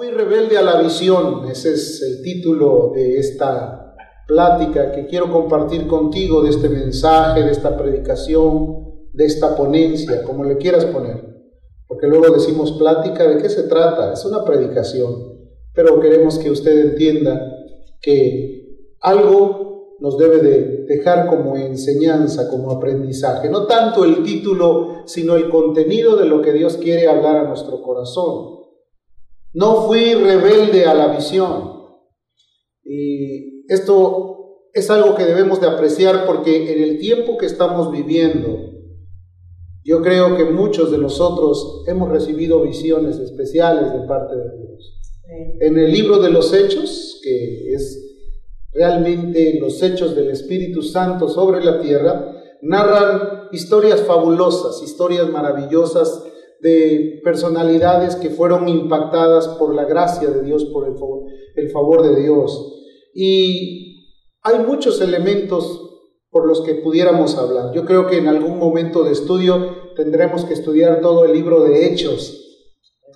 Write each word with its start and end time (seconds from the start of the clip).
fui 0.00 0.08
rebelde 0.08 0.56
a 0.56 0.62
la 0.62 0.80
visión, 0.80 1.44
ese 1.50 1.74
es 1.74 2.00
el 2.00 2.22
título 2.22 2.90
de 2.94 3.18
esta 3.18 3.94
plática 4.26 4.92
que 4.92 5.06
quiero 5.06 5.30
compartir 5.30 5.86
contigo, 5.86 6.42
de 6.42 6.48
este 6.48 6.70
mensaje, 6.70 7.42
de 7.42 7.50
esta 7.50 7.76
predicación, 7.76 8.94
de 9.12 9.26
esta 9.26 9.54
ponencia, 9.54 10.22
como 10.22 10.44
le 10.44 10.56
quieras 10.56 10.86
poner. 10.86 11.22
Porque 11.86 12.06
luego 12.06 12.32
decimos 12.32 12.72
plática, 12.78 13.28
¿de 13.28 13.42
qué 13.42 13.50
se 13.50 13.64
trata? 13.64 14.14
Es 14.14 14.24
una 14.24 14.42
predicación, 14.42 15.38
pero 15.74 16.00
queremos 16.00 16.38
que 16.38 16.50
usted 16.50 16.92
entienda 16.92 17.38
que 18.00 18.86
algo 19.02 19.98
nos 20.00 20.16
debe 20.16 20.38
de 20.38 20.84
dejar 20.86 21.26
como 21.26 21.56
enseñanza, 21.56 22.48
como 22.48 22.70
aprendizaje. 22.70 23.50
No 23.50 23.66
tanto 23.66 24.06
el 24.06 24.22
título, 24.22 25.02
sino 25.04 25.36
el 25.36 25.50
contenido 25.50 26.16
de 26.16 26.24
lo 26.24 26.40
que 26.40 26.54
Dios 26.54 26.78
quiere 26.78 27.06
hablar 27.06 27.36
a 27.36 27.48
nuestro 27.48 27.82
corazón. 27.82 28.59
No 29.52 29.86
fui 29.86 30.14
rebelde 30.14 30.84
a 30.84 30.94
la 30.94 31.08
visión. 31.08 31.72
Y 32.84 33.64
esto 33.72 34.68
es 34.72 34.90
algo 34.90 35.14
que 35.14 35.24
debemos 35.24 35.60
de 35.60 35.68
apreciar 35.68 36.26
porque 36.26 36.72
en 36.72 36.82
el 36.82 36.98
tiempo 36.98 37.36
que 37.36 37.46
estamos 37.46 37.90
viviendo, 37.90 38.70
yo 39.84 40.02
creo 40.02 40.36
que 40.36 40.44
muchos 40.44 40.90
de 40.90 40.98
nosotros 40.98 41.84
hemos 41.86 42.10
recibido 42.10 42.62
visiones 42.62 43.18
especiales 43.18 43.92
de 43.92 44.06
parte 44.06 44.36
de 44.36 44.56
Dios. 44.58 45.00
En 45.60 45.78
el 45.78 45.90
libro 45.92 46.18
de 46.18 46.30
los 46.30 46.52
Hechos, 46.52 47.20
que 47.22 47.72
es 47.72 48.10
realmente 48.72 49.58
los 49.60 49.82
hechos 49.82 50.14
del 50.14 50.30
Espíritu 50.30 50.82
Santo 50.82 51.28
sobre 51.28 51.62
la 51.64 51.80
tierra, 51.80 52.36
narran 52.62 53.48
historias 53.52 54.02
fabulosas, 54.02 54.82
historias 54.82 55.28
maravillosas 55.30 56.24
de 56.62 57.20
personalidades 57.24 58.16
que 58.16 58.30
fueron 58.30 58.68
impactadas 58.68 59.48
por 59.48 59.74
la 59.74 59.84
gracia 59.84 60.28
de 60.28 60.42
Dios, 60.42 60.64
por 60.66 60.86
el 60.86 60.94
favor, 60.94 61.24
el 61.56 61.70
favor 61.70 62.02
de 62.02 62.22
Dios. 62.22 62.76
Y 63.14 64.06
hay 64.42 64.58
muchos 64.60 65.00
elementos 65.00 65.86
por 66.30 66.46
los 66.46 66.60
que 66.60 66.74
pudiéramos 66.76 67.36
hablar. 67.36 67.72
Yo 67.74 67.84
creo 67.84 68.06
que 68.06 68.18
en 68.18 68.28
algún 68.28 68.58
momento 68.58 69.04
de 69.04 69.12
estudio 69.12 69.92
tendremos 69.96 70.44
que 70.44 70.54
estudiar 70.54 71.00
todo 71.00 71.24
el 71.24 71.32
libro 71.32 71.64
de 71.64 71.86
Hechos, 71.86 72.36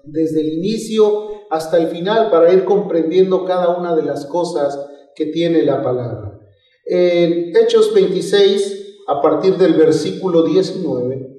desde 0.05 0.41
el 0.41 0.55
inicio 0.55 1.29
hasta 1.51 1.79
el 1.79 1.89
final, 1.89 2.31
para 2.31 2.53
ir 2.53 2.65
comprendiendo 2.65 3.45
cada 3.45 3.77
una 3.77 3.95
de 3.95 4.03
las 4.03 4.27
cosas 4.27 4.79
que 5.15 5.27
tiene 5.27 5.63
la 5.63 5.83
palabra. 5.83 6.41
En 6.87 7.57
Hechos 7.57 7.95
26, 7.95 8.97
a 9.07 9.23
partir 9.23 9.57
del 9.57 9.75
versículo 9.75 10.43
19, 10.43 11.34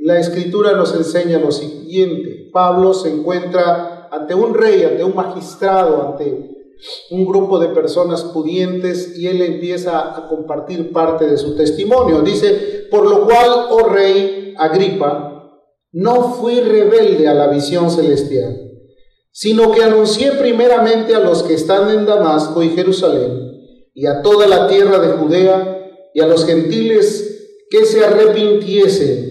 la 0.00 0.18
escritura 0.18 0.72
nos 0.72 0.94
enseña 0.94 1.38
lo 1.38 1.52
siguiente. 1.52 2.48
Pablo 2.52 2.94
se 2.94 3.10
encuentra 3.10 4.08
ante 4.10 4.34
un 4.34 4.54
rey, 4.54 4.82
ante 4.82 5.04
un 5.04 5.14
magistrado, 5.14 6.10
ante 6.10 6.56
un 7.10 7.26
grupo 7.26 7.58
de 7.58 7.68
personas 7.68 8.24
pudientes 8.24 9.18
y 9.18 9.26
él 9.26 9.42
empieza 9.42 10.16
a 10.16 10.28
compartir 10.28 10.90
parte 10.92 11.26
de 11.26 11.36
su 11.36 11.54
testimonio. 11.54 12.22
Dice, 12.22 12.86
por 12.90 13.06
lo 13.06 13.26
cual, 13.26 13.66
oh 13.70 13.88
rey 13.88 14.54
Agripa, 14.56 15.60
no 15.92 16.34
fui 16.34 16.60
rebelde 16.60 17.28
a 17.28 17.34
la 17.34 17.48
visión 17.48 17.90
celestial, 17.90 18.70
sino 19.30 19.70
que 19.72 19.82
anuncié 19.82 20.32
primeramente 20.32 21.14
a 21.14 21.20
los 21.20 21.42
que 21.42 21.54
están 21.54 21.90
en 21.90 22.06
Damasco 22.06 22.62
y 22.62 22.70
Jerusalén 22.70 23.50
y 23.92 24.06
a 24.06 24.22
toda 24.22 24.46
la 24.46 24.66
tierra 24.66 24.98
de 24.98 25.12
Judea 25.12 25.90
y 26.14 26.20
a 26.20 26.26
los 26.26 26.46
gentiles 26.46 27.66
que 27.68 27.84
se 27.84 28.04
arrepintiesen 28.04 29.29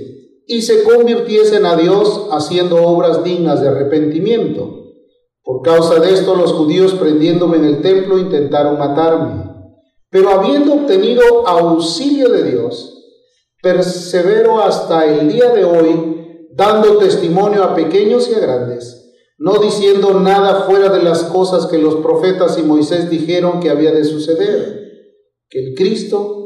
y 0.52 0.64
se 0.64 0.82
convirtiesen 0.82 1.64
a 1.68 1.76
Dios 1.76 2.28
haciendo 2.32 2.84
obras 2.84 3.24
dignas 3.24 3.62
de 3.62 3.68
arrepentimiento. 3.68 4.96
Por 5.44 5.62
causa 5.62 6.00
de 6.00 6.12
esto 6.12 6.36
los 6.36 6.54
judíos 6.54 6.96
prendiéndome 6.96 7.58
en 7.58 7.66
el 7.66 7.82
templo 7.84 8.18
intentaron 8.18 8.80
matarme. 8.80 9.44
Pero 10.10 10.32
habiendo 10.32 10.74
obtenido 10.74 11.48
auxilio 11.48 12.30
de 12.30 12.50
Dios, 12.50 13.00
persevero 13.62 14.60
hasta 14.60 15.06
el 15.06 15.32
día 15.32 15.50
de 15.50 15.66
hoy, 15.66 16.48
dando 16.56 16.98
testimonio 16.98 17.64
a 17.64 17.76
pequeños 17.76 18.28
y 18.28 18.34
a 18.34 18.40
grandes, 18.40 19.14
no 19.38 19.60
diciendo 19.60 20.20
nada 20.20 20.64
fuera 20.64 20.90
de 20.90 21.04
las 21.04 21.26
cosas 21.26 21.68
que 21.68 21.78
los 21.78 21.98
profetas 21.98 22.58
y 22.58 22.64
Moisés 22.64 23.08
dijeron 23.12 23.60
que 23.60 23.70
había 23.70 23.92
de 23.92 24.04
suceder, 24.04 24.80
que 25.48 25.60
el 25.60 25.76
Cristo 25.76 26.39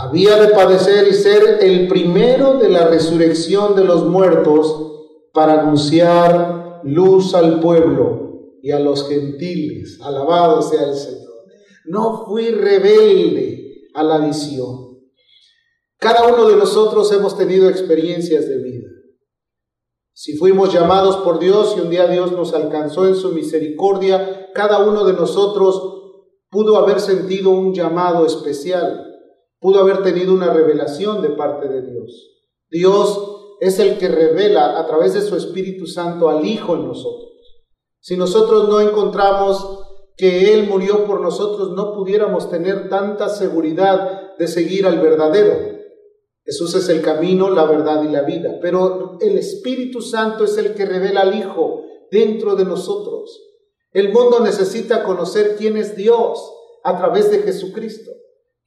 había 0.00 0.36
de 0.36 0.54
padecer 0.54 1.08
y 1.08 1.12
ser 1.12 1.58
el 1.60 1.88
primero 1.88 2.54
de 2.54 2.68
la 2.68 2.86
resurrección 2.86 3.74
de 3.74 3.82
los 3.82 4.06
muertos 4.06 4.92
para 5.32 5.62
anunciar 5.62 6.82
luz 6.84 7.34
al 7.34 7.58
pueblo 7.58 8.58
y 8.62 8.70
a 8.70 8.78
los 8.78 9.08
gentiles. 9.08 9.98
Alabado 10.00 10.62
sea 10.62 10.84
el 10.84 10.94
Señor. 10.94 11.32
No 11.86 12.26
fui 12.26 12.50
rebelde 12.50 13.88
a 13.94 14.04
la 14.04 14.18
visión. 14.18 15.00
Cada 15.98 16.32
uno 16.32 16.48
de 16.48 16.54
nosotros 16.54 17.12
hemos 17.12 17.36
tenido 17.36 17.68
experiencias 17.68 18.48
de 18.48 18.58
vida. 18.58 18.88
Si 20.12 20.36
fuimos 20.36 20.72
llamados 20.72 21.16
por 21.18 21.40
Dios 21.40 21.74
y 21.76 21.80
un 21.80 21.90
día 21.90 22.06
Dios 22.06 22.30
nos 22.30 22.54
alcanzó 22.54 23.08
en 23.08 23.16
su 23.16 23.32
misericordia, 23.32 24.50
cada 24.54 24.78
uno 24.78 25.04
de 25.04 25.14
nosotros 25.14 25.82
pudo 26.50 26.76
haber 26.76 27.00
sentido 27.00 27.50
un 27.50 27.74
llamado 27.74 28.24
especial 28.24 29.07
pudo 29.60 29.80
haber 29.80 30.02
tenido 30.02 30.32
una 30.32 30.52
revelación 30.52 31.22
de 31.22 31.30
parte 31.30 31.68
de 31.68 31.82
Dios. 31.82 32.38
Dios 32.70 33.56
es 33.60 33.78
el 33.78 33.98
que 33.98 34.08
revela 34.08 34.78
a 34.78 34.86
través 34.86 35.14
de 35.14 35.22
su 35.22 35.36
Espíritu 35.36 35.86
Santo 35.86 36.28
al 36.28 36.44
Hijo 36.44 36.74
en 36.76 36.86
nosotros. 36.86 37.32
Si 38.00 38.16
nosotros 38.16 38.68
no 38.68 38.80
encontramos 38.80 39.84
que 40.16 40.52
Él 40.54 40.68
murió 40.68 41.04
por 41.04 41.20
nosotros, 41.20 41.72
no 41.72 41.92
pudiéramos 41.94 42.50
tener 42.50 42.88
tanta 42.88 43.28
seguridad 43.28 44.36
de 44.36 44.46
seguir 44.46 44.86
al 44.86 45.00
verdadero. 45.00 45.78
Jesús 46.44 46.74
es 46.76 46.88
el 46.88 47.02
camino, 47.02 47.50
la 47.50 47.64
verdad 47.64 48.02
y 48.04 48.08
la 48.08 48.22
vida. 48.22 48.58
Pero 48.62 49.18
el 49.20 49.36
Espíritu 49.36 50.00
Santo 50.00 50.44
es 50.44 50.56
el 50.56 50.74
que 50.74 50.86
revela 50.86 51.22
al 51.22 51.34
Hijo 51.34 51.82
dentro 52.10 52.54
de 52.54 52.64
nosotros. 52.64 53.42
El 53.92 54.12
mundo 54.12 54.40
necesita 54.40 55.02
conocer 55.02 55.56
quién 55.56 55.76
es 55.76 55.96
Dios 55.96 56.52
a 56.84 56.96
través 56.96 57.30
de 57.30 57.38
Jesucristo 57.40 58.12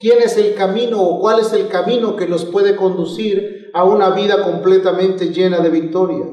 quién 0.01 0.19
es 0.21 0.35
el 0.37 0.55
camino 0.55 1.01
o 1.01 1.19
cuál 1.19 1.39
es 1.39 1.53
el 1.53 1.67
camino 1.67 2.15
que 2.15 2.27
los 2.27 2.45
puede 2.45 2.75
conducir 2.75 3.69
a 3.73 3.83
una 3.83 4.09
vida 4.09 4.43
completamente 4.43 5.27
llena 5.27 5.59
de 5.59 5.69
victoria. 5.69 6.25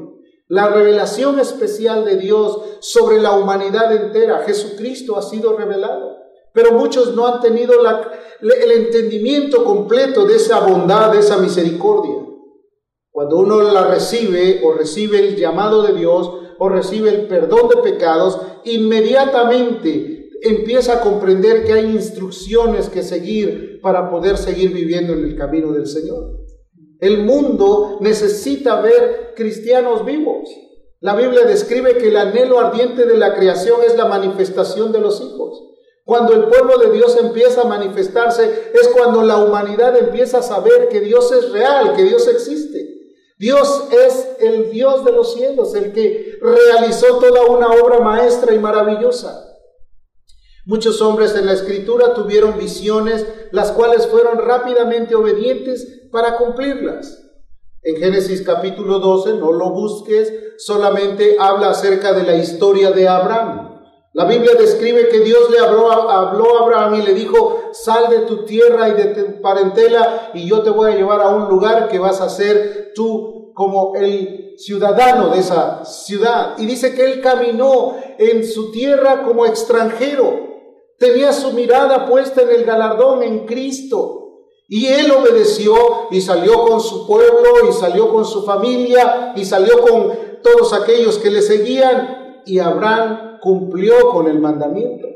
La 0.49 0.69
revelación 0.69 1.39
especial 1.39 2.07
de 2.07 2.17
Dios 2.17 2.59
sobre 2.81 3.21
la 3.21 3.33
humanidad 3.33 3.95
entera, 3.95 4.39
Jesucristo 4.47 5.19
ha 5.19 5.23
sido 5.23 5.57
revelado, 5.57 6.17
pero 6.55 6.73
muchos 6.73 7.15
no 7.15 7.27
han 7.27 7.41
tenido 7.43 7.75
el 8.41 8.71
entendimiento 8.73 9.63
completo 9.63 10.25
de 10.25 10.37
esa 10.37 10.61
bondad, 10.61 11.13
de 11.13 11.19
esa 11.19 11.37
misericordia. 11.37 12.17
Cuando 13.11 13.37
uno 13.37 13.61
la 13.61 13.85
recibe 13.85 14.63
o 14.65 14.73
recibe 14.73 15.19
el 15.19 15.37
llamado 15.37 15.83
de 15.83 15.93
Dios 15.93 16.31
o 16.59 16.69
recibe 16.71 17.11
el 17.11 17.27
perdón 17.27 17.69
de 17.69 17.77
pecados, 17.83 18.41
inmediatamente 18.65 20.18
empieza 20.43 20.95
a 20.95 21.01
comprender 21.01 21.65
que 21.65 21.73
hay 21.73 21.87
instrucciones 21.87 22.89
que 22.89 23.03
seguir 23.03 23.81
para 23.83 24.11
poder 24.11 24.37
seguir 24.37 24.73
viviendo 24.73 25.13
en 25.13 25.25
el 25.25 25.37
camino 25.37 25.73
del 25.73 25.87
Señor. 25.87 26.39
El 27.01 27.25
mundo 27.25 27.99
necesita 28.01 28.81
ver 28.81 29.35
cristianos 29.37 30.05
vivos. 30.05 30.49
La 31.01 31.15
Biblia 31.15 31.45
describe 31.45 31.97
que 31.97 32.09
el 32.09 32.17
anhelo 32.17 32.59
ardiente 32.59 33.07
de 33.07 33.17
la 33.17 33.35
creación 33.35 33.81
es 33.87 33.97
la 33.97 34.07
manifestación 34.07 34.91
de 34.91 35.01
los 35.01 35.21
hijos. 35.21 35.65
Cuando 36.05 36.33
el 36.33 36.45
pueblo 36.45 36.79
de 36.79 36.91
Dios 36.91 37.17
empieza 37.21 37.63
a 37.63 37.69
manifestarse 37.69 38.73
es 38.73 38.89
cuando 38.89 39.23
la 39.23 39.37
humanidad 39.45 39.97
empieza 39.97 40.39
a 40.39 40.43
saber 40.43 40.89
que 40.89 41.01
Dios 41.01 41.31
es 41.33 41.53
real, 41.53 41.95
que 41.95 42.03
Dios 42.03 42.27
existe. 42.27 42.99
Dios 43.39 43.85
es 43.93 44.29
el 44.41 44.71
Dios 44.71 45.05
de 45.05 45.13
los 45.13 45.35
cielos, 45.35 45.75
el 45.77 45.93
que 45.93 46.39
realizó 46.41 47.19
toda 47.19 47.45
una 47.45 47.69
obra 47.69 48.01
maestra 48.01 48.53
y 48.53 48.59
maravillosa. 48.59 49.48
Muchos 50.69 51.01
hombres 51.01 51.35
en 51.35 51.47
la 51.47 51.55
escritura 51.55 52.13
tuvieron 52.13 52.59
visiones, 52.59 53.27
las 53.53 53.73
cuales 53.73 54.07
fueron 54.07 54.37
rápidamente 54.37 55.15
obedientes 55.15 56.09
para 56.13 56.37
cumplirlas. 56.37 57.25
En 57.83 57.97
Génesis 57.97 58.43
capítulo 58.43 58.99
12, 58.99 59.39
no 59.39 59.51
lo 59.51 59.71
busques, 59.71 60.31
solamente 60.59 61.39
habla 61.41 61.71
acerca 61.71 62.13
de 62.13 62.23
la 62.25 62.35
historia 62.35 62.91
de 62.91 63.09
Abraham. 63.09 63.81
La 64.13 64.27
Biblia 64.27 64.57
describe 64.59 65.09
que 65.09 65.21
Dios 65.21 65.51
le 65.51 65.59
habló, 65.59 65.91
a 65.91 66.33
Abraham 66.33 66.97
y 66.97 67.03
le 67.03 67.15
dijo, 67.15 67.71
sal 67.73 68.11
de 68.11 68.19
tu 68.27 68.45
tierra 68.45 68.91
y 68.91 68.93
de 68.93 69.05
tu 69.15 69.41
parentela 69.41 70.33
y 70.35 70.47
yo 70.47 70.61
te 70.61 70.69
voy 70.69 70.93
a 70.93 70.97
llevar 70.97 71.23
a 71.23 71.31
un 71.31 71.49
lugar 71.49 71.89
que 71.89 71.99
vas 71.99 72.21
a 72.21 72.29
ser 72.29 72.93
tú 72.95 73.55
como 73.55 73.95
el 73.97 74.53
ciudadano 74.59 75.31
de 75.31 75.39
esa 75.39 75.87
ciudad. 75.87 76.59
Y 76.59 76.67
dice 76.67 76.95
que 76.95 77.07
él 77.07 77.23
caminó 77.23 77.97
en 78.19 78.45
su 78.47 78.71
tierra 78.71 79.23
como 79.23 79.47
extranjero. 79.47 80.48
Tenía 80.99 81.33
su 81.33 81.53
mirada 81.53 82.07
puesta 82.07 82.43
en 82.43 82.51
el 82.51 82.65
galardón 82.65 83.23
en 83.23 83.47
Cristo. 83.47 84.25
Y 84.69 84.87
él 84.87 85.11
obedeció 85.11 85.75
y 86.11 86.21
salió 86.21 86.65
con 86.65 86.81
su 86.81 87.07
pueblo 87.07 87.69
y 87.71 87.73
salió 87.73 88.13
con 88.13 88.25
su 88.25 88.45
familia 88.45 89.33
y 89.35 89.45
salió 89.45 89.81
con 89.81 90.13
todos 90.43 90.73
aquellos 90.75 91.19
que 91.19 91.31
le 91.31 91.41
seguían. 91.41 92.43
Y 92.45 92.59
Abraham 92.59 93.39
cumplió 93.41 94.11
con 94.11 94.27
el 94.27 94.41
mandamiento. 94.41 95.07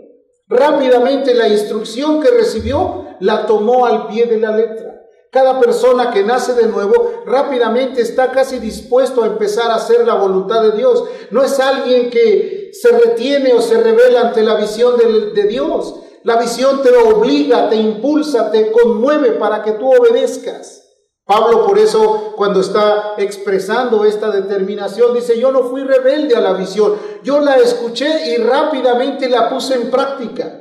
Rápidamente 0.49 1.35
la 1.35 1.49
instrucción 1.49 2.21
que 2.21 2.31
recibió 2.31 3.07
la 3.21 3.47
tomó 3.47 3.87
al 3.87 4.07
pie 4.07 4.27
de 4.27 4.39
la 4.39 4.57
letra. 4.57 4.92
Cada 5.33 5.59
persona 5.59 6.11
que 6.11 6.25
nace 6.25 6.53
de 6.53 6.67
nuevo 6.67 7.23
rápidamente 7.25 8.03
está 8.03 8.31
casi 8.33 8.59
dispuesto 8.59 9.23
a 9.23 9.29
empezar 9.29 9.71
a 9.71 9.77
hacer 9.77 10.07
la 10.07 10.13
voluntad 10.13 10.61
de 10.61 10.73
Dios. 10.73 11.05
No 11.31 11.43
es 11.43 11.59
alguien 11.59 12.11
que 12.11 12.69
se 12.75 12.91
retiene 12.91 13.55
o 13.55 13.63
se 13.63 13.83
revela 13.83 14.21
ante 14.21 14.43
la 14.43 14.57
visión 14.57 14.95
de, 14.99 15.45
Dios. 15.45 15.95
La 16.25 16.37
visión 16.37 16.83
te 16.83 16.95
obliga, 16.95 17.71
te 17.71 17.77
impulsa, 17.77 18.51
te 18.51 18.71
conmueve 18.71 19.33
para 19.33 19.63
que 19.63 19.73
tú 19.73 19.91
obedezcas. 19.91 20.87
Pablo 21.25 21.67
por 21.67 21.79
eso 21.79 22.35
cuando 22.37 22.61
está 22.61 23.15
expresando 23.17 24.05
esta 24.05 24.31
determinación 24.31 25.15
dice, 25.15 25.41
yo 25.41 25.51
no 25.51 25.63
fui 25.63 25.83
rebelde 25.83 26.37
a 26.37 26.43
la 26.43 26.53
visión, 26.53 26.95
yo 27.23 27.41
la 27.41 27.57
escuché 27.57 28.35
y 28.35 28.37
rápidamente 28.37 29.31
la 29.31 29.49
puse 29.49 29.77
en 29.77 29.91
práctica. 29.91 30.59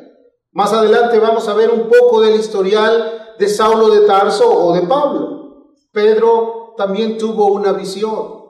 Más 0.54 0.72
adelante 0.72 1.20
vamos 1.20 1.50
a 1.50 1.56
ver 1.56 1.72
un 1.72 1.90
poco 1.90 2.22
del 2.22 2.36
historial 2.36 3.21
de 3.38 3.48
Saulo 3.48 3.90
de 3.90 4.08
Tarso 4.08 4.50
o 4.50 4.74
de 4.74 4.82
Pablo. 4.82 5.74
Pedro 5.92 6.74
también 6.78 7.18
tuvo 7.18 7.48
una 7.48 7.74
visión. 7.74 8.42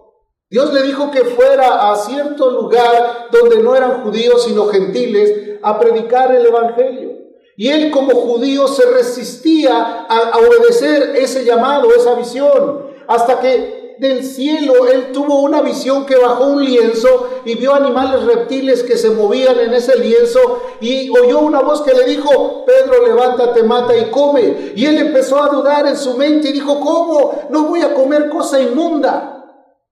Dios 0.49 0.73
le 0.73 0.83
dijo 0.83 1.11
que 1.11 1.23
fuera 1.23 1.91
a 1.91 1.95
cierto 1.95 2.51
lugar 2.51 3.29
donde 3.31 3.63
no 3.63 3.75
eran 3.75 4.03
judíos 4.03 4.43
sino 4.43 4.67
gentiles 4.67 5.59
a 5.63 5.79
predicar 5.79 6.35
el 6.35 6.45
Evangelio. 6.45 7.11
Y 7.55 7.69
él 7.69 7.91
como 7.91 8.13
judío 8.15 8.67
se 8.67 8.85
resistía 8.91 10.05
a, 10.09 10.37
obedecer 10.37 11.15
ese 11.15 11.45
llamado, 11.45 11.89
esa 11.95 12.15
visión, 12.15 12.87
hasta 13.07 13.39
que 13.39 13.80
del 14.01 14.25
cielo 14.25 14.87
él 14.87 15.11
tuvo 15.11 15.41
una 15.41 15.61
visión 15.61 16.07
que 16.07 16.17
bajó 16.17 16.45
un 16.45 16.65
lienzo 16.65 17.29
y 17.45 17.53
vio 17.53 17.75
animales 17.75 18.23
reptiles 18.23 18.81
que 18.81 18.97
se 18.97 19.11
movían 19.11 19.59
en 19.59 19.75
ese 19.75 19.95
lienzo 19.95 20.39
y 20.81 21.07
oyó 21.15 21.37
una 21.37 21.61
voz 21.61 21.83
que 21.83 21.93
le 21.93 22.05
dijo, 22.05 22.65
Pedro, 22.65 23.05
levántate, 23.05 23.61
mata 23.61 23.95
y 23.95 24.09
come. 24.09 24.73
Y 24.75 24.87
él 24.87 24.97
empezó 24.97 25.43
a 25.43 25.49
dudar 25.49 25.85
en 25.85 25.95
su 25.95 26.17
mente 26.17 26.49
y 26.49 26.53
dijo, 26.53 26.79
¿cómo? 26.79 27.47
No 27.51 27.65
voy 27.65 27.81
a 27.83 27.93
comer 27.93 28.27
cosa 28.29 28.59
inmunda. 28.59 29.45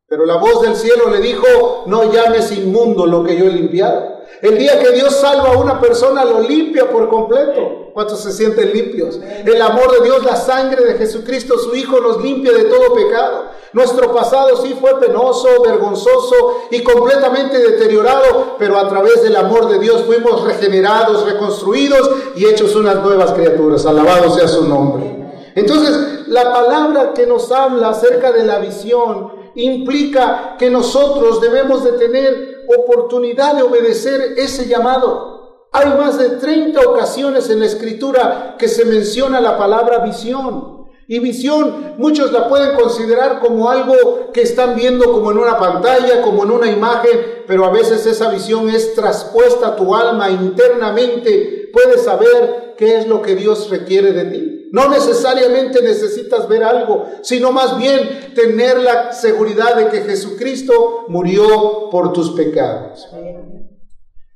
Pero 0.07 0.25
la 0.25 0.37
voz 0.37 0.63
del 0.63 0.75
cielo 0.75 1.11
le 1.11 1.19
dijo, 1.19 1.83
no 1.85 2.11
llames 2.11 2.51
inmundo 2.51 3.05
lo 3.05 3.23
que 3.23 3.37
yo 3.37 3.45
he 3.45 3.51
limpiado. 3.51 4.21
El 4.41 4.57
día 4.57 4.79
que 4.79 4.91
Dios 4.91 5.17
salva 5.17 5.53
a 5.53 5.57
una 5.59 5.79
persona 5.79 6.25
lo 6.25 6.39
limpia 6.39 6.89
por 6.89 7.09
completo. 7.09 7.91
¿Cuántos 7.93 8.23
se 8.23 8.31
sienten 8.31 8.71
limpios? 8.71 9.19
El 9.45 9.61
amor 9.61 9.91
de 9.91 10.05
Dios, 10.05 10.23
la 10.23 10.35
sangre 10.35 10.83
de 10.83 10.93
Jesucristo, 10.95 11.59
su 11.59 11.75
Hijo, 11.75 11.99
nos 11.99 12.23
limpia 12.23 12.53
de 12.53 12.65
todo 12.65 12.95
pecado. 12.95 13.48
Nuestro 13.73 14.13
pasado 14.13 14.57
sí 14.63 14.75
fue 14.79 14.99
penoso, 14.99 15.61
vergonzoso 15.63 16.61
y 16.71 16.81
completamente 16.81 17.59
deteriorado, 17.59 18.55
pero 18.57 18.77
a 18.77 18.87
través 18.89 19.21
del 19.21 19.35
amor 19.35 19.69
de 19.69 19.79
Dios 19.79 20.03
fuimos 20.03 20.43
regenerados, 20.43 21.25
reconstruidos 21.25 22.09
y 22.35 22.45
hechos 22.45 22.75
unas 22.75 22.95
nuevas 23.03 23.31
criaturas. 23.33 23.85
Alabado 23.85 24.31
sea 24.31 24.47
su 24.47 24.67
nombre. 24.67 25.51
Entonces, 25.55 26.27
la 26.27 26.51
palabra 26.51 27.13
que 27.13 27.27
nos 27.27 27.51
habla 27.51 27.89
acerca 27.89 28.31
de 28.31 28.45
la 28.45 28.59
visión 28.59 29.31
implica 29.55 30.55
que 30.57 30.69
nosotros 30.69 31.41
debemos 31.41 31.83
de 31.83 31.93
tener 31.93 32.65
oportunidad 32.77 33.55
de 33.55 33.63
obedecer 33.63 34.35
ese 34.37 34.67
llamado. 34.67 35.67
Hay 35.71 35.89
más 35.89 36.17
de 36.17 36.29
30 36.31 36.81
ocasiones 36.81 37.49
en 37.49 37.59
la 37.59 37.65
escritura 37.65 38.55
que 38.57 38.67
se 38.67 38.85
menciona 38.85 39.39
la 39.39 39.57
palabra 39.57 39.99
visión. 39.99 40.78
Y 41.11 41.17
visión, 41.17 41.95
muchos 41.97 42.31
la 42.31 42.47
pueden 42.47 42.77
considerar 42.77 43.39
como 43.39 43.67
algo 43.67 44.31
que 44.31 44.43
están 44.43 44.75
viendo 44.75 45.11
como 45.11 45.31
en 45.31 45.39
una 45.39 45.57
pantalla, 45.57 46.21
como 46.21 46.43
en 46.43 46.51
una 46.51 46.69
imagen, 46.69 47.43
pero 47.47 47.65
a 47.65 47.71
veces 47.71 48.05
esa 48.05 48.29
visión 48.29 48.69
es 48.69 48.93
traspuesta 48.93 49.69
a 49.69 49.75
tu 49.75 49.95
alma 49.95 50.29
internamente. 50.29 51.71
Puedes 51.73 52.03
saber 52.03 52.75
qué 52.77 52.99
es 52.99 53.07
lo 53.07 53.23
que 53.23 53.33
Dios 53.33 53.71
requiere 53.71 54.11
de 54.11 54.25
ti. 54.25 54.69
No 54.71 54.87
necesariamente 54.87 55.81
necesitas 55.81 56.47
ver 56.47 56.63
algo, 56.63 57.07
sino 57.23 57.51
más 57.51 57.75
bien 57.79 58.31
tener 58.35 58.77
la 58.77 59.11
seguridad 59.11 59.77
de 59.77 59.87
que 59.87 60.01
Jesucristo 60.01 61.05
murió 61.07 61.89
por 61.89 62.13
tus 62.13 62.29
pecados. 62.33 63.09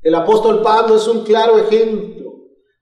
El 0.02 0.16
apóstol 0.16 0.64
Pablo 0.64 0.96
es 0.96 1.08
un 1.08 1.24
claro 1.24 1.60
ejemplo 1.60 2.32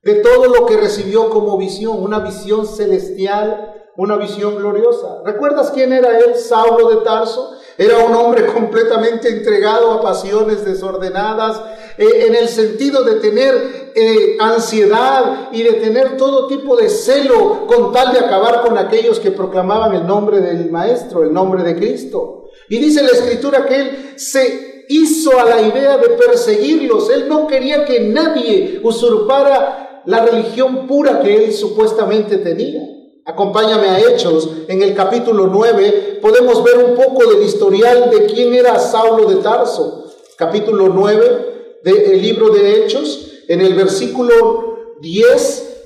de 0.02 0.16
todo 0.16 0.46
lo 0.46 0.66
que 0.66 0.78
recibió 0.78 1.30
como 1.30 1.58
visión, 1.58 2.02
una 2.02 2.20
visión 2.20 2.66
celestial 2.66 3.80
una 4.02 4.18
visión 4.18 4.56
gloriosa. 4.56 5.22
¿Recuerdas 5.24 5.70
quién 5.70 5.94
era 5.94 6.18
él, 6.18 6.34
Saulo 6.34 6.90
de 6.90 7.06
Tarso? 7.06 7.56
Era 7.78 8.00
un 8.00 8.16
hombre 8.16 8.48
completamente 8.48 9.30
entregado 9.30 9.92
a 9.92 10.02
pasiones 10.02 10.66
desordenadas, 10.66 11.62
eh, 12.00 12.26
en 12.26 12.34
el 12.34 12.48
sentido 12.48 13.04
de 13.04 13.20
tener 13.20 13.92
eh, 13.94 14.38
ansiedad 14.40 15.50
y 15.52 15.62
de 15.62 15.74
tener 15.74 16.18
todo 16.18 16.48
tipo 16.48 16.76
de 16.76 16.90
celo 16.90 17.68
con 17.68 17.92
tal 17.92 18.12
de 18.12 18.20
acabar 18.22 18.64
con 18.64 18.76
aquellos 18.76 19.20
que 19.20 19.30
proclamaban 19.30 19.94
el 19.94 20.08
nombre 20.08 20.42
del 20.42 20.72
Maestro, 20.72 21.22
el 21.22 21.32
nombre 21.32 21.62
de 21.62 21.76
Cristo. 21.76 22.46
Y 22.70 22.80
dice 22.80 23.04
la 23.04 23.10
Escritura 23.10 23.68
que 23.68 23.76
él 23.76 24.14
se 24.16 24.86
hizo 24.90 25.40
a 25.40 25.46
la 25.46 25.62
idea 25.62 25.98
de 25.98 26.10
perseguirlos. 26.10 27.12
Él 27.12 27.30
no 27.30 27.46
quería 27.46 27.86
que 27.86 28.00
nadie 28.00 28.82
usurpara 28.84 30.02
la 30.06 30.26
religión 30.26 30.88
pura 30.88 31.20
que 31.22 31.46
él 31.46 31.54
supuestamente 31.54 32.38
tenía. 32.38 32.82
Acompáñame 33.26 33.88
a 33.88 34.00
Hechos, 34.00 34.50
en 34.68 34.82
el 34.82 34.96
capítulo 34.96 35.46
9 35.46 36.20
podemos 36.22 36.64
ver 36.64 36.84
un 36.84 36.96
poco 36.96 37.28
del 37.28 37.44
historial 37.44 38.10
de 38.10 38.26
quién 38.26 38.54
era 38.54 38.80
Saulo 38.80 39.30
de 39.30 39.36
Tarso. 39.44 40.12
Capítulo 40.38 40.90
9 40.90 41.80
del 41.84 42.20
libro 42.20 42.50
de 42.50 42.84
Hechos, 42.84 43.44
en 43.48 43.62
el 43.62 43.76
versículo 43.76 44.96
10, 45.02 45.84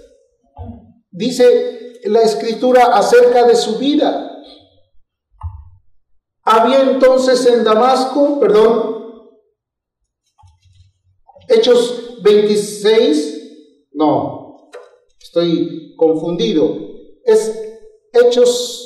dice 1.11 1.99
la 2.05 2.21
escritura 2.21 2.95
acerca 2.95 3.45
de 3.45 3.55
su 3.57 3.77
vida. 3.79 4.31
Había 6.43 6.83
entonces 6.83 7.45
en 7.47 7.65
Damasco, 7.65 8.39
perdón, 8.39 8.95
Hechos 11.49 12.21
26, 12.21 13.89
no, 13.91 14.69
estoy 15.19 15.95
confundido 15.97 16.84
es 17.25 17.79
Hechos 18.13 18.85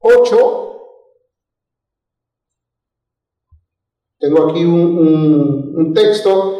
8. 0.00 0.64
Tengo 4.18 4.50
aquí 4.50 4.64
un, 4.64 5.92
texto. 5.94 6.54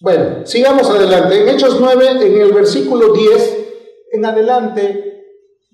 Bueno, 0.00 0.46
sigamos 0.46 0.88
adelante. 0.88 1.42
En 1.42 1.48
Hechos 1.48 1.80
9, 1.80 2.08
en 2.26 2.40
el 2.40 2.52
versículo 2.52 3.12
10, 3.12 3.58
en 4.12 4.24
adelante, 4.24 5.12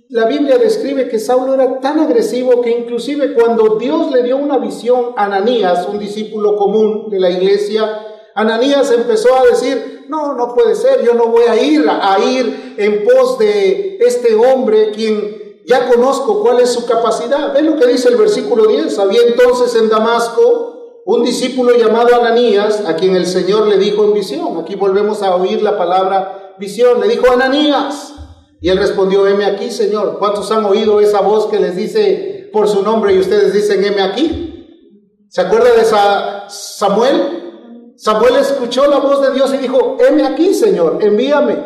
la 0.09 0.27
Biblia 0.27 0.57
describe 0.57 1.09
que 1.09 1.19
Saulo 1.19 1.55
era 1.55 1.81
tan 1.81 1.99
agresivo 1.99 2.63
que 2.63 2.71
inclusive 2.71 3.35
cuando 3.35 3.77
Dios 3.77 4.11
le 4.11 4.23
dio 4.23 4.39
una 4.39 4.59
visión 4.59 5.13
a 5.17 5.27
Ananías, 5.27 5.87
un 5.89 5.99
discípulo 5.99 6.57
común 6.57 7.11
de 7.11 7.21
la 7.21 7.31
iglesia, 7.31 8.07
Ananías 8.35 8.91
empezó 8.93 9.35
a 9.35 9.45
decir, 9.45 9.98
no, 10.09 10.35
no 10.35 10.55
puede 10.55 10.75
ser, 10.75 11.05
yo 11.05 11.15
no 11.15 11.27
voy 11.27 11.45
a 11.45 11.63
ir 11.63 11.87
a, 11.89 12.19
ir 12.19 12.75
en 12.79 13.05
pos 13.05 13.39
de 13.39 13.99
este 14.01 14.35
hombre 14.35 14.91
quien 14.91 15.63
ya 15.67 15.89
conozco 15.89 16.41
cuál 16.41 16.61
es 16.61 16.71
su 16.71 16.87
capacidad. 16.87 17.53
Ve 17.53 17.63
lo 17.63 17.77
que 17.77 17.87
dice 17.87 18.09
el 18.09 18.17
versículo 18.17 18.67
10. 18.67 18.99
Había 18.99 19.21
entonces 19.23 19.75
en 19.81 19.91
Damasco 19.91 21.03
un 21.05 21.25
discípulo 21.25 21.77
llamado 21.77 22.15
Ananías, 22.17 22.85
a 22.87 22.97
quien 22.97 23.15
el 23.15 23.27
Señor 23.27 23.67
le 23.67 23.77
dijo 23.77 24.05
en 24.05 24.15
visión. 24.15 24.59
Aquí 24.59 24.77
volvemos 24.77 25.23
a 25.23 25.37
oír 25.37 25.63
la 25.63 25.77
palabra 25.77 26.55
visión. 26.59 27.01
Le 27.01 27.09
dijo 27.09 27.31
Ananías. 27.31 28.15
Y 28.61 28.71
él 28.71 28.79
respondió, 28.79 29.27
heme 29.27 29.45
aquí, 29.45 29.71
Señor. 29.71 30.19
¿Cuántos 30.19 30.51
han 30.51 30.65
oído 30.65 31.01
esa 31.01 31.21
voz 31.21 31.47
que 31.47 31.61
les 31.61 31.77
dice 31.77 32.49
por 32.51 32.67
su 32.67 32.83
nombre 32.83 33.13
y 33.13 33.19
ustedes 33.19 33.53
dicen, 33.53 33.85
heme 33.85 34.01
aquí? 34.01 34.49
¿Se 35.29 35.43
acuerda 35.43 35.73
de 35.75 35.83
esa 35.83 36.49
Samuel? 36.49 37.38
Samuel 37.99 38.37
escuchó 38.37 38.87
la 38.87 38.99
voz 38.99 39.21
de 39.21 39.33
Dios 39.33 39.53
y 39.53 39.57
dijo, 39.57 39.97
heme 39.99 40.25
aquí, 40.25 40.55
Señor, 40.55 40.99
envíame. 41.01 41.57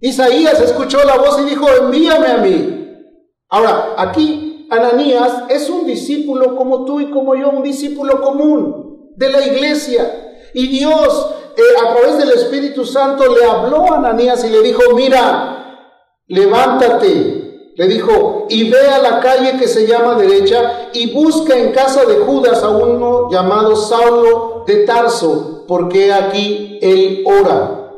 Isaías 0.00 0.58
escuchó 0.62 1.04
la 1.04 1.18
voz 1.18 1.38
y 1.40 1.44
dijo, 1.44 1.68
envíame 1.68 2.26
a 2.26 2.38
mí. 2.38 3.12
Ahora, 3.50 3.94
aquí 3.98 4.66
Ananías 4.70 5.44
es 5.50 5.68
un 5.68 5.86
discípulo 5.86 6.56
como 6.56 6.86
tú 6.86 7.00
y 7.00 7.10
como 7.10 7.36
yo, 7.36 7.50
un 7.50 7.62
discípulo 7.62 8.22
común 8.22 9.12
de 9.14 9.28
la 9.30 9.46
iglesia. 9.46 10.38
Y 10.54 10.68
Dios, 10.68 11.34
eh, 11.54 11.86
a 11.86 11.92
través 11.92 12.16
del 12.16 12.30
Espíritu 12.30 12.86
Santo, 12.86 13.24
le 13.34 13.44
habló 13.44 13.92
a 13.92 13.98
Ananías 13.98 14.42
y 14.42 14.48
le 14.48 14.62
dijo, 14.62 14.80
mira, 14.94 15.92
levántate, 16.28 17.35
le 17.76 17.88
dijo, 17.88 18.46
y 18.48 18.70
ve 18.70 18.88
a 18.88 18.98
la 18.98 19.20
calle 19.20 19.58
que 19.58 19.68
se 19.68 19.86
llama 19.86 20.14
derecha 20.14 20.88
y 20.94 21.12
busca 21.12 21.54
en 21.58 21.72
casa 21.72 22.06
de 22.06 22.16
Judas 22.16 22.62
a 22.62 22.70
uno 22.70 23.30
llamado 23.30 23.76
Saulo 23.76 24.64
de 24.66 24.86
Tarso, 24.86 25.64
porque 25.68 26.10
aquí 26.10 26.78
él 26.80 27.22
ora. 27.26 27.92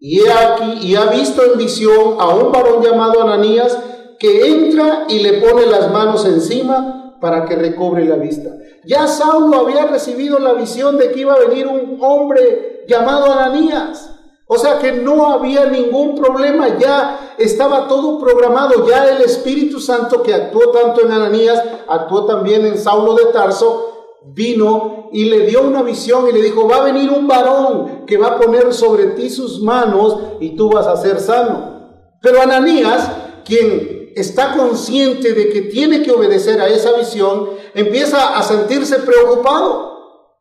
Y 0.00 0.22
he 0.22 0.32
aquí, 0.32 0.88
y 0.88 0.96
ha 0.96 1.04
visto 1.04 1.40
en 1.44 1.56
visión 1.56 2.16
a 2.18 2.34
un 2.34 2.50
varón 2.50 2.82
llamado 2.82 3.22
Ananías 3.22 3.78
que 4.18 4.48
entra 4.48 5.04
y 5.08 5.20
le 5.20 5.34
pone 5.34 5.66
las 5.66 5.92
manos 5.92 6.24
encima 6.26 7.16
para 7.20 7.44
que 7.44 7.54
recobre 7.54 8.04
la 8.04 8.16
vista. 8.16 8.50
Ya 8.84 9.06
Saulo 9.06 9.56
había 9.60 9.86
recibido 9.86 10.40
la 10.40 10.54
visión 10.54 10.98
de 10.98 11.12
que 11.12 11.20
iba 11.20 11.34
a 11.34 11.48
venir 11.48 11.68
un 11.68 11.98
hombre 12.00 12.84
llamado 12.88 13.32
Ananías. 13.32 14.12
O 14.54 14.58
sea 14.58 14.78
que 14.78 14.92
no 14.92 15.32
había 15.32 15.64
ningún 15.64 16.14
problema, 16.14 16.76
ya 16.78 17.34
estaba 17.38 17.88
todo 17.88 18.18
programado, 18.18 18.86
ya 18.86 19.08
el 19.08 19.22
Espíritu 19.22 19.80
Santo 19.80 20.22
que 20.22 20.34
actuó 20.34 20.68
tanto 20.68 21.00
en 21.00 21.10
Ananías, 21.10 21.58
actuó 21.88 22.26
también 22.26 22.66
en 22.66 22.76
Saulo 22.76 23.14
de 23.14 23.32
Tarso, 23.32 24.18
vino 24.26 25.08
y 25.10 25.24
le 25.24 25.46
dio 25.46 25.62
una 25.62 25.82
visión 25.82 26.28
y 26.28 26.32
le 26.32 26.42
dijo, 26.42 26.68
va 26.68 26.76
a 26.76 26.84
venir 26.84 27.10
un 27.10 27.26
varón 27.26 28.04
que 28.06 28.18
va 28.18 28.26
a 28.26 28.38
poner 28.38 28.74
sobre 28.74 29.06
ti 29.12 29.30
sus 29.30 29.62
manos 29.62 30.18
y 30.38 30.50
tú 30.50 30.68
vas 30.68 30.86
a 30.86 30.98
ser 30.98 31.18
sano. 31.18 32.10
Pero 32.20 32.42
Ananías, 32.42 33.10
quien 33.46 34.12
está 34.14 34.54
consciente 34.54 35.32
de 35.32 35.48
que 35.48 35.62
tiene 35.62 36.02
que 36.02 36.12
obedecer 36.12 36.60
a 36.60 36.68
esa 36.68 36.92
visión, 36.92 37.48
empieza 37.74 38.36
a 38.36 38.42
sentirse 38.42 38.98
preocupado. 38.98 39.91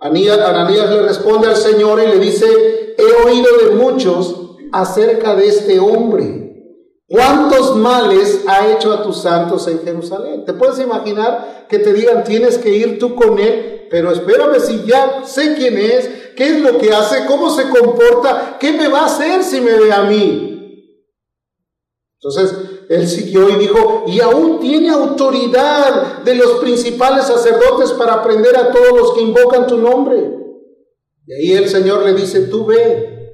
Ananías 0.01 0.89
le 0.89 1.03
responde 1.03 1.47
al 1.47 1.55
Señor 1.55 2.01
y 2.01 2.07
le 2.07 2.17
dice, 2.17 2.95
he 2.97 3.27
oído 3.27 3.47
de 3.63 3.75
muchos 3.75 4.35
acerca 4.71 5.35
de 5.35 5.47
este 5.47 5.79
hombre. 5.79 6.41
¿Cuántos 7.07 7.75
males 7.75 8.41
ha 8.47 8.67
hecho 8.69 8.93
a 8.93 9.03
tus 9.03 9.21
santos 9.21 9.67
en 9.67 9.83
Jerusalén? 9.83 10.43
¿Te 10.43 10.53
puedes 10.53 10.79
imaginar 10.79 11.67
que 11.69 11.77
te 11.77 11.93
digan 11.93 12.23
tienes 12.23 12.57
que 12.57 12.75
ir 12.75 12.97
tú 12.97 13.13
con 13.13 13.37
él? 13.37 13.87
Pero 13.91 14.11
espérame 14.11 14.59
si 14.59 14.83
ya 14.87 15.21
sé 15.23 15.53
quién 15.55 15.77
es, 15.77 16.09
qué 16.35 16.45
es 16.45 16.61
lo 16.61 16.79
que 16.79 16.91
hace, 16.93 17.25
cómo 17.27 17.51
se 17.51 17.69
comporta, 17.69 18.57
qué 18.59 18.71
me 18.71 18.87
va 18.87 19.01
a 19.01 19.05
hacer 19.05 19.43
si 19.43 19.61
me 19.61 19.77
ve 19.77 19.91
a 19.91 20.03
mí. 20.03 20.60
Entonces, 22.23 22.55
él 22.87 23.07
siguió 23.07 23.49
y 23.49 23.55
dijo, 23.55 24.05
y 24.07 24.19
aún 24.19 24.59
tiene 24.59 24.89
autoridad 24.89 26.19
de 26.23 26.35
los 26.35 26.59
principales 26.59 27.25
sacerdotes 27.25 27.93
para 27.93 28.13
aprender 28.13 28.55
a 28.55 28.71
todos 28.71 28.95
los 28.95 29.13
que 29.13 29.21
invocan 29.21 29.65
tu 29.65 29.77
nombre. 29.77 30.29
Y 31.25 31.33
ahí 31.33 31.51
el 31.53 31.67
Señor 31.67 32.05
le 32.05 32.13
dice, 32.13 32.41
tú 32.41 32.67
ve, 32.67 33.33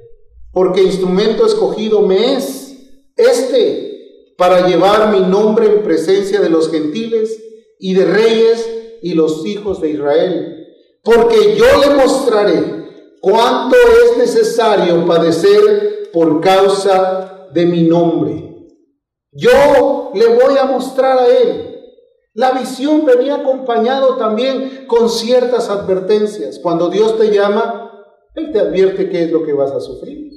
porque 0.53 0.84
instrumento 0.84 1.46
escogido 1.46 2.01
me 2.01 2.36
es 2.36 2.77
este 3.17 4.34
para 4.38 4.67
llevar 4.67 5.12
mi 5.12 5.20
nombre 5.20 5.65
en 5.65 5.84
presencia 5.84 6.39
de 6.39 6.50
los 6.50 6.72
gentiles 6.72 7.44
y 7.79 7.94
de 7.94 8.06
reyes 8.06 8.70
y 9.01 9.15
los 9.15 9.46
hijos 9.46 9.82
de 9.82 9.89
Israel. 9.89 10.67
Porque 11.03 11.58
yo 11.58 11.65
le 11.82 11.94
mostraré 11.94 13.17
cuánto 13.20 13.75
es 13.75 14.17
necesario 14.17 15.06
padecer 15.06 16.10
por 16.13 16.39
causa 16.39 17.50
de 17.53 17.65
mi 17.65 17.84
nombre. 17.84 18.47
Yo 19.38 20.12
le 20.15 20.25
voy 20.25 20.58
a 20.58 20.65
mostrar 20.65 21.20
a 21.20 21.27
él. 21.27 21.75
La 22.34 22.51
visión 22.53 23.06
venía 23.06 23.36
acompañado 23.36 24.15
también 24.17 24.86
con 24.88 25.10
ciertas 25.10 25.70
advertencias. 25.70 26.58
Cuando 26.58 26.89
Dios 26.89 27.20
te 27.20 27.29
llama, 27.32 27.91
Él 28.34 28.51
te 28.51 28.60
advierte 28.60 29.10
qué 29.10 29.25
es 29.25 29.32
lo 29.32 29.46
que 29.46 29.53
vas 29.53 29.72
a 29.72 29.79
sufrir. 29.79 30.32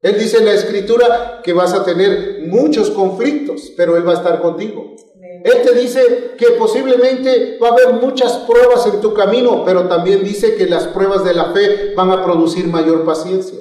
Él 0.00 0.18
dice 0.18 0.38
en 0.38 0.46
la 0.46 0.54
escritura 0.54 1.40
que 1.44 1.52
vas 1.52 1.72
a 1.72 1.84
tener 1.84 2.40
muchos 2.48 2.90
conflictos, 2.90 3.72
pero 3.76 3.96
Él 3.96 4.06
va 4.06 4.12
a 4.12 4.16
estar 4.16 4.42
contigo. 4.42 4.96
Él 5.44 5.62
te 5.64 5.74
dice 5.74 6.32
que 6.36 6.52
posiblemente 6.58 7.58
va 7.62 7.68
a 7.68 7.72
haber 7.72 7.94
muchas 7.94 8.38
pruebas 8.38 8.86
en 8.86 9.00
tu 9.00 9.14
camino, 9.14 9.62
pero 9.64 9.86
también 9.86 10.24
dice 10.24 10.56
que 10.56 10.66
las 10.66 10.88
pruebas 10.88 11.24
de 11.24 11.34
la 11.34 11.52
fe 11.52 11.94
van 11.94 12.10
a 12.10 12.24
producir 12.24 12.66
mayor 12.66 13.04
paciencia. 13.04 13.60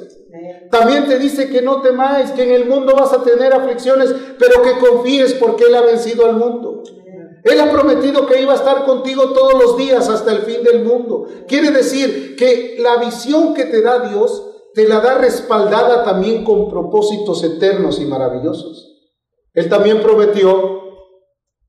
También 0.71 1.05
te 1.05 1.19
dice 1.19 1.49
que 1.49 1.61
no 1.61 1.81
temáis, 1.81 2.31
que 2.31 2.43
en 2.43 2.51
el 2.51 2.65
mundo 2.65 2.95
vas 2.95 3.11
a 3.13 3.23
tener 3.23 3.53
aflicciones, 3.53 4.15
pero 4.39 4.61
que 4.61 4.79
confíes 4.79 5.33
porque 5.33 5.65
Él 5.65 5.75
ha 5.75 5.81
vencido 5.81 6.25
al 6.25 6.37
mundo. 6.37 6.81
Él 7.43 7.59
ha 7.59 7.71
prometido 7.71 8.25
que 8.25 8.41
iba 8.41 8.53
a 8.53 8.55
estar 8.55 8.85
contigo 8.85 9.31
todos 9.33 9.53
los 9.61 9.77
días 9.77 10.07
hasta 10.09 10.31
el 10.31 10.43
fin 10.43 10.63
del 10.63 10.83
mundo. 10.83 11.27
Quiere 11.47 11.71
decir 11.71 12.35
que 12.35 12.77
la 12.79 12.97
visión 12.97 13.53
que 13.53 13.65
te 13.65 13.81
da 13.81 14.07
Dios 14.07 14.47
te 14.73 14.87
la 14.87 15.01
da 15.01 15.17
respaldada 15.17 16.03
también 16.03 16.43
con 16.43 16.69
propósitos 16.69 17.43
eternos 17.43 17.99
y 17.99 18.05
maravillosos. 18.05 19.11
Él 19.53 19.67
también 19.67 20.01
prometió 20.01 20.81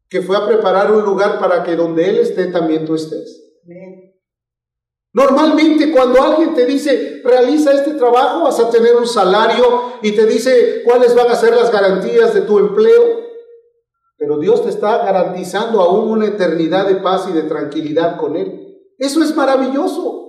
que 0.09 0.23
fue 0.23 0.37
a 0.37 0.47
preparar 0.47 0.93
un 0.93 1.03
lugar 1.03 1.41
para 1.41 1.65
que 1.65 1.75
donde 1.75 2.09
Él 2.09 2.19
esté 2.19 2.47
también 2.47 2.85
tú 2.85 2.95
estés. 2.95 3.43
Normalmente 5.15 5.93
cuando 5.93 6.23
alguien 6.23 6.55
te 6.55 6.65
dice, 6.65 7.21
realiza 7.23 7.73
este 7.73 7.95
trabajo, 7.95 8.45
vas 8.45 8.59
a 8.59 8.71
tener 8.71 8.97
un 8.97 9.07
salario 9.07 9.93
y 10.03 10.13
te 10.13 10.25
dice 10.27 10.83
cuáles 10.85 11.15
van 11.15 11.31
a 11.31 11.37
ser 11.37 11.55
las 11.55 11.71
garantías 11.71 12.33
de 12.33 12.43
tu 12.43 12.59
empleo. 12.59 13.21
Pero 14.17 14.39
Dios 14.39 14.63
te 14.63 14.71
está 14.71 15.05
garantizando 15.05 15.83
aún 15.83 16.11
una 16.11 16.27
eternidad 16.27 16.87
de 16.87 16.97
paz 16.97 17.27
y 17.29 17.33
de 17.33 17.43
tranquilidad 17.43 18.17
con 18.17 18.37
Él. 18.37 18.79
Eso 18.97 19.23
es 19.23 19.37
maravilloso. 19.37 20.23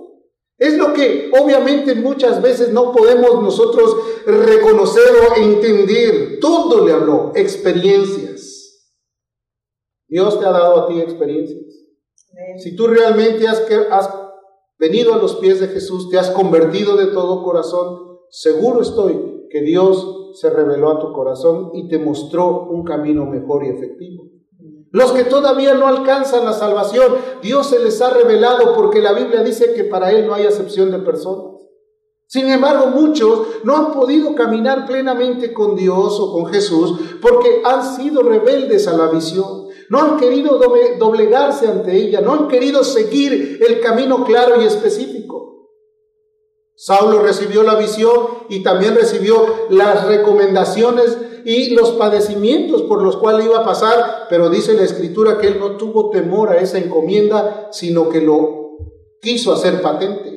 Es 0.58 0.76
lo 0.76 0.92
que 0.92 1.30
obviamente 1.40 1.94
muchas 1.94 2.42
veces 2.42 2.70
no 2.70 2.92
podemos 2.92 3.42
nosotros 3.42 3.96
reconocer 4.26 5.12
o 5.30 5.36
entender. 5.36 6.38
Todo 6.40 6.84
le 6.84 6.92
habló, 6.92 7.32
experiencias. 7.34 8.90
Dios 10.06 10.38
te 10.38 10.46
ha 10.46 10.50
dado 10.50 10.80
a 10.82 10.88
ti 10.88 11.00
experiencias. 11.00 11.62
Si 12.58 12.76
tú 12.76 12.86
realmente 12.86 13.48
has, 13.48 13.62
has 13.90 14.23
venido 14.78 15.14
a 15.14 15.18
los 15.18 15.36
pies 15.36 15.60
de 15.60 15.68
Jesús, 15.68 16.10
te 16.10 16.18
has 16.18 16.30
convertido 16.30 16.96
de 16.96 17.06
todo 17.06 17.42
corazón, 17.42 18.18
seguro 18.30 18.82
estoy 18.82 19.46
que 19.50 19.60
Dios 19.62 20.32
se 20.34 20.50
reveló 20.50 20.90
a 20.90 20.98
tu 20.98 21.12
corazón 21.12 21.70
y 21.74 21.88
te 21.88 21.98
mostró 21.98 22.66
un 22.68 22.84
camino 22.84 23.24
mejor 23.24 23.64
y 23.64 23.68
efectivo. 23.68 24.24
Los 24.90 25.12
que 25.12 25.24
todavía 25.24 25.74
no 25.74 25.88
alcanzan 25.88 26.44
la 26.44 26.52
salvación, 26.52 27.14
Dios 27.42 27.68
se 27.68 27.80
les 27.80 28.00
ha 28.00 28.10
revelado 28.10 28.74
porque 28.74 29.00
la 29.00 29.12
Biblia 29.12 29.42
dice 29.42 29.74
que 29.74 29.84
para 29.84 30.12
Él 30.12 30.26
no 30.26 30.34
hay 30.34 30.46
acepción 30.46 30.90
de 30.90 31.00
personas. 31.00 31.54
Sin 32.26 32.48
embargo, 32.48 32.86
muchos 32.86 33.40
no 33.64 33.76
han 33.76 33.92
podido 33.92 34.34
caminar 34.34 34.86
plenamente 34.86 35.52
con 35.52 35.76
Dios 35.76 36.18
o 36.20 36.32
con 36.32 36.46
Jesús 36.46 36.98
porque 37.20 37.62
han 37.64 37.84
sido 37.84 38.22
rebeldes 38.22 38.88
a 38.88 38.96
la 38.96 39.08
visión 39.08 39.63
no 39.90 40.00
han 40.00 40.16
querido 40.18 40.58
doblegarse 40.98 41.66
ante 41.66 41.96
ella, 41.96 42.20
no 42.20 42.34
han 42.34 42.48
querido 42.48 42.84
seguir 42.84 43.60
el 43.66 43.80
camino 43.80 44.24
claro 44.24 44.60
y 44.60 44.66
específico. 44.66 45.70
Saulo 46.76 47.20
recibió 47.20 47.62
la 47.62 47.76
visión 47.76 48.18
y 48.48 48.62
también 48.62 48.94
recibió 48.94 49.46
las 49.70 50.06
recomendaciones 50.06 51.16
y 51.44 51.70
los 51.70 51.92
padecimientos 51.92 52.82
por 52.82 53.02
los 53.02 53.16
cuales 53.16 53.46
iba 53.46 53.58
a 53.58 53.64
pasar, 53.64 54.26
pero 54.28 54.50
dice 54.50 54.74
la 54.74 54.82
escritura 54.82 55.38
que 55.38 55.48
él 55.48 55.60
no 55.60 55.76
tuvo 55.76 56.10
temor 56.10 56.50
a 56.50 56.58
esa 56.58 56.78
encomienda, 56.78 57.68
sino 57.70 58.08
que 58.08 58.20
lo 58.20 58.78
quiso 59.20 59.52
hacer 59.52 59.80
patente. 59.82 60.34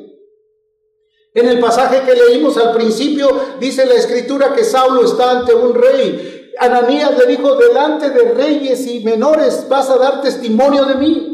En 1.33 1.47
el 1.47 1.59
pasaje 1.59 2.01
que 2.01 2.15
leímos 2.15 2.57
al 2.57 2.73
principio, 2.73 3.29
dice 3.59 3.85
la 3.85 3.93
escritura 3.93 4.53
que 4.53 4.63
Saulo 4.63 5.03
está 5.05 5.39
ante 5.39 5.53
un 5.53 5.73
rey 5.75 6.36
Ananías 6.59 7.17
le 7.17 7.25
dijo, 7.25 7.55
delante 7.55 8.09
de 8.09 8.33
reyes 8.33 8.85
y 8.87 9.03
menores 9.03 9.65
vas 9.69 9.89
a 9.89 9.97
dar 9.97 10.21
testimonio 10.21 10.85
de 10.85 10.95
mí. 10.95 11.33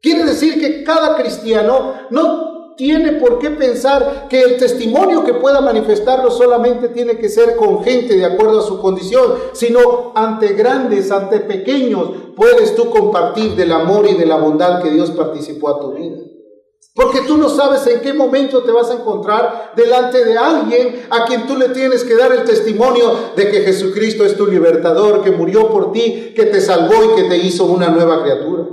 Quiere 0.00 0.24
decir 0.24 0.58
que 0.58 0.82
cada 0.82 1.16
cristiano 1.16 1.94
no 2.10 2.50
tiene 2.76 3.12
por 3.12 3.38
qué 3.38 3.50
pensar 3.50 4.26
que 4.30 4.40
el 4.40 4.56
testimonio 4.56 5.22
que 5.22 5.34
pueda 5.34 5.60
manifestarlo 5.60 6.30
solamente 6.30 6.88
tiene 6.88 7.18
que 7.18 7.28
ser 7.28 7.56
con 7.56 7.84
gente 7.84 8.16
de 8.16 8.24
acuerdo 8.24 8.60
a 8.60 8.66
su 8.66 8.80
condición, 8.80 9.34
sino 9.52 10.12
ante 10.14 10.54
grandes, 10.54 11.10
ante 11.10 11.40
pequeños, 11.40 12.08
puedes 12.34 12.74
tú 12.74 12.88
compartir 12.88 13.54
del 13.54 13.72
amor 13.72 14.06
y 14.08 14.14
de 14.14 14.24
la 14.24 14.36
bondad 14.36 14.82
que 14.82 14.90
Dios 14.90 15.10
participó 15.10 15.68
a 15.68 15.80
tu 15.80 15.92
vida. 15.92 16.29
Porque 17.00 17.22
tú 17.22 17.38
no 17.38 17.48
sabes 17.48 17.86
en 17.86 18.00
qué 18.02 18.12
momento 18.12 18.62
te 18.62 18.72
vas 18.72 18.90
a 18.90 18.94
encontrar 18.94 19.72
delante 19.74 20.22
de 20.22 20.36
alguien 20.36 21.06
a 21.08 21.24
quien 21.24 21.46
tú 21.46 21.56
le 21.56 21.70
tienes 21.70 22.04
que 22.04 22.14
dar 22.14 22.30
el 22.30 22.44
testimonio 22.44 23.10
de 23.34 23.50
que 23.50 23.62
Jesucristo 23.62 24.22
es 24.22 24.36
tu 24.36 24.46
libertador, 24.46 25.24
que 25.24 25.30
murió 25.30 25.70
por 25.70 25.92
ti, 25.92 26.34
que 26.36 26.44
te 26.44 26.60
salvó 26.60 26.94
y 27.04 27.22
que 27.22 27.28
te 27.30 27.38
hizo 27.38 27.64
una 27.64 27.88
nueva 27.88 28.22
criatura. 28.22 28.66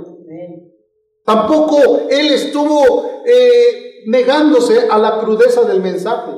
Tampoco 1.24 2.02
él 2.10 2.32
estuvo 2.32 3.22
eh, 3.24 4.02
negándose 4.04 4.88
a 4.90 4.98
la 4.98 5.20
crudeza 5.20 5.62
del 5.62 5.80
mensaje. 5.80 6.32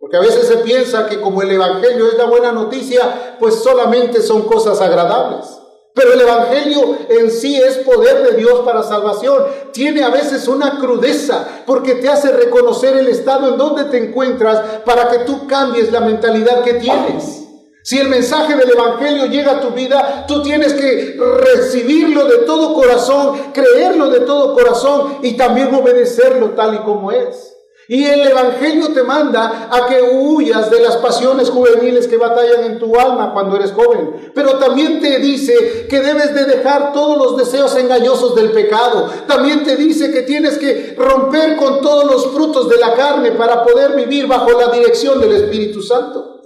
Porque 0.00 0.16
a 0.16 0.20
veces 0.20 0.46
se 0.46 0.56
piensa 0.58 1.10
que 1.10 1.20
como 1.20 1.42
el 1.42 1.50
Evangelio 1.50 2.08
es 2.08 2.16
la 2.16 2.24
buena 2.24 2.52
noticia, 2.52 3.36
pues 3.38 3.56
solamente 3.56 4.22
son 4.22 4.42
cosas 4.44 4.80
agradables. 4.80 5.57
Pero 5.98 6.12
el 6.12 6.20
Evangelio 6.20 6.96
en 7.08 7.28
sí 7.28 7.56
es 7.56 7.78
poder 7.78 8.22
de 8.22 8.36
Dios 8.36 8.60
para 8.64 8.84
salvación. 8.84 9.42
Tiene 9.72 10.04
a 10.04 10.10
veces 10.10 10.46
una 10.46 10.78
crudeza 10.78 11.44
porque 11.66 11.96
te 11.96 12.08
hace 12.08 12.30
reconocer 12.30 12.96
el 12.96 13.08
estado 13.08 13.48
en 13.48 13.58
donde 13.58 13.86
te 13.86 13.98
encuentras 13.98 14.82
para 14.84 15.08
que 15.10 15.18
tú 15.24 15.48
cambies 15.48 15.90
la 15.90 15.98
mentalidad 15.98 16.62
que 16.62 16.74
tienes. 16.74 17.42
Si 17.82 17.98
el 17.98 18.08
mensaje 18.08 18.54
del 18.54 18.70
Evangelio 18.70 19.26
llega 19.26 19.52
a 19.52 19.60
tu 19.60 19.70
vida, 19.70 20.24
tú 20.28 20.40
tienes 20.40 20.74
que 20.74 21.18
recibirlo 21.18 22.26
de 22.26 22.38
todo 22.38 22.74
corazón, 22.74 23.50
creerlo 23.52 24.08
de 24.10 24.20
todo 24.20 24.54
corazón 24.54 25.18
y 25.22 25.36
también 25.36 25.74
obedecerlo 25.74 26.50
tal 26.50 26.76
y 26.76 26.78
como 26.78 27.10
es. 27.10 27.57
Y 27.90 28.04
el 28.04 28.20
Evangelio 28.20 28.92
te 28.92 29.02
manda 29.02 29.70
a 29.70 29.86
que 29.86 30.02
huyas 30.02 30.70
de 30.70 30.80
las 30.80 30.98
pasiones 30.98 31.48
juveniles 31.48 32.06
que 32.06 32.18
batallan 32.18 32.64
en 32.64 32.78
tu 32.78 32.94
alma 33.00 33.32
cuando 33.32 33.56
eres 33.56 33.72
joven. 33.72 34.30
Pero 34.34 34.58
también 34.58 35.00
te 35.00 35.18
dice 35.18 35.86
que 35.88 36.00
debes 36.00 36.34
de 36.34 36.44
dejar 36.44 36.92
todos 36.92 37.16
los 37.16 37.38
deseos 37.38 37.74
engañosos 37.76 38.34
del 38.34 38.50
pecado. 38.50 39.08
También 39.26 39.64
te 39.64 39.76
dice 39.76 40.12
que 40.12 40.20
tienes 40.20 40.58
que 40.58 40.96
romper 40.98 41.56
con 41.56 41.80
todos 41.80 42.04
los 42.04 42.26
frutos 42.26 42.68
de 42.68 42.76
la 42.76 42.92
carne 42.92 43.32
para 43.32 43.64
poder 43.64 43.96
vivir 43.96 44.26
bajo 44.26 44.50
la 44.52 44.70
dirección 44.70 45.18
del 45.18 45.32
Espíritu 45.32 45.80
Santo. 45.80 46.42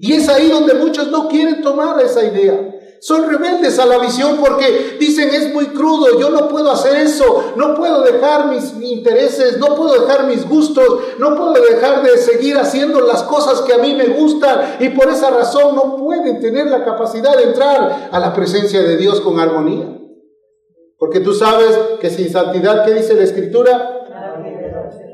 Y 0.00 0.12
es 0.12 0.28
ahí 0.28 0.48
donde 0.48 0.74
muchos 0.74 1.08
no 1.08 1.26
quieren 1.26 1.62
tomar 1.62 2.00
esa 2.00 2.22
idea. 2.22 2.75
Son 3.06 3.30
rebeldes 3.30 3.78
a 3.78 3.86
la 3.86 3.98
visión 3.98 4.36
porque 4.40 4.96
dicen 4.98 5.30
es 5.32 5.54
muy 5.54 5.66
crudo, 5.66 6.18
yo 6.18 6.28
no 6.30 6.48
puedo 6.48 6.72
hacer 6.72 6.96
eso, 6.96 7.52
no 7.54 7.76
puedo 7.76 8.02
dejar 8.02 8.48
mis 8.48 8.74
intereses, 8.82 9.58
no 9.58 9.76
puedo 9.76 10.00
dejar 10.00 10.26
mis 10.26 10.44
gustos, 10.44 10.84
no 11.20 11.36
puedo 11.36 11.52
dejar 11.52 12.02
de 12.02 12.18
seguir 12.18 12.58
haciendo 12.58 13.00
las 13.02 13.22
cosas 13.22 13.60
que 13.60 13.74
a 13.74 13.78
mí 13.78 13.94
me 13.94 14.08
gustan 14.08 14.78
y 14.80 14.88
por 14.88 15.08
esa 15.08 15.30
razón 15.30 15.76
no 15.76 15.94
pueden 15.98 16.40
tener 16.40 16.66
la 16.66 16.84
capacidad 16.84 17.36
de 17.36 17.44
entrar 17.44 18.08
a 18.10 18.18
la 18.18 18.34
presencia 18.34 18.82
de 18.82 18.96
Dios 18.96 19.20
con 19.20 19.38
armonía. 19.38 19.86
Porque 20.98 21.20
tú 21.20 21.32
sabes 21.32 21.78
que 22.00 22.10
sin 22.10 22.28
santidad, 22.28 22.84
¿qué 22.84 22.92
dice 22.92 23.14
la 23.14 23.22
Escritura? 23.22 23.95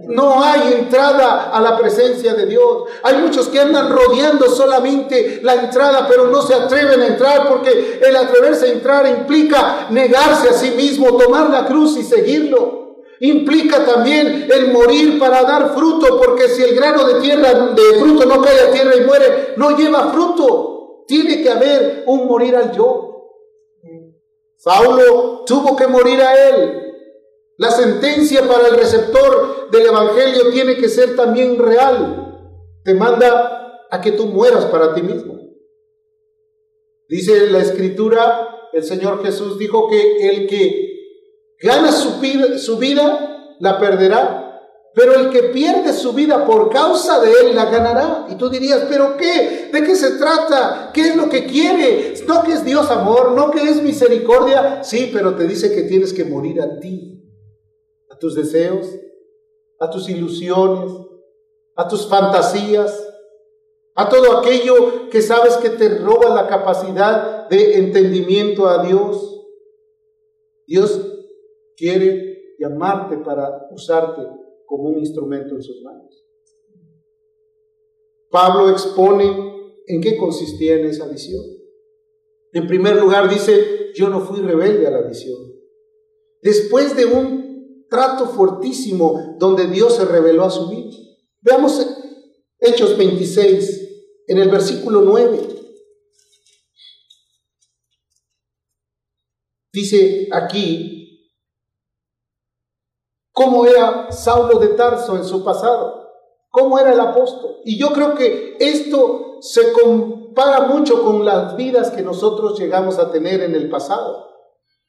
No 0.09 0.43
hay 0.43 0.73
entrada 0.73 1.51
a 1.53 1.61
la 1.61 1.77
presencia 1.77 2.35
de 2.35 2.47
Dios. 2.47 2.85
Hay 3.03 3.19
muchos 3.19 3.49
que 3.49 3.61
andan 3.61 3.91
rodeando 3.91 4.49
solamente 4.49 5.41
la 5.43 5.55
entrada, 5.55 6.07
pero 6.09 6.27
no 6.27 6.43
se 6.43 6.55
atreven 6.55 7.01
a 7.01 7.07
entrar 7.07 7.49
porque 7.49 8.01
el 8.03 8.17
atreverse 8.17 8.67
a 8.67 8.73
entrar 8.73 9.07
implica 9.07 9.87
negarse 9.91 10.49
a 10.49 10.53
sí 10.55 10.73
mismo, 10.73 11.17
tomar 11.17 11.51
la 11.51 11.67
cruz 11.67 11.97
y 11.97 12.03
seguirlo. 12.03 13.03
Implica 13.21 13.85
también 13.85 14.49
el 14.53 14.73
morir 14.73 15.19
para 15.21 15.45
dar 15.45 15.75
fruto, 15.75 16.21
porque 16.21 16.49
si 16.49 16.63
el 16.63 16.75
grano 16.75 17.05
de 17.05 17.21
tierra 17.21 17.53
de 17.69 18.01
fruto 18.01 18.27
no 18.27 18.43
cae 18.43 18.61
a 18.61 18.71
tierra 18.73 18.97
y 18.97 19.03
muere, 19.03 19.55
no 19.57 19.77
lleva 19.77 20.11
fruto. 20.13 21.05
Tiene 21.07 21.43
que 21.43 21.51
haber 21.51 22.03
un 22.07 22.27
morir 22.27 22.57
al 22.57 22.73
yo. 22.73 23.09
Saulo 24.57 25.45
tuvo 25.47 25.77
que 25.77 25.87
morir 25.87 26.21
a 26.21 26.49
él 26.49 26.82
la 27.63 27.71
sentencia 27.71 28.49
para 28.49 28.67
el 28.67 28.75
receptor 28.75 29.71
del 29.71 29.87
Evangelio 29.87 30.51
tiene 30.51 30.77
que 30.77 30.89
ser 30.89 31.15
también 31.15 31.61
real. 31.61 32.51
Te 32.83 32.93
manda 32.93 33.87
a 33.89 34.01
que 34.01 34.11
tú 34.11 34.27
mueras 34.27 34.65
para 34.65 34.93
ti 34.95 35.03
mismo. 35.03 35.39
Dice 37.09 37.53
la 37.53 37.59
escritura, 37.59 38.69
el 38.73 38.83
Señor 38.83 39.25
Jesús 39.25 39.61
dijo 39.61 39.89
que 39.89 40.29
el 40.29 40.49
que 40.49 40.89
gana 41.63 41.93
su 41.93 42.19
vida, 42.19 42.59
su 42.59 42.79
vida 42.79 43.55
la 43.61 43.79
perderá, 43.79 44.61
pero 44.93 45.15
el 45.15 45.31
que 45.31 45.45
pierde 45.45 45.93
su 45.93 46.15
vida 46.15 46.45
por 46.45 46.69
causa 46.69 47.21
de 47.21 47.31
él 47.31 47.55
la 47.55 47.67
ganará. 47.67 48.27
Y 48.29 48.35
tú 48.35 48.51
dirías, 48.51 48.87
pero 48.89 49.17
¿qué? 49.17 49.71
¿De 49.73 49.85
qué 49.85 49.95
se 49.95 50.17
trata? 50.17 50.91
¿Qué 50.93 51.11
es 51.11 51.17
lo 51.17 51.29
que 51.29 51.47
quiere? 51.47 52.15
No 52.27 52.43
que 52.43 52.55
es 52.55 52.65
Dios 52.65 52.91
amor, 52.91 53.33
no 53.37 53.53
que 53.53 53.63
es 53.63 53.81
misericordia. 53.81 54.83
Sí, 54.83 55.11
pero 55.13 55.37
te 55.37 55.47
dice 55.47 55.73
que 55.73 55.83
tienes 55.83 56.13
que 56.13 56.25
morir 56.25 56.61
a 56.61 56.81
ti 56.81 57.22
tus 58.23 58.37
deseos, 58.37 58.87
a 59.81 59.91
tus 59.91 60.09
ilusiones, 60.09 60.93
a 61.75 61.89
tus 61.89 62.07
fantasías, 62.07 63.05
a 63.97 64.09
todo 64.09 64.39
aquello 64.39 65.11
que 65.11 65.21
sabes 65.21 65.57
que 65.57 65.71
te 65.71 65.99
roba 65.99 66.33
la 66.33 66.47
capacidad 66.47 67.49
de 67.49 67.79
entendimiento 67.79 68.69
a 68.69 68.87
Dios. 68.87 69.45
Dios 70.69 71.01
quiere 71.77 72.55
llamarte 72.61 73.19
para 73.19 73.69
usarte 73.73 74.23
como 74.67 74.85
un 74.85 75.01
instrumento 75.01 75.57
en 75.57 75.63
sus 75.63 75.83
manos. 75.83 76.25
Pablo 78.31 78.71
expone 78.71 79.75
en 79.89 80.01
qué 80.01 80.17
consistía 80.17 80.77
en 80.77 80.87
esa 80.87 81.09
visión. 81.09 81.45
En 82.53 82.69
primer 82.69 82.97
lugar 82.97 83.29
dice, 83.29 83.91
yo 83.95 84.09
no 84.09 84.21
fui 84.21 84.41
rebelde 84.41 84.87
a 84.87 84.93
la 84.93 85.03
visión. 85.03 85.43
Después 86.41 86.97
de 86.97 87.07
un 87.07 87.52
trato 87.93 88.27
fortísimo 88.27 89.37
donde 89.39 89.67
Dios 89.67 89.95
se 89.97 90.07
reveló 90.07 90.45
a 90.45 90.51
su 90.51 90.67
vida. 90.69 90.97
Veamos 91.43 91.87
Hechos 92.59 92.97
26, 92.97 94.25
en 94.29 94.39
el 94.39 94.49
versículo 94.49 95.03
9. 95.03 95.49
Dice 99.73 100.29
aquí 100.33 101.29
cómo 103.33 103.67
era 103.67 104.11
Saulo 104.11 104.59
de 104.59 104.69
Tarso 104.69 105.17
en 105.17 105.25
su 105.25 105.45
pasado, 105.45 106.09
cómo 106.51 106.79
era 106.79 106.93
el 106.93 107.01
apóstol. 107.01 107.57
Y 107.65 107.79
yo 107.79 107.93
creo 107.93 108.15
que 108.15 108.57
esto 108.59 109.39
se 109.43 109.73
compara 109.73 110.67
mucho 110.67 111.03
con 111.03 111.25
las 111.25 111.57
vidas 111.57 111.91
que 111.91 112.03
nosotros 112.03 112.59
llegamos 112.59 112.99
a 112.99 113.11
tener 113.11 113.43
en 113.43 113.55
el 113.55 113.69
pasado. 113.69 114.31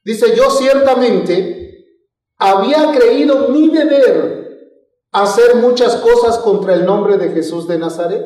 Dice, 0.06 0.36
yo 0.36 0.50
ciertamente 0.52 1.73
había 2.38 2.92
creído 2.92 3.50
mi 3.50 3.70
deber 3.70 4.44
hacer 5.12 5.56
muchas 5.56 5.96
cosas 5.98 6.40
contra 6.40 6.74
el 6.74 6.86
nombre 6.86 7.18
de 7.18 7.30
Jesús 7.30 7.68
de 7.68 7.78
Nazaret. 7.78 8.26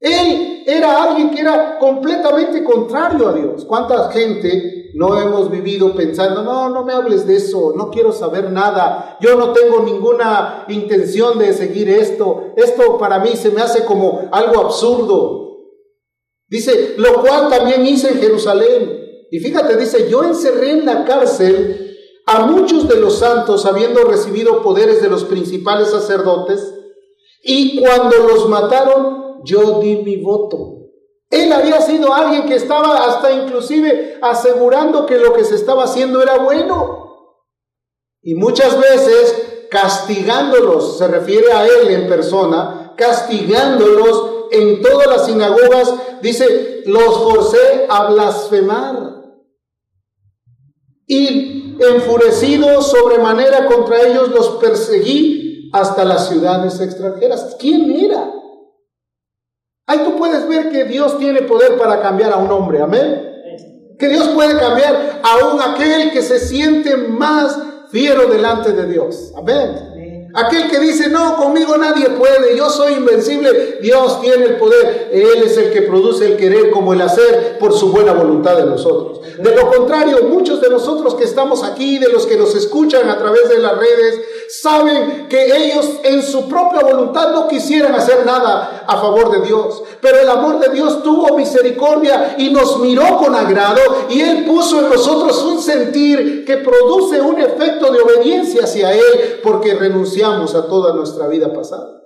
Él 0.00 0.64
era 0.66 1.02
alguien 1.02 1.30
que 1.30 1.40
era 1.40 1.78
completamente 1.78 2.62
contrario 2.62 3.28
a 3.28 3.32
Dios. 3.32 3.64
¿Cuánta 3.64 4.10
gente 4.10 4.90
no 4.94 5.20
hemos 5.20 5.50
vivido 5.50 5.94
pensando, 5.94 6.42
no, 6.42 6.68
no 6.68 6.84
me 6.84 6.92
hables 6.92 7.26
de 7.26 7.36
eso, 7.36 7.72
no 7.76 7.90
quiero 7.90 8.12
saber 8.12 8.50
nada, 8.52 9.18
yo 9.20 9.36
no 9.36 9.52
tengo 9.52 9.80
ninguna 9.80 10.66
intención 10.68 11.38
de 11.38 11.52
seguir 11.52 11.88
esto, 11.88 12.52
esto 12.56 12.96
para 12.96 13.18
mí 13.18 13.30
se 13.30 13.50
me 13.50 13.60
hace 13.60 13.84
como 13.84 14.28
algo 14.30 14.60
absurdo. 14.60 15.44
Dice, 16.48 16.94
lo 16.96 17.20
cual 17.22 17.48
también 17.48 17.84
hice 17.84 18.10
en 18.10 18.20
Jerusalén. 18.20 19.00
Y 19.30 19.40
fíjate, 19.40 19.76
dice, 19.76 20.08
yo 20.08 20.22
encerré 20.22 20.72
en 20.72 20.86
la 20.86 21.04
cárcel 21.04 21.83
a 22.26 22.46
muchos 22.46 22.88
de 22.88 22.96
los 22.96 23.18
santos, 23.18 23.66
habiendo 23.66 24.04
recibido 24.04 24.62
poderes 24.62 25.02
de 25.02 25.08
los 25.08 25.24
principales 25.24 25.90
sacerdotes, 25.90 26.74
y 27.42 27.80
cuando 27.80 28.16
los 28.18 28.48
mataron, 28.48 29.42
yo 29.44 29.80
di 29.80 29.96
mi 29.96 30.16
voto. 30.16 30.74
Él 31.30 31.52
había 31.52 31.80
sido 31.80 32.14
alguien 32.14 32.46
que 32.46 32.54
estaba 32.54 33.06
hasta 33.06 33.32
inclusive 33.32 34.18
asegurando 34.22 35.04
que 35.04 35.18
lo 35.18 35.32
que 35.32 35.44
se 35.44 35.56
estaba 35.56 35.84
haciendo 35.84 36.22
era 36.22 36.38
bueno. 36.38 37.04
Y 38.22 38.34
muchas 38.36 38.80
veces 38.80 39.66
castigándolos, 39.68 40.98
se 40.98 41.08
refiere 41.08 41.52
a 41.52 41.66
él 41.66 41.90
en 41.90 42.08
persona, 42.08 42.94
castigándolos 42.96 44.46
en 44.52 44.80
todas 44.80 45.08
las 45.08 45.26
sinagogas, 45.26 45.92
dice, 46.22 46.82
los 46.86 47.18
forcé 47.18 47.86
a 47.88 48.12
blasfemar. 48.12 49.24
Y 51.06 51.63
enfurecido 51.78 52.82
sobremanera 52.82 53.66
contra 53.66 54.00
ellos, 54.02 54.30
los 54.30 54.48
perseguí 54.56 55.70
hasta 55.72 56.04
las 56.04 56.28
ciudades 56.28 56.80
extranjeras. 56.80 57.56
¿Quién 57.58 57.90
era? 57.90 58.32
Ahí 59.86 59.98
tú 60.04 60.16
puedes 60.16 60.48
ver 60.48 60.70
que 60.70 60.84
Dios 60.84 61.18
tiene 61.18 61.42
poder 61.42 61.76
para 61.76 62.00
cambiar 62.00 62.32
a 62.32 62.36
un 62.36 62.50
hombre, 62.50 62.80
amén. 62.80 63.30
Que 63.98 64.08
Dios 64.08 64.28
puede 64.28 64.58
cambiar 64.58 65.20
aún 65.22 65.60
aquel 65.60 66.10
que 66.10 66.22
se 66.22 66.38
siente 66.38 66.96
más 66.96 67.58
fiero 67.90 68.28
delante 68.28 68.72
de 68.72 68.86
Dios, 68.86 69.32
amén. 69.36 69.93
Aquel 70.34 70.68
que 70.68 70.80
dice, 70.80 71.10
no, 71.10 71.36
conmigo 71.36 71.76
nadie 71.76 72.10
puede, 72.10 72.56
yo 72.56 72.68
soy 72.68 72.94
invencible, 72.94 73.78
Dios 73.80 74.20
tiene 74.20 74.46
el 74.46 74.56
poder, 74.56 75.10
Él 75.12 75.44
es 75.44 75.56
el 75.56 75.72
que 75.72 75.82
produce 75.82 76.26
el 76.26 76.36
querer 76.36 76.70
como 76.70 76.92
el 76.92 77.00
hacer 77.02 77.56
por 77.60 77.72
su 77.72 77.92
buena 77.92 78.12
voluntad 78.12 78.56
de 78.56 78.64
nosotros. 78.64 79.20
De 79.38 79.54
lo 79.54 79.70
contrario, 79.70 80.24
muchos 80.24 80.60
de 80.60 80.70
nosotros 80.70 81.14
que 81.14 81.22
estamos 81.22 81.62
aquí, 81.62 81.98
de 81.98 82.08
los 82.08 82.26
que 82.26 82.36
nos 82.36 82.54
escuchan 82.56 83.08
a 83.08 83.16
través 83.16 83.48
de 83.48 83.58
las 83.58 83.78
redes, 83.78 84.20
saben 84.48 85.26
que 85.28 85.56
ellos 85.56 86.00
en 86.02 86.22
su 86.22 86.48
propia 86.48 86.80
voluntad 86.80 87.32
no 87.32 87.48
quisieran 87.48 87.94
hacer 87.94 88.24
nada 88.24 88.84
a 88.86 88.96
favor 88.98 89.30
de 89.30 89.46
Dios. 89.46 89.82
Pero 90.00 90.20
el 90.20 90.28
amor 90.28 90.60
de 90.60 90.72
Dios 90.72 91.02
tuvo 91.02 91.36
misericordia 91.36 92.34
y 92.38 92.50
nos 92.50 92.78
miró 92.80 93.16
con 93.18 93.34
agrado 93.34 93.80
y 94.08 94.20
Él 94.20 94.44
puso 94.44 94.80
en 94.80 94.90
nosotros 94.90 95.42
un 95.44 95.60
sentir 95.60 96.44
que 96.44 96.58
produce 96.58 97.20
un 97.20 97.40
efecto 97.40 97.90
de 97.92 98.00
obediencia 98.00 98.64
hacia 98.64 98.92
Él 98.92 99.40
porque 99.42 99.74
renunciamos 99.74 100.54
a 100.54 100.66
toda 100.66 100.94
nuestra 100.94 101.26
vida 101.26 101.52
pasada. 101.52 102.00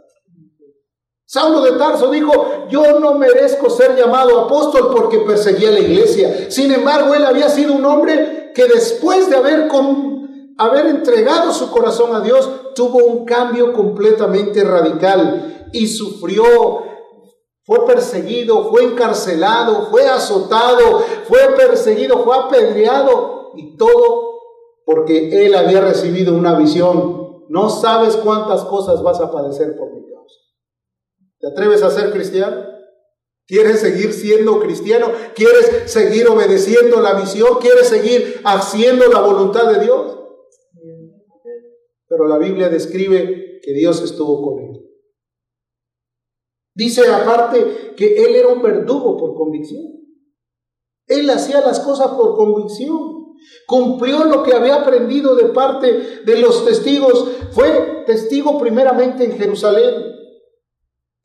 Saulo 1.31 1.61
de 1.61 1.73
Tarso 1.73 2.11
dijo, 2.11 2.69
yo 2.71 3.01
no 3.01 3.13
merezco 3.13 3.69
ser 3.69 3.95
llamado 3.95 4.41
apóstol 4.41 4.91
porque 4.97 5.19
perseguía 5.19 5.71
la 5.71 5.81
iglesia. 5.81 6.51
Sin 6.51 6.73
embargo, 6.73 7.15
él 7.15 7.23
había 7.23 7.51
sido 7.51 7.75
un 7.75 7.85
hombre 7.85 8.51
que 8.55 8.65
después 8.65 9.29
de 9.29 9.37
haber 9.37 9.69
haber 10.59 10.87
entregado 10.87 11.53
su 11.53 11.71
corazón 11.71 12.15
a 12.15 12.21
Dios, 12.21 12.75
tuvo 12.75 12.99
un 13.05 13.25
cambio 13.25 13.73
completamente 13.73 14.63
radical 14.65 15.69
y 15.73 15.87
sufrió, 15.87 16.83
fue 17.65 17.87
perseguido, 17.87 18.71
fue 18.71 18.85
encarcelado, 18.85 19.87
fue 19.91 20.07
azotado, 20.07 21.05
fue 21.27 21.55
perseguido, 21.57 22.25
fue 22.25 22.37
apedreado 22.37 23.53
y 23.57 23.77
todo 23.77 24.41
porque 24.85 25.47
él 25.47 25.55
había 25.55 25.81
recibido 25.81 26.35
una 26.35 26.59
visión 26.59 27.19
no 27.49 27.71
sabes 27.71 28.17
cuántas 28.17 28.65
cosas 28.65 29.03
vas 29.03 29.21
a 29.21 29.31
padecer 29.31 29.77
por 29.77 29.91
mi 29.93 30.07
causa. 30.07 30.37
¿Te 31.41 31.49
atreves 31.49 31.83
a 31.83 31.91
ser 31.91 32.13
cristiano? 32.13 32.67
¿Quieres 33.47 33.81
seguir 33.81 34.13
siendo 34.13 34.61
cristiano? 34.61 35.11
¿Quieres 35.35 35.91
seguir 35.91 36.29
obedeciendo 36.29 37.01
la 37.01 37.15
misión? 37.15 37.59
¿Quieres 37.61 37.89
seguir 37.89 38.43
haciendo 38.45 39.07
la 39.07 39.21
voluntad 39.21 39.73
de 39.73 39.81
Dios? 39.81 40.18
Pero 42.19 42.29
la 42.29 42.39
Biblia 42.39 42.69
describe 42.69 43.61
que 43.63 43.73
Dios 43.73 44.03
estuvo 44.03 44.43
con 44.43 44.59
él. 44.59 44.85
Dice 46.75 47.09
aparte 47.09 47.95
que 47.97 48.25
él 48.25 48.35
era 48.35 48.49
un 48.49 48.61
verdugo 48.61 49.17
por 49.17 49.37
convicción. 49.37 49.85
Él 51.07 51.31
hacía 51.31 51.61
las 51.61 51.79
cosas 51.79 52.09
por 52.09 52.35
convicción. 52.37 53.37
Cumplió 53.69 54.25
lo 54.25 54.43
que 54.43 54.53
había 54.53 54.83
aprendido 54.83 55.37
de 55.37 55.45
parte 55.45 56.23
de 56.25 56.41
los 56.41 56.65
testigos. 56.65 57.25
Fue 57.53 58.03
testigo 58.05 58.59
primeramente 58.59 59.25
en 59.25 59.39
Jerusalén. 59.39 60.18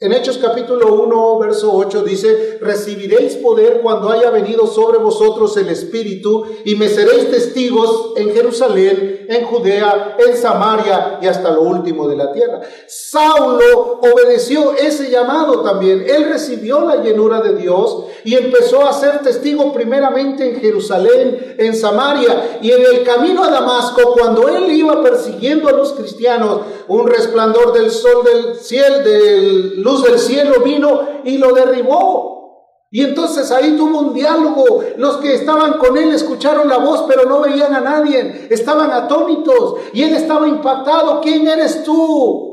En 0.04 0.12
Hechos 0.12 0.38
capítulo 0.38 0.96
1, 0.96 1.39
verso 1.39 1.72
8 1.74 2.04
dice, 2.04 2.58
recibiréis 2.60 3.36
poder 3.36 3.80
cuando 3.82 4.10
haya 4.10 4.32
venido 4.32 4.68
sobre 4.68 4.98
vosotros 4.98 5.56
el 5.56 5.70
Espíritu 5.70 6.44
y 6.66 6.76
me 6.76 6.89
seréis 6.89 7.32
testigos 7.32 8.12
en 8.18 8.34
Jerusalén, 8.34 9.26
en 9.30 9.46
Judea, 9.46 10.18
en 10.20 10.36
Samaria 10.36 11.20
y 11.22 11.28
hasta 11.28 11.52
lo 11.52 11.62
último 11.62 12.10
de 12.10 12.18
la 12.18 12.34
tierra. 12.34 12.60
Saulo 12.86 14.02
obedeció 14.02 14.74
ese 14.74 15.10
llamado 15.10 15.62
también. 15.62 16.04
Él 16.06 16.26
recibió 16.26 16.82
la 16.82 16.98
llenura 16.98 17.39
de 17.39 17.56
Dios 17.56 18.04
y 18.26 18.36
empezó 18.36 18.86
a 18.86 18.92
ser 18.92 19.20
testigo 19.20 19.72
primeramente 19.72 20.50
en 20.50 20.60
Jerusalén, 20.60 21.56
en 21.58 21.74
Samaria 21.74 22.60
y 22.62 22.72
en 22.72 22.82
el 22.82 23.04
camino 23.04 23.42
a 23.42 23.50
Damasco, 23.50 24.16
cuando 24.20 24.50
él 24.50 24.70
iba 24.70 25.02
persiguiendo 25.02 25.70
a 25.70 25.72
los 25.72 25.94
cristianos, 25.94 26.60
un 26.89 27.08
resplandor 27.08 27.72
del 27.72 27.89
sol 27.89 28.26
del 28.26 28.56
cielo, 28.56 29.00
del 29.00 29.82
luz 29.94 30.04
del 30.04 30.20
cielo 30.20 30.62
vino 30.64 31.02
y 31.24 31.38
lo 31.38 31.54
derribó. 31.54 32.34
Y 32.92 33.02
entonces 33.02 33.52
ahí 33.52 33.76
tuvo 33.76 34.00
un 34.00 34.14
diálogo. 34.14 34.84
Los 34.98 35.18
que 35.18 35.34
estaban 35.34 35.74
con 35.74 35.98
él 35.98 36.14
escucharon 36.14 36.70
la 36.70 36.78
voz, 36.78 37.06
pero 37.08 37.26
no 37.26 37.42
veían 37.42 37.74
a 37.74 37.82
nadie. 37.82 38.48
Estaban 38.50 38.92
atónitos 38.92 39.78
y 39.94 40.04
él 40.04 40.14
estaba 40.16 40.48
impactado. 40.48 41.20
¿Quién 41.22 41.48
eres 41.48 41.84
tú? 41.84 42.52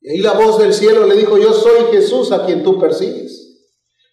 Y 0.00 0.10
ahí 0.10 0.18
la 0.18 0.32
voz 0.32 0.58
del 0.58 0.74
cielo 0.74 1.06
le 1.06 1.14
dijo, 1.14 1.38
yo 1.38 1.52
soy 1.52 1.84
Jesús 1.92 2.32
a 2.32 2.44
quien 2.44 2.64
tú 2.64 2.78
persigues. 2.78 3.40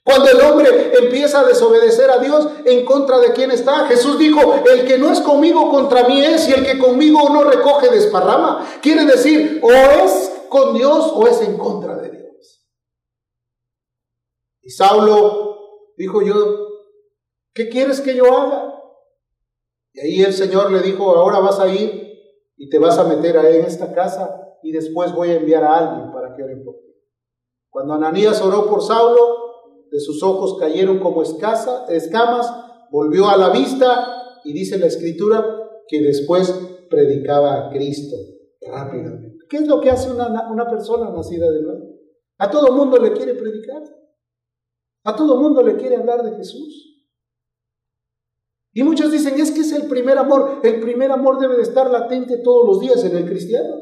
Cuando 0.03 0.29
el 0.29 0.41
hombre 0.41 0.91
empieza 0.99 1.41
a 1.41 1.45
desobedecer 1.45 2.09
a 2.11 2.19
Dios, 2.19 2.47
¿en 2.65 2.85
contra 2.85 3.19
de 3.19 3.33
quién 3.33 3.51
está? 3.51 3.85
Jesús 3.87 4.17
dijo, 4.17 4.63
el 4.71 4.85
que 4.85 4.97
no 4.97 5.11
es 5.11 5.19
conmigo 5.19 5.69
contra 5.71 6.07
mí 6.07 6.23
es, 6.23 6.47
y 6.47 6.53
el 6.53 6.65
que 6.65 6.77
conmigo 6.77 7.29
no 7.29 7.43
recoge 7.43 7.89
desparrama. 7.89 8.67
Quiere 8.81 9.05
decir, 9.05 9.59
o 9.63 9.71
es 9.71 10.31
con 10.49 10.73
Dios 10.73 11.11
o 11.13 11.27
es 11.27 11.41
en 11.41 11.57
contra 11.57 11.95
de 11.95 12.09
Dios. 12.09 12.18
Saulo 14.69 15.93
dijo 15.97 16.21
yo, 16.21 16.35
¿qué 17.53 17.69
quieres 17.69 18.01
que 18.01 18.15
yo 18.15 18.25
haga? 18.35 18.73
Y 19.93 19.99
ahí 19.99 20.21
el 20.21 20.33
Señor 20.33 20.71
le 20.71 20.81
dijo, 20.81 21.11
ahora 21.15 21.39
vas 21.39 21.59
a 21.59 21.67
ir 21.67 22.09
y 22.57 22.69
te 22.69 22.79
vas 22.79 22.97
a 22.97 23.05
meter 23.05 23.35
en 23.37 23.65
esta 23.65 23.93
casa 23.93 24.57
y 24.61 24.71
después 24.71 25.13
voy 25.13 25.29
a 25.29 25.35
enviar 25.35 25.63
a 25.63 25.77
alguien 25.77 26.11
para 26.11 26.35
que 26.35 26.43
ore 26.43 26.57
por 26.57 26.75
ti. 26.75 26.93
Cuando 27.69 27.93
Ananías 27.93 28.41
oró 28.41 28.69
por 28.69 28.81
Saulo, 28.81 29.39
de 29.91 29.99
sus 29.99 30.21
ojos 30.21 30.57
cayeron 30.59 30.99
como 30.99 31.23
escasa, 31.23 31.85
escamas, 31.89 32.51
volvió 32.91 33.27
a 33.27 33.37
la 33.37 33.49
vista 33.49 34.39
y 34.43 34.53
dice 34.53 34.77
la 34.77 34.87
escritura 34.87 35.43
que 35.87 36.01
después 36.01 36.53
predicaba 36.89 37.67
a 37.67 37.69
Cristo 37.71 38.15
rápidamente. 38.61 39.45
¿Qué 39.49 39.57
es 39.57 39.67
lo 39.67 39.81
que 39.81 39.89
hace 39.89 40.11
una, 40.11 40.49
una 40.51 40.69
persona 40.69 41.09
nacida 41.09 41.49
de 41.51 41.61
nuevo? 41.61 41.99
A 42.37 42.49
todo 42.49 42.71
mundo 42.71 42.97
le 42.97 43.13
quiere 43.13 43.33
predicar. 43.33 43.83
A 45.03 45.15
todo 45.15 45.39
mundo 45.39 45.61
le 45.63 45.75
quiere 45.75 45.95
hablar 45.95 46.23
de 46.23 46.35
Jesús. 46.35 46.89
Y 48.73 48.83
muchos 48.83 49.11
dicen, 49.11 49.39
es 49.39 49.51
que 49.51 49.61
es 49.61 49.71
el 49.71 49.87
primer 49.87 50.17
amor. 50.17 50.59
El 50.63 50.79
primer 50.79 51.11
amor 51.11 51.39
debe 51.39 51.55
de 51.55 51.63
estar 51.63 51.89
latente 51.89 52.37
todos 52.37 52.67
los 52.67 52.79
días 52.79 53.03
en 53.03 53.17
el 53.17 53.25
cristiano. 53.25 53.75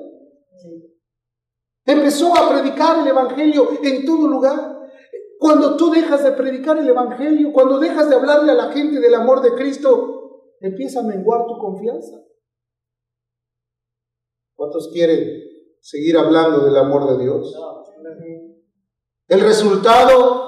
Empezó 1.86 2.38
a 2.38 2.50
predicar 2.50 3.00
el 3.00 3.08
Evangelio 3.08 3.70
en 3.84 4.06
todo 4.06 4.28
lugar. 4.28 4.78
Cuando 5.40 5.78
tú 5.78 5.90
dejas 5.90 6.24
de 6.24 6.32
predicar 6.32 6.78
el 6.78 6.88
Evangelio, 6.88 7.54
cuando 7.54 7.80
dejas 7.80 8.10
de 8.10 8.16
hablarle 8.16 8.52
a 8.52 8.56
la 8.56 8.72
gente 8.72 9.00
del 9.00 9.14
amor 9.14 9.42
de 9.42 9.54
Cristo, 9.54 10.54
empieza 10.60 11.02
a 11.02 11.04
menguar 11.04 11.46
tu 11.46 11.58
confianza. 11.58 12.18
¿Cuántos 14.56 14.90
quieren 14.92 15.44
seguir 15.80 16.18
hablando 16.18 16.66
del 16.66 16.76
amor 16.76 17.08
de 17.12 17.24
Dios? 17.24 17.56
El 19.28 19.42
resultado 19.42 20.47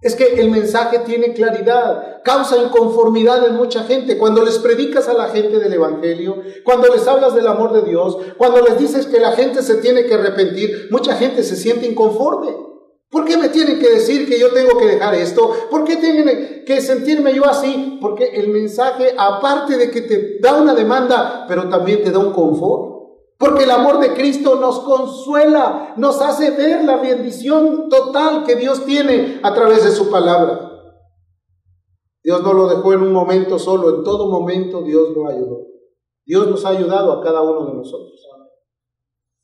es 0.00 0.14
que 0.14 0.40
el 0.40 0.50
mensaje 0.50 1.00
tiene 1.00 1.32
claridad, 1.32 2.22
causa 2.22 2.56
inconformidad 2.56 3.46
en 3.46 3.56
mucha 3.56 3.82
gente. 3.82 4.16
Cuando 4.16 4.44
les 4.44 4.58
predicas 4.58 5.08
a 5.08 5.14
la 5.14 5.28
gente 5.28 5.58
del 5.58 5.72
Evangelio, 5.72 6.42
cuando 6.64 6.88
les 6.94 7.06
hablas 7.08 7.34
del 7.34 7.48
amor 7.48 7.72
de 7.72 7.82
Dios, 7.82 8.16
cuando 8.36 8.60
les 8.62 8.78
dices 8.78 9.06
que 9.06 9.18
la 9.18 9.32
gente 9.32 9.62
se 9.62 9.76
tiene 9.76 10.04
que 10.04 10.14
arrepentir, 10.14 10.88
mucha 10.90 11.16
gente 11.16 11.42
se 11.42 11.56
siente 11.56 11.86
inconforme. 11.86 12.68
¿Por 13.10 13.24
qué 13.24 13.38
me 13.38 13.48
tienen 13.48 13.78
que 13.78 13.88
decir 13.88 14.28
que 14.28 14.38
yo 14.38 14.52
tengo 14.52 14.78
que 14.78 14.84
dejar 14.84 15.14
esto? 15.14 15.50
¿Por 15.70 15.84
qué 15.84 15.96
tienen 15.96 16.62
que 16.66 16.80
sentirme 16.82 17.34
yo 17.34 17.46
así? 17.46 17.98
Porque 18.02 18.26
el 18.34 18.48
mensaje, 18.48 19.14
aparte 19.16 19.78
de 19.78 19.90
que 19.90 20.02
te 20.02 20.38
da 20.40 20.60
una 20.60 20.74
demanda, 20.74 21.46
pero 21.48 21.68
también 21.68 22.04
te 22.04 22.10
da 22.10 22.18
un 22.18 22.32
confort. 22.32 22.97
Porque 23.38 23.64
el 23.64 23.70
amor 23.70 24.00
de 24.00 24.14
Cristo 24.14 24.56
nos 24.56 24.80
consuela, 24.80 25.94
nos 25.96 26.20
hace 26.20 26.50
ver 26.50 26.84
la 26.84 26.96
bendición 26.96 27.88
total 27.88 28.44
que 28.44 28.56
Dios 28.56 28.84
tiene 28.84 29.40
a 29.42 29.54
través 29.54 29.84
de 29.84 29.92
su 29.92 30.10
palabra. 30.10 30.72
Dios 32.22 32.42
no 32.42 32.52
lo 32.52 32.68
dejó 32.68 32.92
en 32.92 33.02
un 33.02 33.12
momento 33.12 33.58
solo, 33.58 33.96
en 33.96 34.04
todo 34.04 34.28
momento 34.28 34.82
Dios 34.82 35.10
lo 35.14 35.28
ayudó. 35.28 35.68
Dios 36.26 36.48
nos 36.48 36.64
ha 36.64 36.70
ayudado 36.70 37.12
a 37.12 37.22
cada 37.22 37.40
uno 37.40 37.66
de 37.66 37.74
nosotros. 37.74 38.20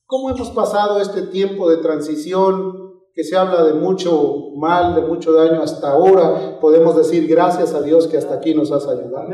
¿Cómo 0.06 0.30
hemos 0.30 0.50
pasado 0.50 1.00
este 1.00 1.22
tiempo 1.22 1.70
de 1.70 1.78
transición 1.78 3.00
que 3.14 3.24
se 3.24 3.36
habla 3.36 3.62
de 3.64 3.74
mucho 3.74 4.50
mal, 4.56 4.94
de 4.94 5.02
mucho 5.02 5.32
daño 5.32 5.62
hasta 5.62 5.92
ahora? 5.92 6.58
Podemos 6.60 6.96
decir 6.96 7.26
gracias 7.26 7.72
a 7.74 7.80
Dios 7.80 8.06
que 8.06 8.18
hasta 8.18 8.34
aquí 8.34 8.54
nos 8.54 8.70
has 8.70 8.86
ayudado. 8.86 9.28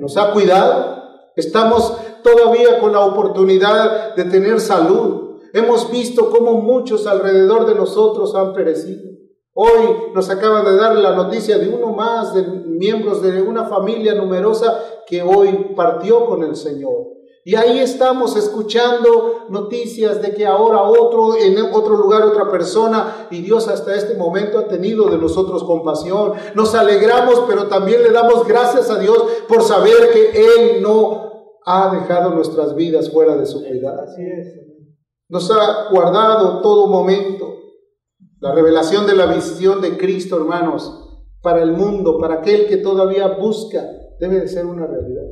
Nos 0.00 0.16
ha 0.16 0.32
cuidado. 0.32 0.97
Estamos 1.38 1.96
todavía 2.24 2.80
con 2.80 2.90
la 2.90 3.06
oportunidad 3.06 4.16
de 4.16 4.24
tener 4.24 4.60
salud. 4.60 5.38
Hemos 5.52 5.88
visto 5.88 6.30
cómo 6.30 6.54
muchos 6.54 7.06
alrededor 7.06 7.64
de 7.64 7.76
nosotros 7.76 8.34
han 8.34 8.52
perecido. 8.52 9.08
Hoy 9.54 10.10
nos 10.16 10.28
acaban 10.30 10.64
de 10.64 10.76
dar 10.76 10.96
la 10.96 11.14
noticia 11.14 11.56
de 11.58 11.68
uno 11.68 11.92
más 11.92 12.34
de 12.34 12.42
miembros 12.42 13.22
de 13.22 13.40
una 13.40 13.66
familia 13.66 14.14
numerosa 14.14 14.82
que 15.06 15.22
hoy 15.22 15.74
partió 15.76 16.26
con 16.26 16.42
el 16.42 16.56
Señor. 16.56 17.18
Y 17.44 17.54
ahí 17.54 17.78
estamos 17.78 18.36
escuchando 18.36 19.46
noticias 19.48 20.20
de 20.20 20.34
que 20.34 20.44
ahora 20.44 20.82
otro, 20.82 21.36
en 21.36 21.56
otro 21.72 21.96
lugar, 21.96 22.24
otra 22.24 22.50
persona, 22.50 23.28
y 23.30 23.40
Dios 23.40 23.68
hasta 23.68 23.94
este 23.94 24.16
momento 24.16 24.58
ha 24.58 24.68
tenido 24.68 25.08
de 25.08 25.18
nosotros 25.18 25.64
compasión. 25.64 26.32
Nos 26.54 26.74
alegramos, 26.74 27.44
pero 27.48 27.68
también 27.68 28.02
le 28.02 28.10
damos 28.10 28.46
gracias 28.46 28.90
a 28.90 28.98
Dios 28.98 29.24
por 29.48 29.62
saber 29.62 30.10
que 30.12 30.30
Él 30.32 30.82
no 30.82 31.27
ha 31.68 31.94
dejado 31.94 32.34
nuestras 32.34 32.74
vidas 32.74 33.10
fuera 33.10 33.36
de 33.36 33.44
su 33.44 33.62
cuidado. 33.62 34.06
Nos 35.28 35.50
ha 35.50 35.90
guardado 35.90 36.62
todo 36.62 36.86
momento. 36.86 37.56
La 38.40 38.54
revelación 38.54 39.06
de 39.06 39.14
la 39.14 39.26
visión 39.26 39.82
de 39.82 39.98
Cristo, 39.98 40.36
hermanos, 40.36 41.26
para 41.42 41.62
el 41.62 41.72
mundo, 41.72 42.18
para 42.18 42.36
aquel 42.36 42.66
que 42.66 42.78
todavía 42.78 43.26
busca, 43.36 43.84
debe 44.18 44.40
de 44.40 44.48
ser 44.48 44.64
una 44.64 44.86
realidad. 44.86 45.24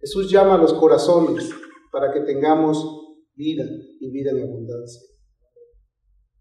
Jesús 0.00 0.30
llama 0.30 0.56
a 0.56 0.58
los 0.58 0.74
corazones 0.74 1.48
para 1.90 2.12
que 2.12 2.20
tengamos 2.20 2.84
vida 3.34 3.64
y 4.00 4.10
vida 4.10 4.32
en 4.32 4.42
abundancia. 4.42 5.00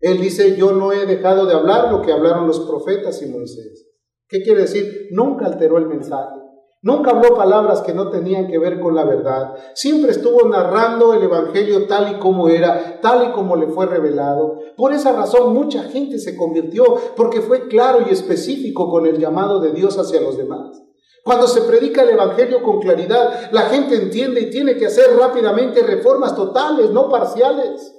Él 0.02 0.20
dice, 0.20 0.58
yo 0.58 0.74
no 0.74 0.92
he 0.92 1.06
dejado 1.06 1.46
de 1.46 1.54
hablar 1.54 1.92
lo 1.92 2.02
que 2.02 2.12
hablaron 2.12 2.48
los 2.48 2.60
profetas 2.62 3.22
y 3.22 3.28
Moisés. 3.28 3.88
¿Qué 4.28 4.42
quiere 4.42 4.62
decir? 4.62 5.08
Nunca 5.12 5.46
alteró 5.46 5.78
el 5.78 5.86
mensaje. 5.88 6.41
Nunca 6.84 7.12
habló 7.12 7.36
palabras 7.36 7.82
que 7.82 7.94
no 7.94 8.10
tenían 8.10 8.48
que 8.48 8.58
ver 8.58 8.80
con 8.80 8.96
la 8.96 9.04
verdad. 9.04 9.54
Siempre 9.76 10.10
estuvo 10.10 10.50
narrando 10.50 11.14
el 11.14 11.22
Evangelio 11.22 11.86
tal 11.86 12.12
y 12.12 12.16
como 12.20 12.50
era, 12.50 13.00
tal 13.02 13.30
y 13.30 13.32
como 13.34 13.56
le 13.56 13.68
fue 13.68 13.86
revelado. 13.86 14.58
Por 14.76 14.92
esa 14.92 15.14
razón 15.14 15.54
mucha 15.54 15.84
gente 15.84 16.18
se 16.18 16.36
convirtió 16.36 16.84
porque 17.16 17.42
fue 17.42 17.68
claro 17.68 18.00
y 18.08 18.12
específico 18.12 18.90
con 18.90 19.06
el 19.06 19.20
llamado 19.20 19.60
de 19.60 19.74
Dios 19.74 20.00
hacia 20.00 20.22
los 20.22 20.38
demás. 20.38 20.82
Cuando 21.24 21.46
se 21.46 21.62
predica 21.62 22.02
el 22.02 22.10
Evangelio 22.10 22.64
con 22.64 22.80
claridad, 22.80 23.52
la 23.52 23.62
gente 23.70 23.96
entiende 23.96 24.42
y 24.42 24.50
tiene 24.50 24.76
que 24.76 24.88
hacer 24.88 25.16
rápidamente 25.16 25.84
reformas 25.84 26.36
totales, 26.36 26.90
no 26.90 27.10
parciales. 27.10 27.96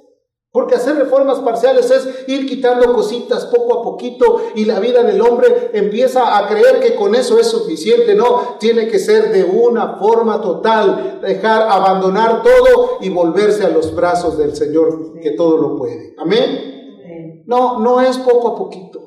Porque 0.53 0.75
hacer 0.75 0.95
reformas 0.97 1.39
parciales 1.39 1.89
es 1.89 2.25
ir 2.27 2.47
quitando 2.47 2.93
cositas 2.93 3.47
poco 3.47 3.79
a 3.79 3.83
poquito 3.83 4.39
y 4.53 4.65
la 4.65 4.79
vida 4.79 5.01
del 5.01 5.19
hombre 5.19 5.71
empieza 5.73 6.37
a 6.37 6.47
creer 6.47 6.79
que 6.79 6.93
con 6.93 7.15
eso 7.15 7.39
es 7.39 7.47
suficiente. 7.47 8.13
No, 8.13 8.57
tiene 8.59 8.87
que 8.87 8.99
ser 8.99 9.31
de 9.31 9.43
una 9.43 9.97
forma 9.97 10.39
total, 10.41 11.21
dejar, 11.23 11.63
abandonar 11.63 12.43
todo 12.43 12.99
y 13.01 13.09
volverse 13.09 13.63
a 13.63 13.69
los 13.69 13.95
brazos 13.95 14.37
del 14.37 14.55
Señor 14.55 15.19
que 15.23 15.31
todo 15.31 15.57
lo 15.57 15.75
puede. 15.75 16.13
Amén. 16.19 17.43
No, 17.47 17.79
no 17.79 17.99
es 17.99 18.19
poco 18.19 18.49
a 18.49 18.55
poquito. 18.55 18.99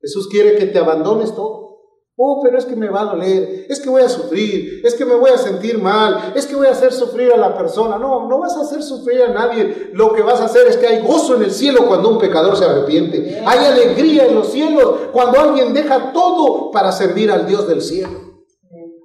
Jesús 0.00 0.28
quiere 0.28 0.56
que 0.56 0.64
te 0.64 0.78
abandones 0.78 1.34
todo. 1.34 1.63
Oh, 2.16 2.40
pero 2.44 2.56
es 2.56 2.64
que 2.64 2.76
me 2.76 2.88
va 2.88 3.00
a 3.00 3.04
doler, 3.06 3.66
es 3.68 3.80
que 3.80 3.90
voy 3.90 4.02
a 4.02 4.08
sufrir, 4.08 4.82
es 4.84 4.94
que 4.94 5.04
me 5.04 5.16
voy 5.16 5.30
a 5.30 5.38
sentir 5.38 5.78
mal, 5.78 6.32
es 6.36 6.46
que 6.46 6.54
voy 6.54 6.68
a 6.68 6.70
hacer 6.70 6.92
sufrir 6.92 7.32
a 7.32 7.36
la 7.36 7.56
persona. 7.56 7.98
No, 7.98 8.28
no 8.28 8.38
vas 8.38 8.56
a 8.56 8.60
hacer 8.60 8.84
sufrir 8.84 9.22
a 9.22 9.32
nadie. 9.32 9.90
Lo 9.92 10.12
que 10.12 10.22
vas 10.22 10.40
a 10.40 10.44
hacer 10.44 10.68
es 10.68 10.76
que 10.76 10.86
hay 10.86 11.02
gozo 11.02 11.34
en 11.34 11.42
el 11.42 11.50
cielo 11.50 11.88
cuando 11.88 12.10
un 12.10 12.18
pecador 12.18 12.56
se 12.56 12.66
arrepiente. 12.66 13.42
Hay 13.44 13.64
alegría 13.66 14.26
en 14.26 14.36
los 14.36 14.52
cielos 14.52 15.08
cuando 15.12 15.40
alguien 15.40 15.74
deja 15.74 16.12
todo 16.12 16.70
para 16.70 16.92
servir 16.92 17.32
al 17.32 17.48
Dios 17.48 17.66
del 17.66 17.82
cielo. 17.82 18.34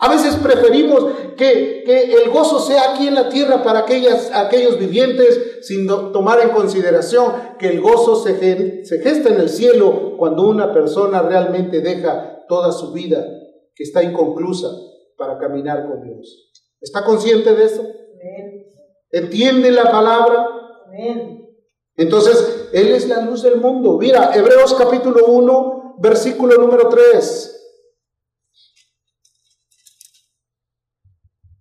A 0.02 0.08
veces 0.08 0.36
preferimos 0.36 1.04
que, 1.36 1.84
el 1.86 2.30
gozo 2.30 2.60
sea 2.60 2.91
aquí 2.91 3.08
en 3.08 3.15
la 3.15 3.28
tierra 3.28 3.63
para 3.63 3.80
aquellas, 3.80 4.32
aquellos 4.34 4.78
vivientes, 4.78 5.58
sin 5.63 5.88
tomar 5.88 6.39
en 6.41 6.50
consideración 6.50 7.34
que 7.58 7.69
el 7.69 7.82
gozo 7.82 8.15
se, 8.15 8.86
se 8.86 9.00
gesta 9.02 9.30
en 9.30 9.41
el 9.41 9.50
cielo 9.50 10.15
cuando 10.17 10.48
una 10.48 10.72
persona 10.72 11.24
realmente 11.24 11.82
deja 11.82 12.38
toda 12.49 12.73
su 12.73 12.91
vida 12.91 13.25
que 13.73 13.83
está 13.83 14.03
inconclusa 14.03 14.69
para 15.15 15.38
caminar 15.38 15.88
con 15.88 16.01
Dios. 16.03 16.51
¿Está 16.81 17.05
consciente 17.05 17.55
de 17.55 17.63
eso? 17.63 17.88
¿Entiende 19.12 19.71
la 19.71 19.89
palabra? 19.89 20.47
Entonces, 21.95 22.69
Él 22.73 22.89
es 22.89 23.07
la 23.07 23.21
luz 23.21 23.43
del 23.43 23.62
mundo. 23.62 23.97
Mira, 23.97 24.35
Hebreos 24.35 24.73
capítulo 24.73 25.27
1, 25.27 25.95
versículo 25.99 26.57
número 26.57 26.89
3. 26.89 27.55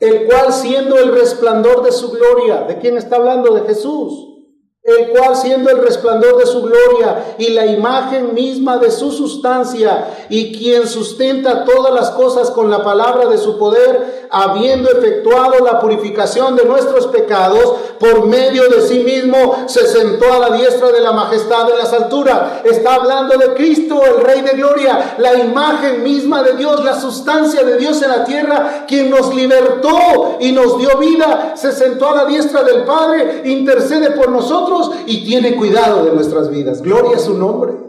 El 0.01 0.27
cual 0.27 0.53
siendo 0.53 0.97
el 0.97 1.13
resplandor 1.13 1.85
de 1.85 1.93
su 1.93 2.11
gloria, 2.11 2.63
¿de 2.63 2.79
quién 2.79 2.97
está 2.97 3.17
hablando? 3.17 3.53
De 3.55 3.63
Jesús 3.63 4.38
el 4.83 5.11
cual 5.11 5.37
siendo 5.37 5.71
el 5.71 5.79
resplandor 5.79 6.39
de 6.39 6.47
su 6.47 6.63
gloria 6.63 7.37
y 7.39 7.51
la 7.51 7.67
imagen 7.67 8.33
misma 8.33 8.79
de 8.79 8.91
su 8.91 9.11
sustancia, 9.11 10.27
y 10.29 10.57
quien 10.57 10.87
sustenta 10.87 11.65
todas 11.65 11.93
las 11.93 12.11
cosas 12.11 12.51
con 12.51 12.71
la 12.71 12.83
palabra 12.83 13.27
de 13.27 13.39
su 13.39 13.59
poder, 13.59 14.28
habiendo 14.31 14.91
efectuado 14.91 15.65
la 15.65 15.81
purificación 15.81 16.57
de 16.57 16.65
nuestros 16.65 17.07
pecados, 17.09 17.77
por 17.99 18.27
medio 18.27 18.69
de 18.69 18.83
sí 18.83 19.01
mismo 19.01 19.65
se 19.67 19.87
sentó 19.87 20.33
a 20.33 20.39
la 20.39 20.57
diestra 20.57 20.91
de 20.93 21.01
la 21.01 21.13
majestad 21.13 21.67
de 21.67 21.77
las 21.77 21.93
alturas. 21.93 22.65
Está 22.65 22.95
hablando 22.95 23.37
de 23.37 23.55
Cristo, 23.55 24.01
el 24.05 24.23
Rey 24.23 24.43
de 24.43 24.53
Gloria, 24.53 25.17
la 25.19 25.35
imagen 25.35 26.03
misma 26.03 26.43
de 26.43 26.55
Dios, 26.55 26.85
la 26.85 27.01
sustancia 27.01 27.65
de 27.65 27.77
Dios 27.77 28.01
en 28.03 28.11
la 28.11 28.25
tierra, 28.25 28.85
quien 28.87 29.11
nos 29.11 29.35
libertó 29.35 30.37
y 30.41 30.53
nos 30.53 30.79
dio 30.79 30.97
vida, 30.99 31.55
se 31.57 31.73
sentó 31.73 32.11
a 32.11 32.17
la 32.17 32.25
diestra 32.27 32.63
del 32.63 32.85
Padre, 32.85 33.43
intercede 33.45 34.13
por 34.13 34.31
nosotros 34.31 34.91
y 35.07 35.25
tiene 35.25 35.57
cuidado 35.57 36.05
de 36.05 36.13
nuestras 36.13 36.51
vidas. 36.51 36.83
Gloria 36.83 37.17
a 37.17 37.21
su 37.21 37.35
nombre. 37.35 37.89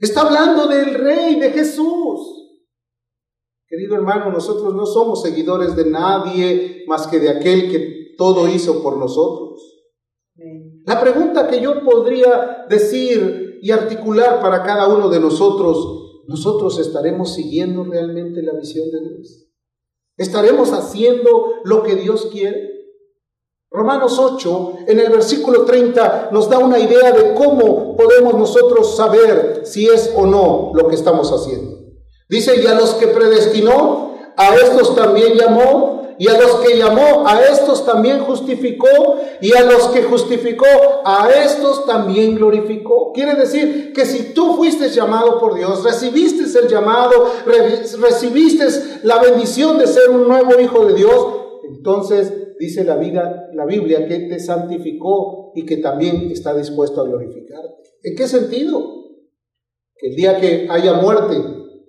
Está 0.00 0.20
hablando 0.20 0.66
del 0.66 0.94
Rey, 0.94 1.40
de 1.40 1.50
Jesús. 1.50 2.38
Querido 3.68 3.96
hermano, 3.96 4.30
nosotros 4.30 4.74
no 4.74 4.86
somos 4.86 5.20
seguidores 5.20 5.76
de 5.76 5.90
nadie 5.90 6.84
más 6.86 7.06
que 7.06 7.20
de 7.20 7.28
aquel 7.28 7.70
que 7.70 8.14
todo 8.16 8.48
hizo 8.48 8.82
por 8.82 8.96
nosotros. 8.96 9.60
La 10.86 10.98
pregunta 11.00 11.48
que 11.48 11.60
yo 11.60 11.84
podría 11.84 12.64
decir 12.70 13.58
y 13.60 13.70
articular 13.70 14.40
para 14.40 14.62
cada 14.62 14.88
uno 14.88 15.10
de 15.10 15.20
nosotros, 15.20 16.22
¿nosotros 16.26 16.78
estaremos 16.78 17.34
siguiendo 17.34 17.84
realmente 17.84 18.42
la 18.42 18.54
visión 18.54 18.90
de 18.90 19.00
Dios? 19.00 19.48
¿Estaremos 20.16 20.72
haciendo 20.72 21.56
lo 21.64 21.82
que 21.82 21.96
Dios 21.96 22.28
quiere? 22.32 22.70
Romanos 23.70 24.18
8, 24.18 24.78
en 24.86 24.98
el 24.98 25.10
versículo 25.10 25.66
30, 25.66 26.30
nos 26.32 26.48
da 26.48 26.58
una 26.58 26.78
idea 26.78 27.12
de 27.12 27.34
cómo 27.34 27.94
podemos 27.96 28.34
nosotros 28.34 28.96
saber 28.96 29.60
si 29.64 29.86
es 29.86 30.14
o 30.16 30.24
no 30.24 30.72
lo 30.74 30.88
que 30.88 30.94
estamos 30.94 31.30
haciendo. 31.30 31.77
Dice, 32.28 32.60
y 32.62 32.66
a 32.66 32.74
los 32.74 32.94
que 32.94 33.08
predestinó, 33.08 34.14
a 34.36 34.54
estos 34.54 34.94
también 34.94 35.34
llamó, 35.34 35.98
y 36.18 36.28
a 36.28 36.38
los 36.38 36.56
que 36.56 36.76
llamó, 36.76 37.26
a 37.26 37.40
estos 37.42 37.86
también 37.86 38.20
justificó, 38.20 39.20
y 39.40 39.54
a 39.56 39.62
los 39.62 39.88
que 39.88 40.02
justificó, 40.02 40.66
a 41.04 41.30
estos 41.30 41.86
también 41.86 42.34
glorificó. 42.34 43.12
Quiere 43.12 43.34
decir 43.34 43.92
que 43.94 44.04
si 44.04 44.34
tú 44.34 44.56
fuiste 44.56 44.90
llamado 44.90 45.38
por 45.38 45.54
Dios, 45.54 45.84
recibiste 45.84 46.44
el 46.58 46.68
llamado, 46.68 47.32
recibiste 48.00 48.66
la 49.04 49.20
bendición 49.20 49.78
de 49.78 49.86
ser 49.86 50.10
un 50.10 50.26
nuevo 50.26 50.60
hijo 50.60 50.86
de 50.86 50.94
Dios, 50.94 51.26
entonces 51.68 52.32
dice 52.58 52.82
la, 52.82 52.96
vida, 52.96 53.48
la 53.54 53.64
Biblia 53.64 54.06
que 54.08 54.18
te 54.20 54.40
santificó 54.40 55.52
y 55.54 55.64
que 55.64 55.76
también 55.76 56.30
está 56.32 56.54
dispuesto 56.54 57.00
a 57.00 57.04
glorificarte. 57.04 57.90
¿En 58.02 58.16
qué 58.16 58.26
sentido? 58.26 58.82
Que 59.96 60.08
el 60.08 60.16
día 60.16 60.40
que 60.40 60.66
haya 60.68 60.94
muerte, 60.94 61.36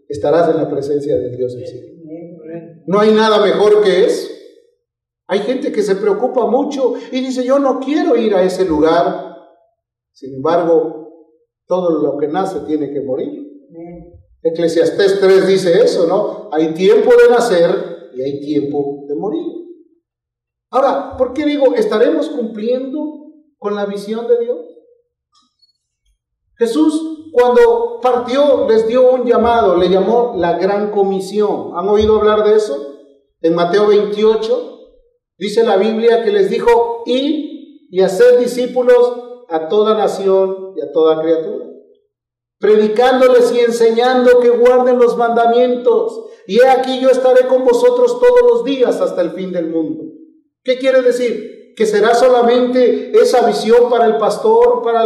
estarás 0.10 0.50
en 0.50 0.58
la 0.58 0.69
presencia 0.69 1.17
de 1.17 1.38
Dios 1.38 1.56
del 1.56 1.65
cielo. 1.67 1.88
No 2.88 3.00
hay 3.00 3.12
nada 3.12 3.39
mejor 3.45 3.84
que 3.84 4.06
eso. 4.06 4.28
Hay 5.28 5.39
gente 5.39 5.72
que 5.72 5.84
se 5.84 5.95
preocupa 5.95 6.48
mucho 6.48 6.95
y 7.12 7.22
dice, 7.22 7.45
yo 7.45 7.60
no 7.60 7.80
quiero 7.80 8.17
ir 8.17 8.34
a 8.34 8.43
ese 8.43 8.65
lugar. 8.65 9.38
Sin 10.12 10.34
embargo, 10.34 11.00
todo 11.67 12.02
lo 12.02 12.17
que 12.17 12.28
nace 12.28 12.62
tiene 12.62 12.91
que 12.91 13.02
morir. 13.02 13.48
Eclesiastés 14.41 15.19
3 15.19 15.48
dice 15.48 15.84
eso, 15.84 16.08
¿no? 16.08 16.50
Hay 16.52 16.74
tiempo 16.74 17.12
de 17.12 17.30
nacer 17.30 18.10
y 18.15 18.22
hay 18.24 18.39
tiempo 18.39 19.06
de 19.08 19.15
morir. 19.15 19.45
Ahora, 20.72 21.15
¿por 21.15 21.34
qué 21.34 21.45
digo, 21.45 21.76
estaremos 21.76 22.30
cumpliendo 22.30 23.34
con 23.60 23.76
la 23.76 23.86
visión 23.86 24.28
de 24.28 24.39
Dios? 24.39 24.60
Jesús 26.58 27.18
cuando 27.32 28.00
partió 28.02 28.68
les 28.68 28.88
dio 28.88 29.12
un 29.12 29.26
llamado, 29.26 29.78
le 29.78 29.89
llamó 29.89 30.34
la 30.38 30.58
gran 30.58 30.92
comisión. 30.92 31.72
¿Han 31.76 31.88
oído 31.88 32.18
hablar 32.18 32.44
de 32.44 32.56
eso? 32.56 32.96
En 33.42 33.56
Mateo 33.56 33.88
28 33.88 34.80
dice 35.38 35.63
la 35.63 35.78
Biblia 35.78 36.24
que 36.24 36.32
les 36.32 36.50
dijo, 36.50 37.04
ir 37.06 37.88
y 37.89 38.02
hacer 38.02 38.39
discípulos 38.39 39.46
a 39.50 39.68
toda 39.68 39.98
nación 39.98 40.74
y 40.76 40.82
a 40.82 40.92
toda 40.92 41.22
criatura, 41.22 41.65
predicándoles 42.60 43.52
y 43.54 43.60
enseñando 43.60 44.39
que 44.39 44.50
guarden 44.50 45.00
los 45.00 45.18
mandamientos. 45.18 46.26
Y 46.46 46.60
he 46.60 46.68
aquí 46.68 47.00
yo 47.00 47.10
estaré 47.10 47.48
con 47.48 47.63
vosotros 47.63 48.20
todos 48.20 48.42
los 48.52 48.63
días 48.63 49.02
hasta 49.02 49.22
el 49.22 49.32
fin 49.32 49.52
del 49.52 49.70
mundo. 49.70 50.04
¿Qué 50.63 50.78
quiere 50.78 51.02
decir? 51.02 51.59
Que 51.80 51.86
será 51.86 52.13
solamente 52.13 53.18
esa 53.18 53.48
visión 53.48 53.89
para 53.89 54.06
el 54.06 54.18
pastor, 54.18 54.82
para 54.84 55.02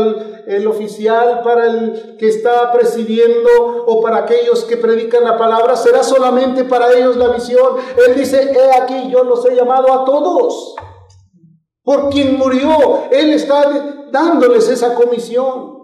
el, 0.48 0.66
oficial, 0.66 1.42
para 1.44 1.68
el 1.68 2.18
que 2.18 2.28
está 2.28 2.72
presidiendo 2.72 3.84
o 3.86 4.02
para 4.02 4.18
aquellos 4.18 4.64
que 4.64 4.78
predican 4.78 5.24
la 5.24 5.38
palabra, 5.38 5.76
será 5.76 6.02
solamente 6.02 6.64
para 6.64 6.92
ellos 6.92 7.16
la 7.16 7.28
visión. 7.28 7.76
Él 8.08 8.16
dice, 8.16 8.52
he 8.52 8.76
aquí, 8.76 9.12
yo 9.12 9.24
los 9.24 9.46
he 9.46 9.56
llamado 9.56 9.94
a 9.94 10.04
todos. 10.04 10.74
Por 11.84 12.10
quien 12.10 12.40
murió, 12.40 13.04
Él 13.12 13.34
está 13.34 13.70
dándoles 14.12 14.68
esa 14.68 14.96
comisión. 14.96 15.78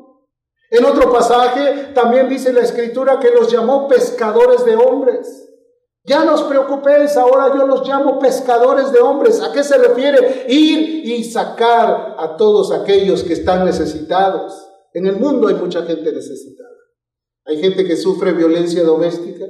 En 0.72 0.86
otro 0.86 1.14
pasaje 1.14 1.92
también 1.94 2.30
dice 2.30 2.52
la 2.52 2.62
escritura 2.62 3.20
que 3.20 3.30
los 3.30 3.52
llamó 3.52 3.88
pescadores 3.88 4.66
de 4.66 4.76
hombres. 4.76 5.49
Ya 6.10 6.26
no 6.26 6.34
os 6.34 6.42
preocupéis, 6.42 7.16
ahora 7.18 7.56
yo 7.56 7.68
los 7.68 7.88
llamo 7.88 8.18
pescadores 8.18 8.92
de 8.92 9.00
hombres. 9.00 9.40
¿A 9.42 9.52
qué 9.52 9.64
se 9.64 9.78
refiere? 9.78 10.48
Ir 10.50 11.08
y 11.08 11.24
sacar 11.24 12.16
a 12.18 12.36
todos 12.36 12.72
aquellos 12.72 13.24
que 13.24 13.34
están 13.34 13.64
necesitados. 13.64 14.54
En 14.96 15.06
el 15.06 15.18
mundo 15.18 15.48
hay 15.48 15.54
mucha 15.54 15.84
gente 15.84 16.12
necesitada. 16.12 16.68
Hay 17.46 17.62
gente 17.62 17.86
que 17.86 17.96
sufre 17.96 18.32
violencia 18.32 18.84
doméstica, 18.84 19.46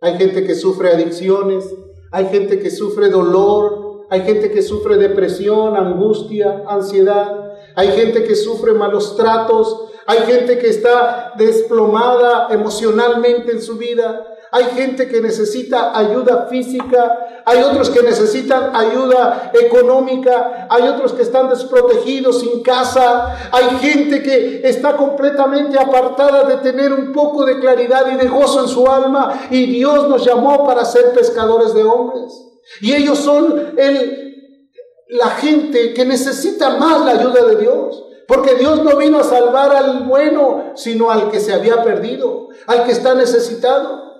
hay 0.00 0.16
gente 0.16 0.46
que 0.46 0.54
sufre 0.54 0.92
adicciones, 0.92 1.64
hay 2.12 2.26
gente 2.26 2.60
que 2.60 2.70
sufre 2.70 3.08
dolor, 3.08 4.06
hay 4.08 4.20
gente 4.20 4.52
que 4.52 4.62
sufre 4.62 4.96
depresión, 4.96 5.76
angustia, 5.76 6.62
ansiedad, 6.68 7.56
hay 7.74 7.88
gente 7.88 8.22
que 8.22 8.36
sufre 8.36 8.72
malos 8.72 9.16
tratos, 9.16 9.88
hay 10.06 10.18
gente 10.32 10.58
que 10.58 10.68
está 10.68 11.32
desplomada 11.36 12.46
emocionalmente 12.50 13.50
en 13.50 13.60
su 13.60 13.78
vida, 13.78 14.33
hay 14.54 14.66
gente 14.66 15.08
que 15.08 15.20
necesita 15.20 15.98
ayuda 15.98 16.46
física, 16.48 17.42
hay 17.44 17.60
otros 17.60 17.90
que 17.90 18.04
necesitan 18.04 18.70
ayuda 18.72 19.50
económica, 19.52 20.68
hay 20.70 20.84
otros 20.84 21.12
que 21.12 21.22
están 21.22 21.48
desprotegidos 21.48 22.38
sin 22.38 22.62
casa, 22.62 23.36
hay 23.50 23.64
gente 23.80 24.22
que 24.22 24.60
está 24.62 24.96
completamente 24.96 25.76
apartada 25.76 26.44
de 26.44 26.58
tener 26.58 26.92
un 26.92 27.10
poco 27.12 27.44
de 27.44 27.58
claridad 27.58 28.06
y 28.12 28.14
de 28.14 28.28
gozo 28.28 28.60
en 28.60 28.68
su 28.68 28.86
alma 28.86 29.48
y 29.50 29.66
Dios 29.66 30.08
nos 30.08 30.24
llamó 30.24 30.64
para 30.64 30.84
ser 30.84 31.12
pescadores 31.14 31.74
de 31.74 31.82
hombres. 31.82 32.32
Y 32.80 32.94
ellos 32.94 33.18
son 33.18 33.74
el, 33.76 34.62
la 35.08 35.30
gente 35.30 35.94
que 35.94 36.04
necesita 36.04 36.76
más 36.76 37.04
la 37.04 37.10
ayuda 37.10 37.44
de 37.44 37.56
Dios. 37.56 38.04
Porque 38.28 38.54
Dios 38.54 38.84
no 38.84 38.96
vino 38.96 39.18
a 39.18 39.24
salvar 39.24 39.74
al 39.74 40.04
bueno, 40.04 40.72
sino 40.76 41.10
al 41.10 41.30
que 41.30 41.40
se 41.40 41.52
había 41.52 41.82
perdido, 41.82 42.48
al 42.66 42.84
que 42.84 42.92
está 42.92 43.14
necesitado. 43.14 44.13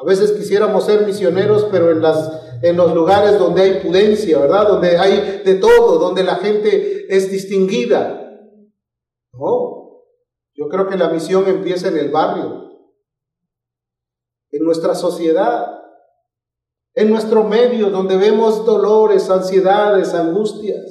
A 0.00 0.04
veces 0.04 0.32
quisiéramos 0.32 0.86
ser 0.86 1.04
misioneros, 1.04 1.66
pero 1.70 1.90
en, 1.90 2.00
las, 2.00 2.32
los 2.62 2.94
lugares 2.94 3.38
donde 3.38 3.62
hay 3.62 3.80
pudencia, 3.80 4.38
¿verdad? 4.38 4.68
Donde 4.68 4.96
hay 4.96 5.42
de 5.44 5.56
todo, 5.56 5.98
donde 5.98 6.24
la 6.24 6.36
gente 6.36 7.14
es 7.14 7.30
distinguida. 7.30 8.16
No, 9.34 10.04
yo 10.54 10.68
creo 10.70 10.88
que 10.88 10.96
la 10.96 11.10
misión 11.10 11.46
empieza 11.48 11.88
en 11.88 11.98
el 11.98 12.10
barrio, 12.10 12.80
en 14.50 14.64
nuestra 14.64 14.94
sociedad, 14.94 15.66
en 16.94 17.10
nuestro 17.10 17.44
medio, 17.44 17.90
donde 17.90 18.16
vemos 18.16 18.64
dolores, 18.64 19.28
ansiedades, 19.28 20.14
angustias. 20.14 20.82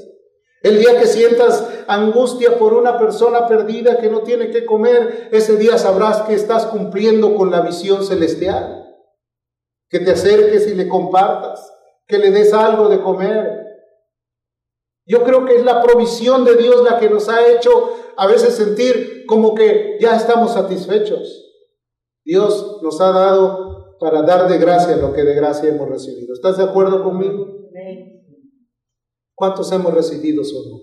El 0.61 0.77
día 0.77 0.99
que 0.99 1.07
sientas 1.07 1.67
angustia 1.87 2.59
por 2.59 2.75
una 2.75 2.99
persona 2.99 3.47
perdida 3.47 3.97
que 3.97 4.09
no 4.09 4.21
tiene 4.21 4.51
que 4.51 4.65
comer, 4.65 5.29
ese 5.31 5.57
día 5.57 5.79
sabrás 5.79 6.21
que 6.21 6.35
estás 6.35 6.67
cumpliendo 6.67 7.35
con 7.35 7.49
la 7.49 7.61
visión 7.61 8.05
celestial 8.05 8.78
que 9.89 9.99
te 9.99 10.11
acerques 10.11 10.67
y 10.67 10.75
le 10.75 10.87
compartas, 10.87 11.73
que 12.07 12.17
le 12.17 12.31
des 12.31 12.53
algo 12.53 12.89
de 12.89 13.01
comer. 13.01 13.65
Yo 15.05 15.23
creo 15.23 15.45
que 15.45 15.55
es 15.55 15.65
la 15.65 15.81
provisión 15.81 16.45
de 16.45 16.55
Dios 16.55 16.83
la 16.83 16.99
que 16.99 17.09
nos 17.09 17.29
ha 17.29 17.47
hecho 17.47 17.95
a 18.15 18.27
veces 18.27 18.53
sentir 18.55 19.25
como 19.25 19.55
que 19.55 19.97
ya 19.99 20.15
estamos 20.15 20.53
satisfechos. 20.53 21.47
Dios 22.23 22.79
nos 22.83 23.01
ha 23.01 23.11
dado 23.11 23.97
para 23.99 24.21
dar 24.21 24.47
de 24.47 24.59
gracia 24.59 24.95
lo 24.97 25.13
que 25.13 25.23
de 25.23 25.33
gracia 25.33 25.69
hemos 25.69 25.89
recibido. 25.89 26.33
¿Estás 26.33 26.57
de 26.57 26.63
acuerdo 26.63 27.03
conmigo? 27.03 27.47
¿Cuántos 29.33 29.71
hemos 29.71 29.93
recibido 29.93 30.43
solo? 30.43 30.81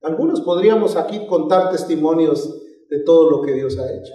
Algunos 0.00 0.40
podríamos 0.40 0.96
aquí 0.96 1.26
contar 1.26 1.70
testimonios 1.70 2.48
de 2.88 3.00
todo 3.00 3.30
lo 3.30 3.42
que 3.42 3.52
Dios 3.52 3.78
ha 3.78 3.92
hecho. 3.92 4.14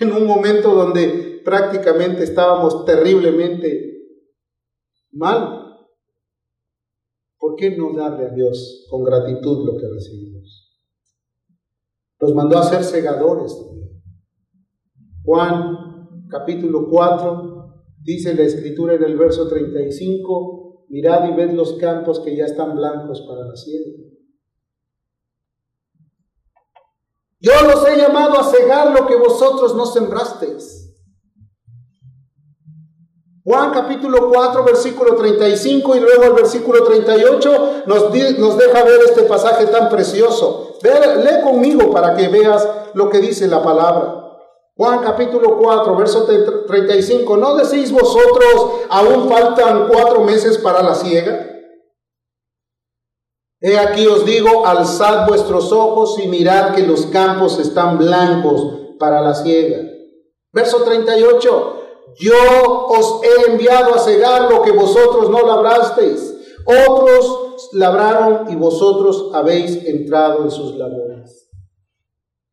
En 0.00 0.12
un 0.12 0.26
momento 0.26 0.74
donde 0.74 1.29
prácticamente 1.44 2.24
estábamos 2.24 2.84
terriblemente 2.84 3.90
mal. 5.12 5.60
¿Por 7.38 7.56
qué 7.56 7.76
no 7.76 7.94
darle 7.94 8.26
a 8.26 8.30
Dios 8.30 8.86
con 8.90 9.02
gratitud 9.02 9.66
lo 9.66 9.78
que 9.78 9.88
recibimos? 9.88 10.78
Nos 12.20 12.34
mandó 12.34 12.58
a 12.58 12.62
ser 12.64 12.84
segadores. 12.84 13.56
Juan 15.24 16.26
capítulo 16.28 16.88
4 16.90 17.50
dice 18.02 18.34
la 18.34 18.42
escritura 18.42 18.94
en 18.94 19.04
el 19.04 19.16
verso 19.16 19.48
35, 19.48 20.86
mirad 20.88 21.28
y 21.28 21.34
ved 21.34 21.52
los 21.52 21.74
campos 21.74 22.20
que 22.20 22.36
ya 22.36 22.44
están 22.44 22.76
blancos 22.76 23.22
para 23.22 23.46
la 23.46 23.56
siembra. 23.56 24.10
Yo 27.40 27.52
los 27.62 27.86
he 27.88 27.96
llamado 27.96 28.38
a 28.38 28.44
cegar 28.44 28.92
lo 28.98 29.06
que 29.06 29.16
vosotros 29.16 29.74
no 29.74 29.86
sembrasteis. 29.86 30.79
Juan 33.42 33.70
capítulo 33.72 34.28
4, 34.30 34.64
versículo 34.64 35.16
35 35.16 35.96
y 35.96 36.00
luego 36.00 36.24
el 36.24 36.32
versículo 36.34 36.84
38 36.84 37.84
nos, 37.86 38.02
nos 38.38 38.58
deja 38.58 38.84
ver 38.84 39.00
este 39.06 39.22
pasaje 39.22 39.66
tan 39.66 39.88
precioso. 39.88 40.76
lee 40.82 41.42
conmigo 41.42 41.90
para 41.90 42.14
que 42.14 42.28
veas 42.28 42.68
lo 42.92 43.08
que 43.08 43.18
dice 43.18 43.46
la 43.46 43.62
palabra. 43.62 44.26
Juan 44.76 45.00
capítulo 45.00 45.58
4, 45.58 45.96
verso 45.96 46.26
35. 46.66 47.36
¿No 47.36 47.56
decís 47.56 47.90
vosotros, 47.92 48.86
aún 48.90 49.28
faltan 49.28 49.88
cuatro 49.88 50.20
meses 50.20 50.58
para 50.58 50.82
la 50.82 50.94
siega? 50.94 51.46
He 53.62 53.78
aquí 53.78 54.06
os 54.06 54.24
digo, 54.24 54.66
alzad 54.66 55.26
vuestros 55.26 55.72
ojos 55.72 56.18
y 56.18 56.28
mirad 56.28 56.74
que 56.74 56.82
los 56.82 57.06
campos 57.06 57.58
están 57.58 57.98
blancos 57.98 58.96
para 58.98 59.20
la 59.22 59.34
siega. 59.34 59.78
Verso 60.52 60.82
38. 60.82 61.79
Yo 62.18 62.86
os 62.88 63.20
he 63.22 63.50
enviado 63.52 63.94
a 63.94 63.98
cegar 63.98 64.50
lo 64.50 64.62
que 64.62 64.72
vosotros 64.72 65.30
no 65.30 65.46
labrasteis. 65.46 66.34
Otros 66.66 67.70
labraron 67.72 68.50
y 68.50 68.56
vosotros 68.56 69.30
habéis 69.32 69.84
entrado 69.86 70.44
en 70.44 70.50
sus 70.50 70.76
labores. 70.76 71.48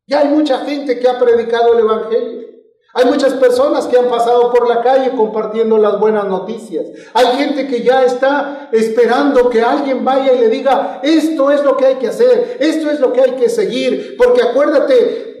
Ya 0.06 0.20
hay 0.20 0.28
mucha 0.28 0.58
gente 0.64 0.98
que 0.98 1.08
ha 1.08 1.18
predicado 1.18 1.74
el 1.74 1.80
Evangelio. 1.80 2.48
Hay 2.94 3.04
muchas 3.04 3.34
personas 3.34 3.86
que 3.86 3.98
han 3.98 4.08
pasado 4.08 4.50
por 4.50 4.66
la 4.66 4.82
calle 4.82 5.10
compartiendo 5.14 5.76
las 5.76 6.00
buenas 6.00 6.24
noticias. 6.26 6.86
Hay 7.12 7.26
gente 7.36 7.68
que 7.68 7.82
ya 7.82 8.02
está 8.02 8.70
esperando 8.72 9.50
que 9.50 9.60
alguien 9.60 10.04
vaya 10.04 10.32
y 10.32 10.38
le 10.38 10.48
diga, 10.48 11.00
esto 11.02 11.50
es 11.50 11.62
lo 11.62 11.76
que 11.76 11.84
hay 11.84 11.94
que 11.96 12.08
hacer, 12.08 12.56
esto 12.58 12.90
es 12.90 12.98
lo 12.98 13.12
que 13.12 13.20
hay 13.20 13.30
que 13.32 13.50
seguir. 13.50 14.16
Porque 14.16 14.42
acuérdate, 14.42 15.37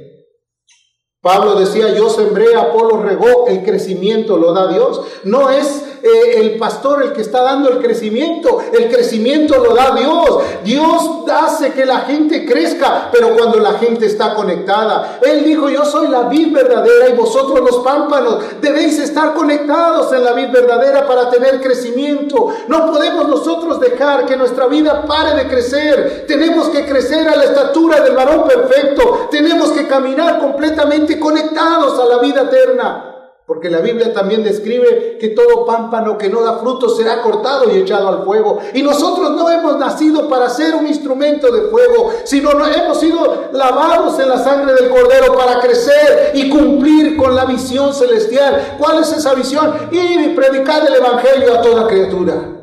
Pablo 1.20 1.56
decía, 1.56 1.94
yo 1.94 2.10
sembré, 2.10 2.54
Apolo 2.54 3.02
regó, 3.02 3.48
el 3.48 3.64
crecimiento 3.64 4.36
lo 4.36 4.52
da 4.52 4.68
Dios. 4.68 5.02
No 5.24 5.50
es 5.50 5.87
eh, 6.02 6.40
el 6.40 6.58
pastor 6.58 7.02
el 7.02 7.12
que 7.12 7.22
está 7.22 7.42
dando 7.42 7.68
el 7.70 7.78
crecimiento, 7.78 8.60
el 8.72 8.90
crecimiento 8.90 9.62
lo 9.62 9.74
da 9.74 9.94
Dios. 9.94 10.42
Dios 10.64 11.10
hace 11.30 11.72
que 11.72 11.84
la 11.84 12.00
gente 12.00 12.44
crezca, 12.46 13.08
pero 13.12 13.36
cuando 13.36 13.58
la 13.58 13.74
gente 13.74 14.06
está 14.06 14.34
conectada. 14.34 15.18
Él 15.22 15.44
dijo, 15.44 15.68
yo 15.68 15.84
soy 15.84 16.08
la 16.08 16.22
vid 16.22 16.52
verdadera 16.52 17.08
y 17.08 17.12
vosotros 17.12 17.60
los 17.60 17.78
pámpanos 17.84 18.38
debéis 18.60 18.98
estar 18.98 19.34
conectados 19.34 20.12
en 20.12 20.24
la 20.24 20.32
vid 20.32 20.50
verdadera 20.50 21.06
para 21.06 21.30
tener 21.30 21.60
crecimiento. 21.60 22.48
No 22.68 22.90
podemos 22.90 23.28
nosotros 23.28 23.80
dejar 23.80 24.26
que 24.26 24.36
nuestra 24.36 24.66
vida 24.66 25.04
pare 25.06 25.34
de 25.36 25.48
crecer. 25.48 26.24
Tenemos 26.26 26.68
que 26.68 26.86
crecer 26.86 27.28
a 27.28 27.36
la 27.36 27.44
estatura 27.44 28.00
del 28.00 28.14
varón 28.14 28.44
perfecto. 28.46 29.28
Tenemos 29.30 29.70
que 29.72 29.86
caminar 29.86 30.38
completamente 30.38 31.18
conectados 31.18 31.98
a 31.98 32.06
la 32.06 32.18
vida 32.18 32.42
eterna. 32.42 33.07
Porque 33.48 33.70
la 33.70 33.78
Biblia 33.78 34.12
también 34.12 34.44
describe 34.44 35.16
que 35.18 35.28
todo 35.28 35.64
pámpano 35.64 36.18
que 36.18 36.28
no 36.28 36.42
da 36.42 36.58
fruto 36.58 36.86
será 36.90 37.22
cortado 37.22 37.64
y 37.72 37.78
echado 37.78 38.06
al 38.06 38.22
fuego. 38.22 38.58
Y 38.74 38.82
nosotros 38.82 39.30
no 39.30 39.48
hemos 39.48 39.78
nacido 39.78 40.28
para 40.28 40.50
ser 40.50 40.74
un 40.74 40.86
instrumento 40.86 41.50
de 41.50 41.62
fuego, 41.70 42.12
sino 42.24 42.50
hemos 42.50 43.00
sido 43.00 43.48
lavados 43.52 44.20
en 44.20 44.28
la 44.28 44.36
sangre 44.36 44.74
del 44.74 44.90
Cordero 44.90 45.34
para 45.34 45.60
crecer 45.60 46.32
y 46.34 46.50
cumplir 46.50 47.16
con 47.16 47.34
la 47.34 47.46
visión 47.46 47.94
celestial. 47.94 48.76
¿Cuál 48.78 49.00
es 49.00 49.14
esa 49.14 49.32
visión? 49.32 49.88
Ir 49.92 50.20
y 50.20 50.34
predicar 50.34 50.86
el 50.86 50.96
Evangelio 50.96 51.54
a 51.54 51.62
toda 51.62 51.88
criatura 51.88 52.58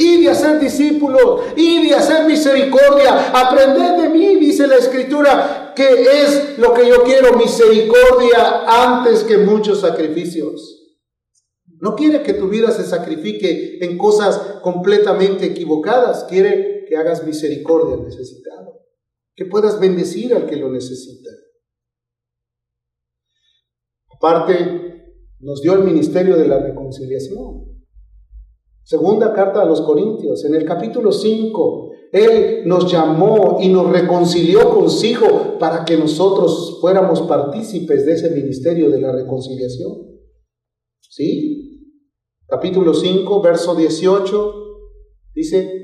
y 0.00 0.22
de 0.22 0.30
hacer 0.30 0.60
discípulos, 0.60 1.40
y 1.56 1.88
de 1.88 1.96
hacer 1.96 2.24
misericordia. 2.24 3.32
Aprended 3.34 4.00
de 4.00 4.08
mí, 4.08 4.36
dice 4.36 4.68
la 4.68 4.76
Escritura, 4.76 5.67
que 5.78 6.22
es 6.24 6.58
lo 6.58 6.74
que 6.74 6.88
yo 6.88 7.04
quiero, 7.04 7.38
misericordia 7.38 8.64
antes 8.66 9.22
que 9.22 9.38
muchos 9.38 9.80
sacrificios. 9.80 10.74
No 11.80 11.94
quiere 11.94 12.24
que 12.24 12.34
tu 12.34 12.48
vida 12.48 12.72
se 12.72 12.82
sacrifique 12.82 13.78
en 13.80 13.96
cosas 13.96 14.58
completamente 14.60 15.46
equivocadas, 15.46 16.24
quiere 16.24 16.84
que 16.88 16.96
hagas 16.96 17.24
misericordia 17.24 17.94
al 17.94 18.02
necesitado, 18.02 18.86
que 19.36 19.44
puedas 19.44 19.78
bendecir 19.78 20.34
al 20.34 20.46
que 20.46 20.56
lo 20.56 20.68
necesita. 20.68 21.30
Aparte, 24.16 25.14
nos 25.38 25.62
dio 25.62 25.74
el 25.74 25.84
ministerio 25.84 26.36
de 26.36 26.48
la 26.48 26.58
reconciliación. 26.58 27.84
Segunda 28.82 29.32
carta 29.32 29.62
a 29.62 29.64
los 29.64 29.80
Corintios, 29.82 30.44
en 30.44 30.56
el 30.56 30.64
capítulo 30.64 31.12
5, 31.12 31.87
Él 32.12 32.62
nos 32.64 32.90
llamó 32.90 33.58
y 33.60 33.68
nos 33.68 33.90
reconcilió 33.90 34.70
consigo 34.70 35.58
para 35.58 35.84
que 35.84 35.96
nosotros 35.96 36.78
fuéramos 36.80 37.22
partícipes 37.22 38.06
de 38.06 38.14
ese 38.14 38.30
ministerio 38.30 38.90
de 38.90 39.00
la 39.00 39.12
reconciliación. 39.12 40.08
¿Sí? 41.00 41.94
Capítulo 42.46 42.94
5, 42.94 43.42
verso 43.42 43.74
18, 43.74 44.54
dice, 45.34 45.78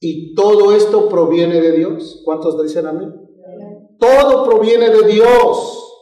y 0.00 0.34
todo 0.34 0.74
esto 0.74 1.08
proviene 1.08 1.60
de 1.60 1.72
Dios. 1.72 2.20
¿Cuántos 2.24 2.60
dicen 2.60 2.86
amén? 2.86 3.14
Todo 3.98 4.44
proviene 4.44 4.90
de 4.90 5.06
Dios, 5.06 5.94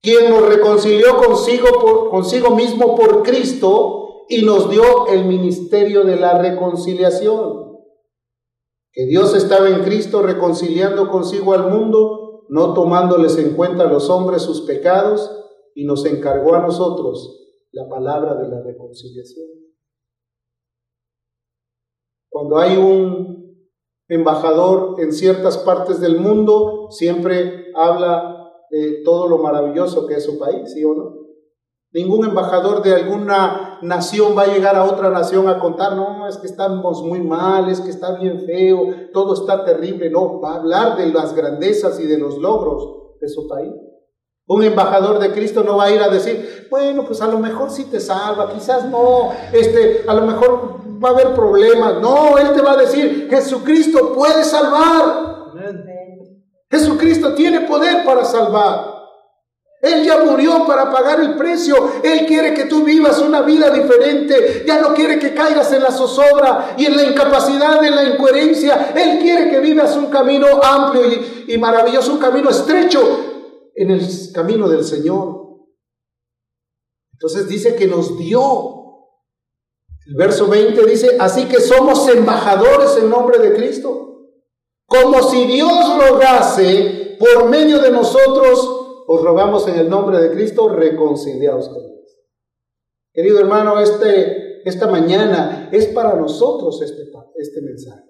quien 0.00 0.30
nos 0.30 0.48
reconcilió 0.48 1.18
consigo, 1.18 2.08
consigo 2.10 2.56
mismo 2.56 2.96
por 2.96 3.22
Cristo 3.22 4.24
y 4.28 4.42
nos 4.42 4.70
dio 4.70 5.08
el 5.08 5.26
ministerio 5.26 6.04
de 6.04 6.16
la 6.16 6.38
reconciliación. 6.38 7.67
Que 8.98 9.06
Dios 9.06 9.32
estaba 9.36 9.68
en 9.68 9.84
Cristo 9.84 10.22
reconciliando 10.22 11.08
consigo 11.08 11.52
al 11.52 11.70
mundo, 11.70 12.46
no 12.48 12.74
tomándoles 12.74 13.38
en 13.38 13.54
cuenta 13.54 13.84
a 13.84 13.86
los 13.86 14.10
hombres 14.10 14.42
sus 14.42 14.62
pecados, 14.62 15.30
y 15.76 15.84
nos 15.84 16.04
encargó 16.04 16.56
a 16.56 16.62
nosotros 16.62 17.48
la 17.70 17.88
palabra 17.88 18.34
de 18.34 18.48
la 18.48 18.60
reconciliación. 18.60 19.46
Cuando 22.28 22.58
hay 22.58 22.76
un 22.76 23.68
embajador 24.08 25.00
en 25.00 25.12
ciertas 25.12 25.58
partes 25.58 26.00
del 26.00 26.18
mundo, 26.18 26.88
siempre 26.90 27.70
habla 27.76 28.52
de 28.68 29.02
todo 29.04 29.28
lo 29.28 29.38
maravilloso 29.38 30.08
que 30.08 30.14
es 30.14 30.24
su 30.24 30.40
país, 30.40 30.72
¿sí 30.72 30.82
o 30.82 30.94
no? 30.94 31.14
Ningún 31.92 32.24
embajador 32.24 32.82
de 32.82 32.96
alguna 32.96 33.67
una 33.82 33.96
nación 33.96 34.36
va 34.36 34.42
a 34.42 34.46
llegar 34.46 34.76
a 34.76 34.84
otra 34.84 35.10
nación 35.10 35.48
a 35.48 35.58
contar, 35.58 35.96
no, 35.96 36.28
es 36.28 36.36
que 36.38 36.46
estamos 36.46 37.02
muy 37.02 37.20
mal, 37.20 37.68
es 37.68 37.80
que 37.80 37.90
está 37.90 38.12
bien 38.12 38.40
feo, 38.46 39.10
todo 39.12 39.34
está 39.34 39.64
terrible, 39.64 40.10
no, 40.10 40.40
va 40.40 40.52
a 40.52 40.56
hablar 40.56 40.96
de 40.96 41.06
las 41.12 41.34
grandezas 41.34 41.98
y 42.00 42.06
de 42.06 42.18
los 42.18 42.38
logros 42.38 43.18
de 43.20 43.28
su 43.28 43.48
país. 43.48 43.72
Un 44.46 44.64
embajador 44.64 45.18
de 45.18 45.32
Cristo 45.32 45.62
no 45.62 45.76
va 45.76 45.84
a 45.84 45.90
ir 45.90 46.00
a 46.00 46.08
decir, 46.08 46.66
bueno, 46.70 47.04
pues 47.04 47.20
a 47.20 47.26
lo 47.26 47.38
mejor 47.38 47.70
sí 47.70 47.84
te 47.84 48.00
salva, 48.00 48.52
quizás 48.52 48.86
no, 48.86 49.30
este, 49.52 50.04
a 50.08 50.14
lo 50.14 50.22
mejor 50.22 50.78
va 51.02 51.10
a 51.10 51.12
haber 51.12 51.34
problemas. 51.34 52.00
No, 52.00 52.38
Él 52.38 52.52
te 52.54 52.62
va 52.62 52.72
a 52.72 52.76
decir, 52.76 53.28
Jesucristo 53.30 54.14
puede 54.14 54.44
salvar. 54.44 55.52
Jesucristo 56.70 57.34
tiene 57.34 57.62
poder 57.62 58.04
para 58.04 58.24
salvar. 58.24 58.97
Él 59.80 60.04
ya 60.04 60.24
murió 60.24 60.66
para 60.66 60.90
pagar 60.90 61.20
el 61.20 61.36
precio. 61.36 62.00
Él 62.02 62.26
quiere 62.26 62.52
que 62.52 62.64
tú 62.64 62.82
vivas 62.82 63.20
una 63.20 63.42
vida 63.42 63.70
diferente. 63.70 64.64
Ya 64.66 64.80
no 64.80 64.92
quiere 64.92 65.18
que 65.18 65.34
caigas 65.34 65.72
en 65.72 65.82
la 65.82 65.92
zozobra 65.92 66.74
y 66.76 66.86
en 66.86 66.96
la 66.96 67.04
incapacidad, 67.04 67.84
en 67.84 67.94
la 67.94 68.04
incoherencia. 68.04 68.92
Él 68.94 69.20
quiere 69.20 69.50
que 69.50 69.60
vivas 69.60 69.96
un 69.96 70.06
camino 70.06 70.46
amplio 70.62 71.02
y, 71.46 71.56
maravilloso, 71.58 72.12
un 72.12 72.18
camino 72.18 72.50
estrecho 72.50 73.70
en 73.74 73.92
el 73.92 74.00
camino 74.34 74.68
del 74.68 74.84
Señor. 74.84 75.46
Entonces 77.12 77.48
dice 77.48 77.76
que 77.76 77.86
nos 77.86 78.18
dio. 78.18 78.74
El 80.06 80.16
verso 80.16 80.48
20 80.48 80.86
dice, 80.86 81.16
así 81.20 81.44
que 81.44 81.60
somos 81.60 82.08
embajadores 82.08 82.96
en 82.96 83.10
nombre 83.10 83.38
de 83.38 83.54
Cristo. 83.54 84.24
Como 84.86 85.22
si 85.30 85.44
Dios 85.46 85.98
rogase 85.98 87.16
por 87.20 87.48
medio 87.48 87.78
de 87.80 87.90
nosotros, 87.90 88.77
os 89.08 89.22
rogamos 89.22 89.66
en 89.66 89.76
el 89.76 89.88
nombre 89.88 90.20
de 90.20 90.30
Cristo, 90.30 90.68
reconciliados 90.68 91.68
con 91.68 91.86
Dios. 91.86 92.18
Querido 93.12 93.40
hermano, 93.40 93.80
este, 93.80 94.68
esta 94.68 94.86
mañana 94.86 95.70
es 95.72 95.86
para 95.86 96.14
nosotros 96.14 96.80
este, 96.82 97.10
este 97.36 97.62
mensaje. 97.62 98.04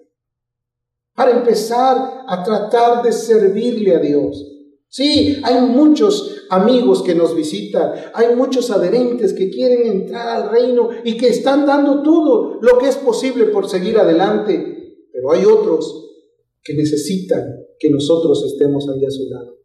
Para 1.15 1.31
empezar 1.31 2.25
a 2.27 2.43
tratar 2.43 3.01
de 3.01 3.11
servirle 3.11 3.95
a 3.95 3.99
Dios 3.99 4.49
Sí, 4.91 5.37
hay 5.43 5.61
muchos 5.67 6.45
amigos 6.49 7.03
que 7.03 7.13
nos 7.13 7.35
visitan, 7.35 7.91
hay 8.11 8.35
muchos 8.35 8.71
adherentes 8.71 9.33
que 9.33 9.51
quieren 9.51 9.85
entrar 9.85 10.27
al 10.27 10.49
reino 10.49 10.89
y 11.03 11.15
que 11.15 11.27
están 11.27 11.67
dando 11.67 12.01
todo 12.01 12.57
lo 12.59 12.79
que 12.79 12.87
es 12.87 12.95
posible 12.95 13.45
por 13.45 13.69
seguir 13.69 13.99
adelante, 13.99 15.07
pero 15.13 15.31
hay 15.31 15.45
otros 15.45 16.09
que 16.63 16.73
necesitan 16.73 17.67
que 17.77 17.91
nosotros 17.91 18.43
estemos 18.43 18.89
ahí 18.89 19.05
a 19.05 19.11
su 19.11 19.29
lado, 19.29 19.58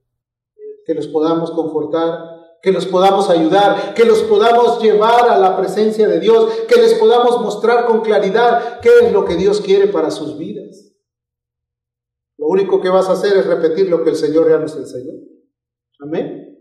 que 0.86 0.94
los 0.94 1.06
podamos 1.08 1.50
confortar, 1.50 2.34
que 2.62 2.72
los 2.72 2.86
podamos 2.86 3.28
ayudar, 3.28 3.94
que 3.94 4.04
los 4.04 4.22
podamos 4.22 4.82
llevar 4.82 5.28
a 5.28 5.38
la 5.38 5.56
presencia 5.56 6.08
de 6.08 6.18
Dios, 6.18 6.50
que 6.66 6.80
les 6.80 6.94
podamos 6.94 7.40
mostrar 7.42 7.84
con 7.84 8.00
claridad 8.00 8.80
qué 8.80 8.90
es 9.02 9.12
lo 9.12 9.24
que 9.24 9.36
Dios 9.36 9.60
quiere 9.60 9.88
para 9.88 10.10
sus 10.10 10.38
vidas. 10.38 10.92
Lo 12.38 12.46
único 12.46 12.80
que 12.80 12.88
vas 12.88 13.08
a 13.08 13.12
hacer 13.12 13.36
es 13.36 13.46
repetir 13.46 13.88
lo 13.88 14.02
que 14.02 14.10
el 14.10 14.16
Señor 14.16 14.48
ya 14.48 14.58
nos 14.58 14.74
enseñó. 14.76 15.12
Amén. 16.00 16.58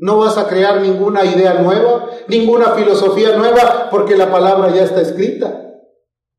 No 0.00 0.18
vas 0.18 0.38
a 0.38 0.48
crear 0.48 0.80
ninguna 0.80 1.24
idea 1.24 1.54
nueva, 1.54 2.08
ninguna 2.28 2.72
filosofía 2.72 3.36
nueva, 3.36 3.88
porque 3.90 4.16
la 4.16 4.30
palabra 4.30 4.74
ya 4.74 4.84
está 4.84 5.00
escrita. 5.02 5.70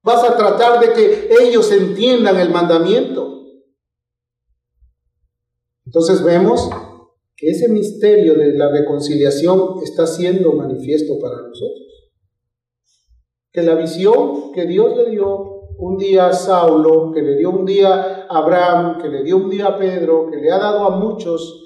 Vas 0.02 0.24
a 0.24 0.36
tratar 0.36 0.80
de 0.80 0.92
que 0.94 1.30
ellos 1.40 1.72
entiendan 1.72 2.40
el 2.40 2.50
mandamiento. 2.50 3.44
Entonces 5.86 6.24
vemos 6.24 6.70
ese 7.50 7.68
misterio 7.70 8.36
de 8.36 8.54
la 8.54 8.70
reconciliación 8.70 9.82
está 9.84 10.08
siendo 10.08 10.54
manifiesto 10.54 11.20
para 11.20 11.36
nosotros. 11.42 12.12
Que 13.52 13.64
la 13.64 13.76
visión 13.76 14.52
que 14.54 14.66
Dios 14.66 14.98
le 14.98 15.12
dio 15.12 15.54
un 15.78 15.98
día 15.98 16.28
a 16.28 16.34
Saulo, 16.34 17.12
que 17.12 17.22
le 17.22 17.38
dio 17.38 17.50
un 17.50 17.66
día 17.66 18.26
a 18.30 18.38
Abraham, 18.38 19.02
que 19.02 19.10
le 19.10 19.24
dio 19.24 19.38
un 19.38 19.50
día 19.50 19.68
a 19.68 19.78
Pedro, 19.78 20.30
que 20.30 20.38
le 20.38 20.52
ha 20.52 20.58
dado 20.58 20.86
a 20.86 20.98
muchos 20.98 21.64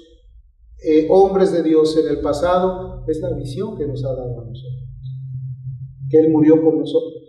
eh, 0.82 1.06
hombres 1.10 1.52
de 1.52 1.62
Dios 1.62 1.96
en 1.96 2.08
el 2.08 2.20
pasado, 2.20 3.04
es 3.06 3.20
la 3.20 3.30
visión 3.34 3.76
que 3.76 3.86
nos 3.86 4.04
ha 4.04 4.14
dado 4.14 4.40
a 4.40 4.44
nosotros. 4.44 4.88
Que 6.10 6.18
Él 6.18 6.30
murió 6.30 6.62
por 6.62 6.74
nosotros. 6.74 7.24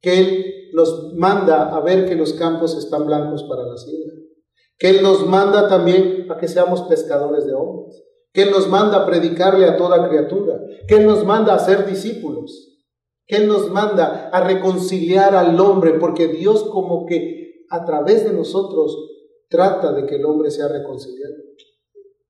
Que 0.00 0.20
Él 0.20 0.54
nos 0.72 1.14
manda 1.14 1.74
a 1.74 1.80
ver 1.80 2.08
que 2.08 2.14
los 2.14 2.32
campos 2.34 2.76
están 2.76 3.06
blancos 3.06 3.44
para 3.44 3.64
la 3.64 3.76
siembra. 3.76 4.09
Que 4.80 4.90
Él 4.90 5.02
nos 5.02 5.24
manda 5.24 5.68
también 5.68 6.26
a 6.28 6.36
que 6.38 6.48
seamos 6.48 6.82
pescadores 6.82 7.46
de 7.46 7.54
hombres. 7.54 8.02
Que 8.32 8.42
Él 8.42 8.50
nos 8.50 8.68
manda 8.68 8.96
a 8.96 9.06
predicarle 9.06 9.66
a 9.66 9.76
toda 9.76 10.08
criatura. 10.08 10.60
Que 10.88 10.96
Él 10.96 11.06
nos 11.06 11.24
manda 11.24 11.54
a 11.54 11.60
ser 11.60 11.86
discípulos 11.86 12.70
que 13.30 13.36
Él 13.36 13.46
nos 13.46 13.70
manda 13.70 14.28
a 14.32 14.40
reconciliar 14.40 15.36
al 15.36 15.58
hombre, 15.60 16.00
porque 16.00 16.26
Dios 16.26 16.64
como 16.64 17.06
que 17.06 17.64
a 17.70 17.84
través 17.84 18.24
de 18.24 18.32
nosotros 18.32 18.96
trata 19.48 19.92
de 19.92 20.04
que 20.04 20.16
el 20.16 20.24
hombre 20.24 20.50
sea 20.50 20.66
reconciliado. 20.66 21.34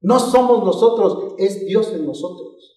No 0.02 0.18
somos 0.18 0.62
nosotros, 0.62 1.36
es 1.38 1.64
Dios 1.64 1.90
en 1.94 2.04
nosotros. 2.04 2.69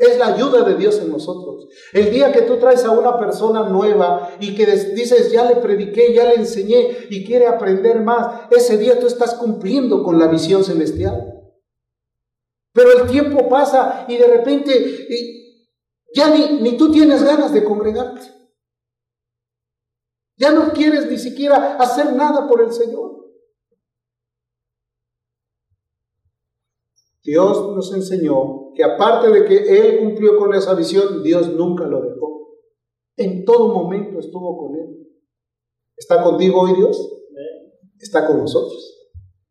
Es 0.00 0.16
la 0.16 0.28
ayuda 0.28 0.62
de 0.62 0.76
Dios 0.76 0.98
en 0.98 1.10
nosotros. 1.10 1.68
El 1.92 2.10
día 2.10 2.32
que 2.32 2.40
tú 2.40 2.56
traes 2.56 2.82
a 2.86 2.90
una 2.90 3.18
persona 3.18 3.68
nueva 3.68 4.30
y 4.40 4.54
que 4.54 4.64
dices, 4.64 5.30
ya 5.30 5.44
le 5.44 5.56
prediqué, 5.56 6.14
ya 6.14 6.24
le 6.24 6.36
enseñé 6.36 7.06
y 7.10 7.22
quiere 7.22 7.46
aprender 7.46 8.00
más, 8.00 8.50
ese 8.50 8.78
día 8.78 8.98
tú 8.98 9.06
estás 9.06 9.34
cumpliendo 9.34 10.02
con 10.02 10.18
la 10.18 10.26
visión 10.28 10.64
celestial. 10.64 11.42
Pero 12.72 12.92
el 12.98 13.10
tiempo 13.10 13.46
pasa 13.50 14.06
y 14.08 14.16
de 14.16 14.26
repente 14.26 15.06
ya 16.14 16.30
ni, 16.30 16.62
ni 16.62 16.78
tú 16.78 16.90
tienes 16.90 17.22
ganas 17.22 17.52
de 17.52 17.62
congregarte. 17.62 18.22
Ya 20.38 20.50
no 20.50 20.72
quieres 20.72 21.10
ni 21.10 21.18
siquiera 21.18 21.76
hacer 21.76 22.14
nada 22.14 22.48
por 22.48 22.62
el 22.62 22.72
Señor. 22.72 23.19
Dios 27.22 27.74
nos 27.74 27.92
enseñó 27.94 28.72
que 28.74 28.84
aparte 28.84 29.28
de 29.28 29.44
que 29.44 29.56
Él 29.56 29.98
cumplió 30.00 30.38
con 30.38 30.54
esa 30.54 30.74
visión, 30.74 31.22
Dios 31.22 31.48
nunca 31.54 31.86
lo 31.86 32.02
dejó. 32.02 32.56
En 33.16 33.44
todo 33.44 33.68
momento 33.68 34.18
estuvo 34.18 34.56
con 34.56 34.76
Él. 34.76 35.08
¿Está 35.96 36.22
contigo 36.22 36.62
hoy 36.62 36.74
Dios? 36.74 37.16
Está 37.98 38.26
con 38.26 38.38
nosotros. 38.38 38.96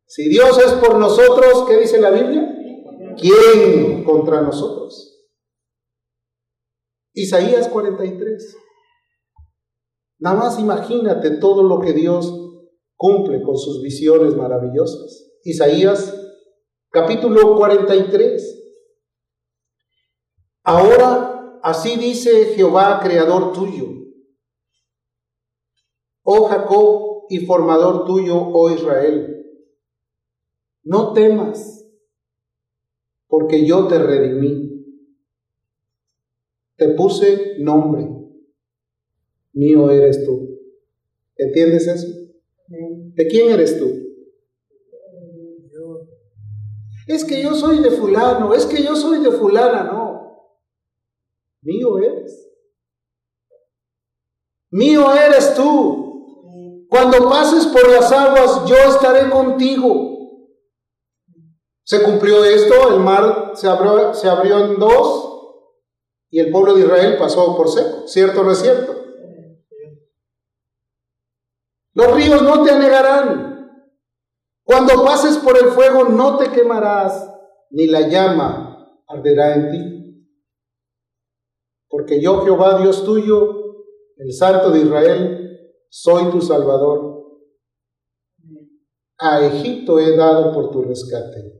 Si 0.08 0.28
Dios 0.28 0.58
es 0.58 0.74
por 0.74 0.98
nosotros, 0.98 1.66
¿qué 1.68 1.78
dice 1.78 2.02
la 2.02 2.10
Biblia? 2.10 2.56
¿Quién 3.16 4.04
contra 4.04 4.42
nosotros? 4.42 5.30
Isaías 7.14 7.68
43. 7.68 8.58
Nada 10.20 10.36
más 10.36 10.60
imagínate 10.60 11.38
todo 11.38 11.64
lo 11.64 11.80
que 11.80 11.94
Dios 11.94 12.34
cumple 12.96 13.44
con 13.44 13.58
sus 13.58 13.84
visiones 13.84 14.36
maravillosas. 14.36 15.32
Isaías 15.44 16.19
capítulo 16.90 17.56
43. 17.56 18.56
Ahora 20.64 21.60
así 21.64 21.98
dice 21.98 22.54
Jehová, 22.56 23.00
creador 23.02 23.54
tuyo, 23.54 23.88
oh 26.24 26.48
Jacob 26.48 27.26
y 27.30 27.46
formador 27.46 28.06
tuyo, 28.06 28.36
oh 28.38 28.70
Israel. 28.70 29.36
No 30.84 31.14
temas, 31.14 31.86
porque 33.28 33.66
yo 33.66 33.88
te 33.88 34.00
redimí 34.00 34.70
te 36.80 36.88
puse 36.90 37.58
nombre. 37.60 38.08
Mío 39.52 39.92
eres 39.92 40.26
tú. 40.26 40.58
¿Entiendes 41.36 41.88
eso? 41.88 42.08
¿De 42.68 43.28
quién 43.28 43.52
eres 43.52 43.78
tú? 43.78 43.86
Es 47.10 47.26
que 47.26 47.42
yo 47.42 47.56
soy 47.56 47.80
de 47.80 47.90
fulano, 47.90 48.54
es 48.54 48.68
que 48.68 48.84
yo 48.84 48.96
soy 48.96 49.20
de 49.20 49.32
fulana, 49.32 49.82
no. 49.82 50.60
Mío 51.64 51.98
eres. 51.98 52.48
Mío 54.70 55.12
eres 55.12 55.56
tú. 55.56 56.86
Cuando 56.88 57.28
pases 57.28 57.66
por 57.66 57.90
las 57.90 58.12
aguas, 58.12 58.64
yo 58.70 58.76
estaré 58.76 59.28
contigo. 59.28 60.46
Se 61.84 62.04
cumplió 62.04 62.44
esto, 62.44 62.90
el 62.94 63.00
mar 63.00 63.54
se 63.56 63.68
abrió, 63.68 64.14
se 64.14 64.30
abrió 64.30 64.60
en 64.66 64.78
dos, 64.78 65.64
y 66.30 66.40
el 66.40 66.52
pueblo 66.52 66.76
de 66.76 66.82
Israel 66.82 67.18
pasó 67.18 67.58
por 67.58 67.70
seco. 67.70 68.08
¿Cierto 68.08 68.42
o 68.42 68.44
no 68.44 68.52
es 68.52 68.60
cierto? 68.60 68.96
Los 71.96 72.14
ríos 72.14 72.44
no 72.44 72.64
te 72.64 72.70
anegarán. 72.70 73.49
Cuando 74.70 75.04
pases 75.04 75.38
por 75.38 75.58
el 75.58 75.72
fuego 75.72 76.10
no 76.10 76.38
te 76.38 76.52
quemarás, 76.52 77.28
ni 77.72 77.88
la 77.88 78.08
llama 78.08 79.02
arderá 79.08 79.56
en 79.56 79.72
ti. 79.72 80.28
Porque 81.88 82.22
yo, 82.22 82.42
Jehová, 82.42 82.80
Dios 82.80 83.04
tuyo, 83.04 83.88
el 84.18 84.32
Santo 84.32 84.70
de 84.70 84.82
Israel, 84.82 85.74
soy 85.90 86.30
tu 86.30 86.40
Salvador. 86.40 87.50
A 89.18 89.44
Egipto 89.44 89.98
he 89.98 90.16
dado 90.16 90.54
por 90.54 90.70
tu 90.70 90.84
rescate, 90.84 91.52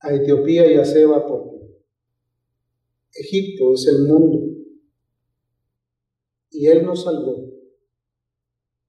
a 0.00 0.14
Etiopía 0.14 0.68
y 0.72 0.78
a 0.78 0.84
Seba 0.84 1.28
por 1.28 1.44
Egipto, 3.12 3.74
es 3.74 3.86
el 3.86 4.02
mundo. 4.02 4.48
Y 6.50 6.66
Él 6.66 6.84
nos 6.84 7.04
salvó 7.04 7.36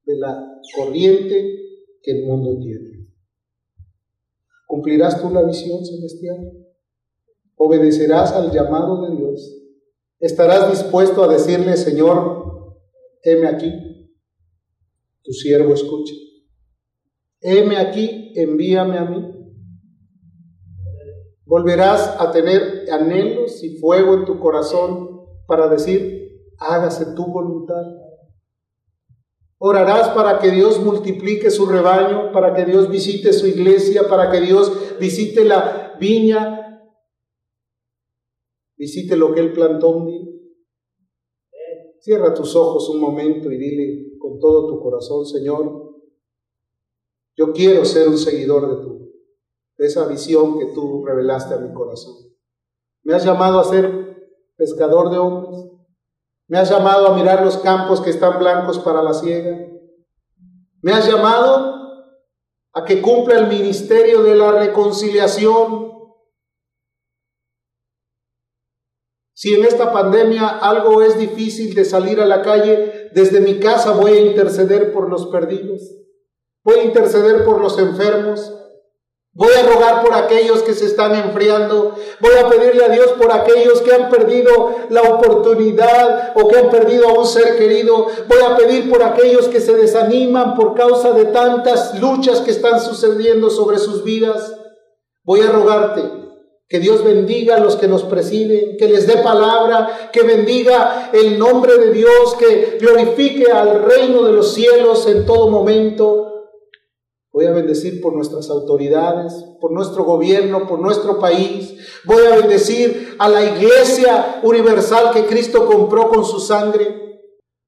de 0.06 0.18
la 0.18 0.60
corriente 0.76 1.69
que 2.02 2.12
el 2.12 2.26
mundo 2.26 2.58
tiene. 2.60 3.08
¿Cumplirás 4.68 5.22
tú 5.22 5.30
la 5.32 5.44
visión 5.44 5.84
celestial? 5.86 6.52
¿Obedecerás 7.56 8.32
al 8.34 8.52
llamado 8.52 9.08
de 9.08 9.18
Dios? 9.18 9.56
¿Estarás 10.20 10.70
dispuesto 10.70 11.24
a 11.24 11.28
decirle, 11.28 11.76
Señor, 11.76 12.78
heme 13.24 13.48
aquí? 13.48 13.72
Tu 15.24 15.32
siervo 15.32 15.74
escucha. 15.74 16.14
Heme 17.42 17.78
aquí, 17.78 18.34
envíame 18.36 18.98
a 18.98 19.06
mí. 19.06 19.40
Volverás 21.46 22.16
a 22.20 22.32
tener 22.32 22.86
anhelos 22.92 23.64
y 23.64 23.78
fuego 23.78 24.14
en 24.14 24.26
tu 24.26 24.40
corazón 24.40 25.10
para 25.48 25.68
decir, 25.68 26.44
hágase 26.60 27.16
tu 27.16 27.26
voluntad. 27.26 27.84
Orarás 29.62 30.10
para 30.10 30.40
que 30.40 30.52
Dios 30.52 30.80
multiplique 30.80 31.52
su 31.52 31.66
rebaño, 31.66 32.32
para 32.32 32.54
que 32.54 32.64
Dios 32.64 32.90
visite 32.90 33.34
su 33.34 33.46
iglesia, 33.46 34.08
para 34.08 34.32
que 34.32 34.40
Dios 34.40 34.98
visite 34.98 35.44
la 35.44 35.98
viña, 36.00 36.90
visite 38.78 39.18
lo 39.18 39.34
que 39.34 39.42
Él 39.42 39.52
plantó 39.52 39.90
un 39.90 40.08
día. 40.08 40.26
Cierra 42.00 42.34
tus 42.34 42.56
ojos 42.56 42.90
un 42.90 43.02
momento 43.02 43.52
y 43.52 43.58
dile 43.58 44.18
con 44.18 44.40
todo 44.40 44.68
tu 44.68 44.82
corazón, 44.82 45.26
Señor, 45.26 45.90
yo 47.36 47.52
quiero 47.52 47.84
ser 47.84 48.08
un 48.08 48.18
seguidor 48.18 48.70
de 48.70 48.84
tu, 48.84 49.14
de 49.78 49.86
esa 49.86 50.08
visión 50.08 50.58
que 50.58 50.68
tú 50.68 51.06
revelaste 51.06 51.56
a 51.56 51.58
mi 51.60 51.74
corazón. 51.74 52.16
Me 53.04 53.14
has 53.14 53.26
llamado 53.26 53.60
a 53.60 53.66
ser 53.66 54.10
pescador 54.56 55.10
de 55.10 55.18
hombres. 55.18 55.79
Me 56.50 56.58
has 56.58 56.70
llamado 56.70 57.08
a 57.08 57.16
mirar 57.16 57.46
los 57.46 57.58
campos 57.60 58.02
que 58.02 58.10
están 58.10 58.40
blancos 58.40 58.80
para 58.80 59.04
la 59.04 59.14
siega. 59.14 59.68
Me 60.82 60.92
has 60.92 61.08
llamado 61.08 61.76
a 62.74 62.86
que 62.86 63.02
cumpla 63.02 63.38
el 63.38 63.48
ministerio 63.48 64.24
de 64.24 64.36
la 64.36 64.52
reconciliación. 64.54 65.92
Si 69.36 69.54
en 69.54 69.64
esta 69.64 69.94
pandemia 69.94 70.48
algo 70.48 71.04
es 71.04 71.20
difícil 71.20 71.76
de 71.76 71.86
salir 71.86 72.20
a 72.20 72.26
la 72.26 72.42
calle, 72.42 73.12
desde 73.14 73.42
mi 73.42 73.60
casa 73.60 73.92
voy 73.92 74.14
a 74.14 74.22
interceder 74.22 74.92
por 74.92 75.08
los 75.08 75.28
perdidos. 75.28 75.82
Voy 76.64 76.80
a 76.80 76.84
interceder 76.84 77.46
por 77.46 77.62
los 77.62 77.78
enfermos. 77.78 78.59
Voy 79.40 79.54
a 79.54 79.64
rogar 79.64 80.04
por 80.04 80.14
aquellos 80.14 80.64
que 80.64 80.74
se 80.74 80.86
están 80.86 81.16
enfriando. 81.16 81.96
Voy 82.20 82.34
a 82.36 82.50
pedirle 82.50 82.84
a 82.84 82.90
Dios 82.90 83.12
por 83.18 83.32
aquellos 83.32 83.80
que 83.80 83.94
han 83.94 84.10
perdido 84.10 84.76
la 84.90 85.02
oportunidad 85.04 86.34
o 86.36 86.50
que 86.50 86.58
han 86.58 86.70
perdido 86.70 87.08
a 87.08 87.14
un 87.14 87.26
ser 87.26 87.58
querido. 87.58 88.08
Voy 88.28 88.40
a 88.46 88.58
pedir 88.58 88.90
por 88.90 89.02
aquellos 89.02 89.48
que 89.48 89.62
se 89.62 89.78
desaniman 89.78 90.56
por 90.56 90.76
causa 90.76 91.14
de 91.14 91.24
tantas 91.24 91.98
luchas 92.02 92.42
que 92.42 92.52
están 92.52 92.82
sucediendo 92.82 93.50
sobre 93.50 93.78
sus 93.78 94.04
vidas. 94.04 94.58
Voy 95.24 95.40
a 95.40 95.50
rogarte 95.50 96.04
que 96.68 96.80
Dios 96.80 97.06
bendiga 97.06 97.56
a 97.56 97.60
los 97.62 97.78
que 97.78 97.88
nos 97.88 98.04
presiden, 98.04 98.76
que 98.76 98.90
les 98.90 99.08
dé 99.08 99.24
palabra, 99.24 100.10
que 100.12 100.24
bendiga 100.24 101.12
el 101.14 101.40
nombre 101.40 101.78
de 101.78 101.94
Dios, 101.94 102.36
que 102.38 102.78
glorifique 102.82 103.50
al 103.50 103.84
reino 103.84 104.22
de 104.24 104.34
los 104.34 104.54
cielos 104.54 105.08
en 105.08 105.26
todo 105.26 105.48
momento 105.48 106.39
Voy 107.40 107.48
a 107.48 107.52
bendecir 107.52 108.02
por 108.02 108.14
nuestras 108.14 108.50
autoridades, 108.50 109.46
por 109.62 109.72
nuestro 109.72 110.04
gobierno, 110.04 110.68
por 110.68 110.78
nuestro 110.78 111.20
país. 111.22 111.74
Voy 112.04 112.26
a 112.26 112.36
bendecir 112.36 113.16
a 113.18 113.30
la 113.30 113.42
iglesia 113.46 114.42
universal 114.44 115.12
que 115.14 115.26
Cristo 115.26 115.66
compró 115.66 116.10
con 116.10 116.26
su 116.26 116.42
sangre. 116.42 117.22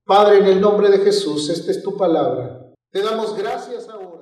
Padre, 0.05 0.39
en 0.39 0.47
el 0.47 0.59
nombre 0.59 0.89
de 0.89 0.97
Jesús, 0.97 1.47
esta 1.47 1.71
es 1.71 1.81
tu 1.81 1.95
palabra. 1.95 2.69
Te 2.91 3.01
damos 3.01 3.33
gracias 3.37 3.87
ahora. 3.87 4.20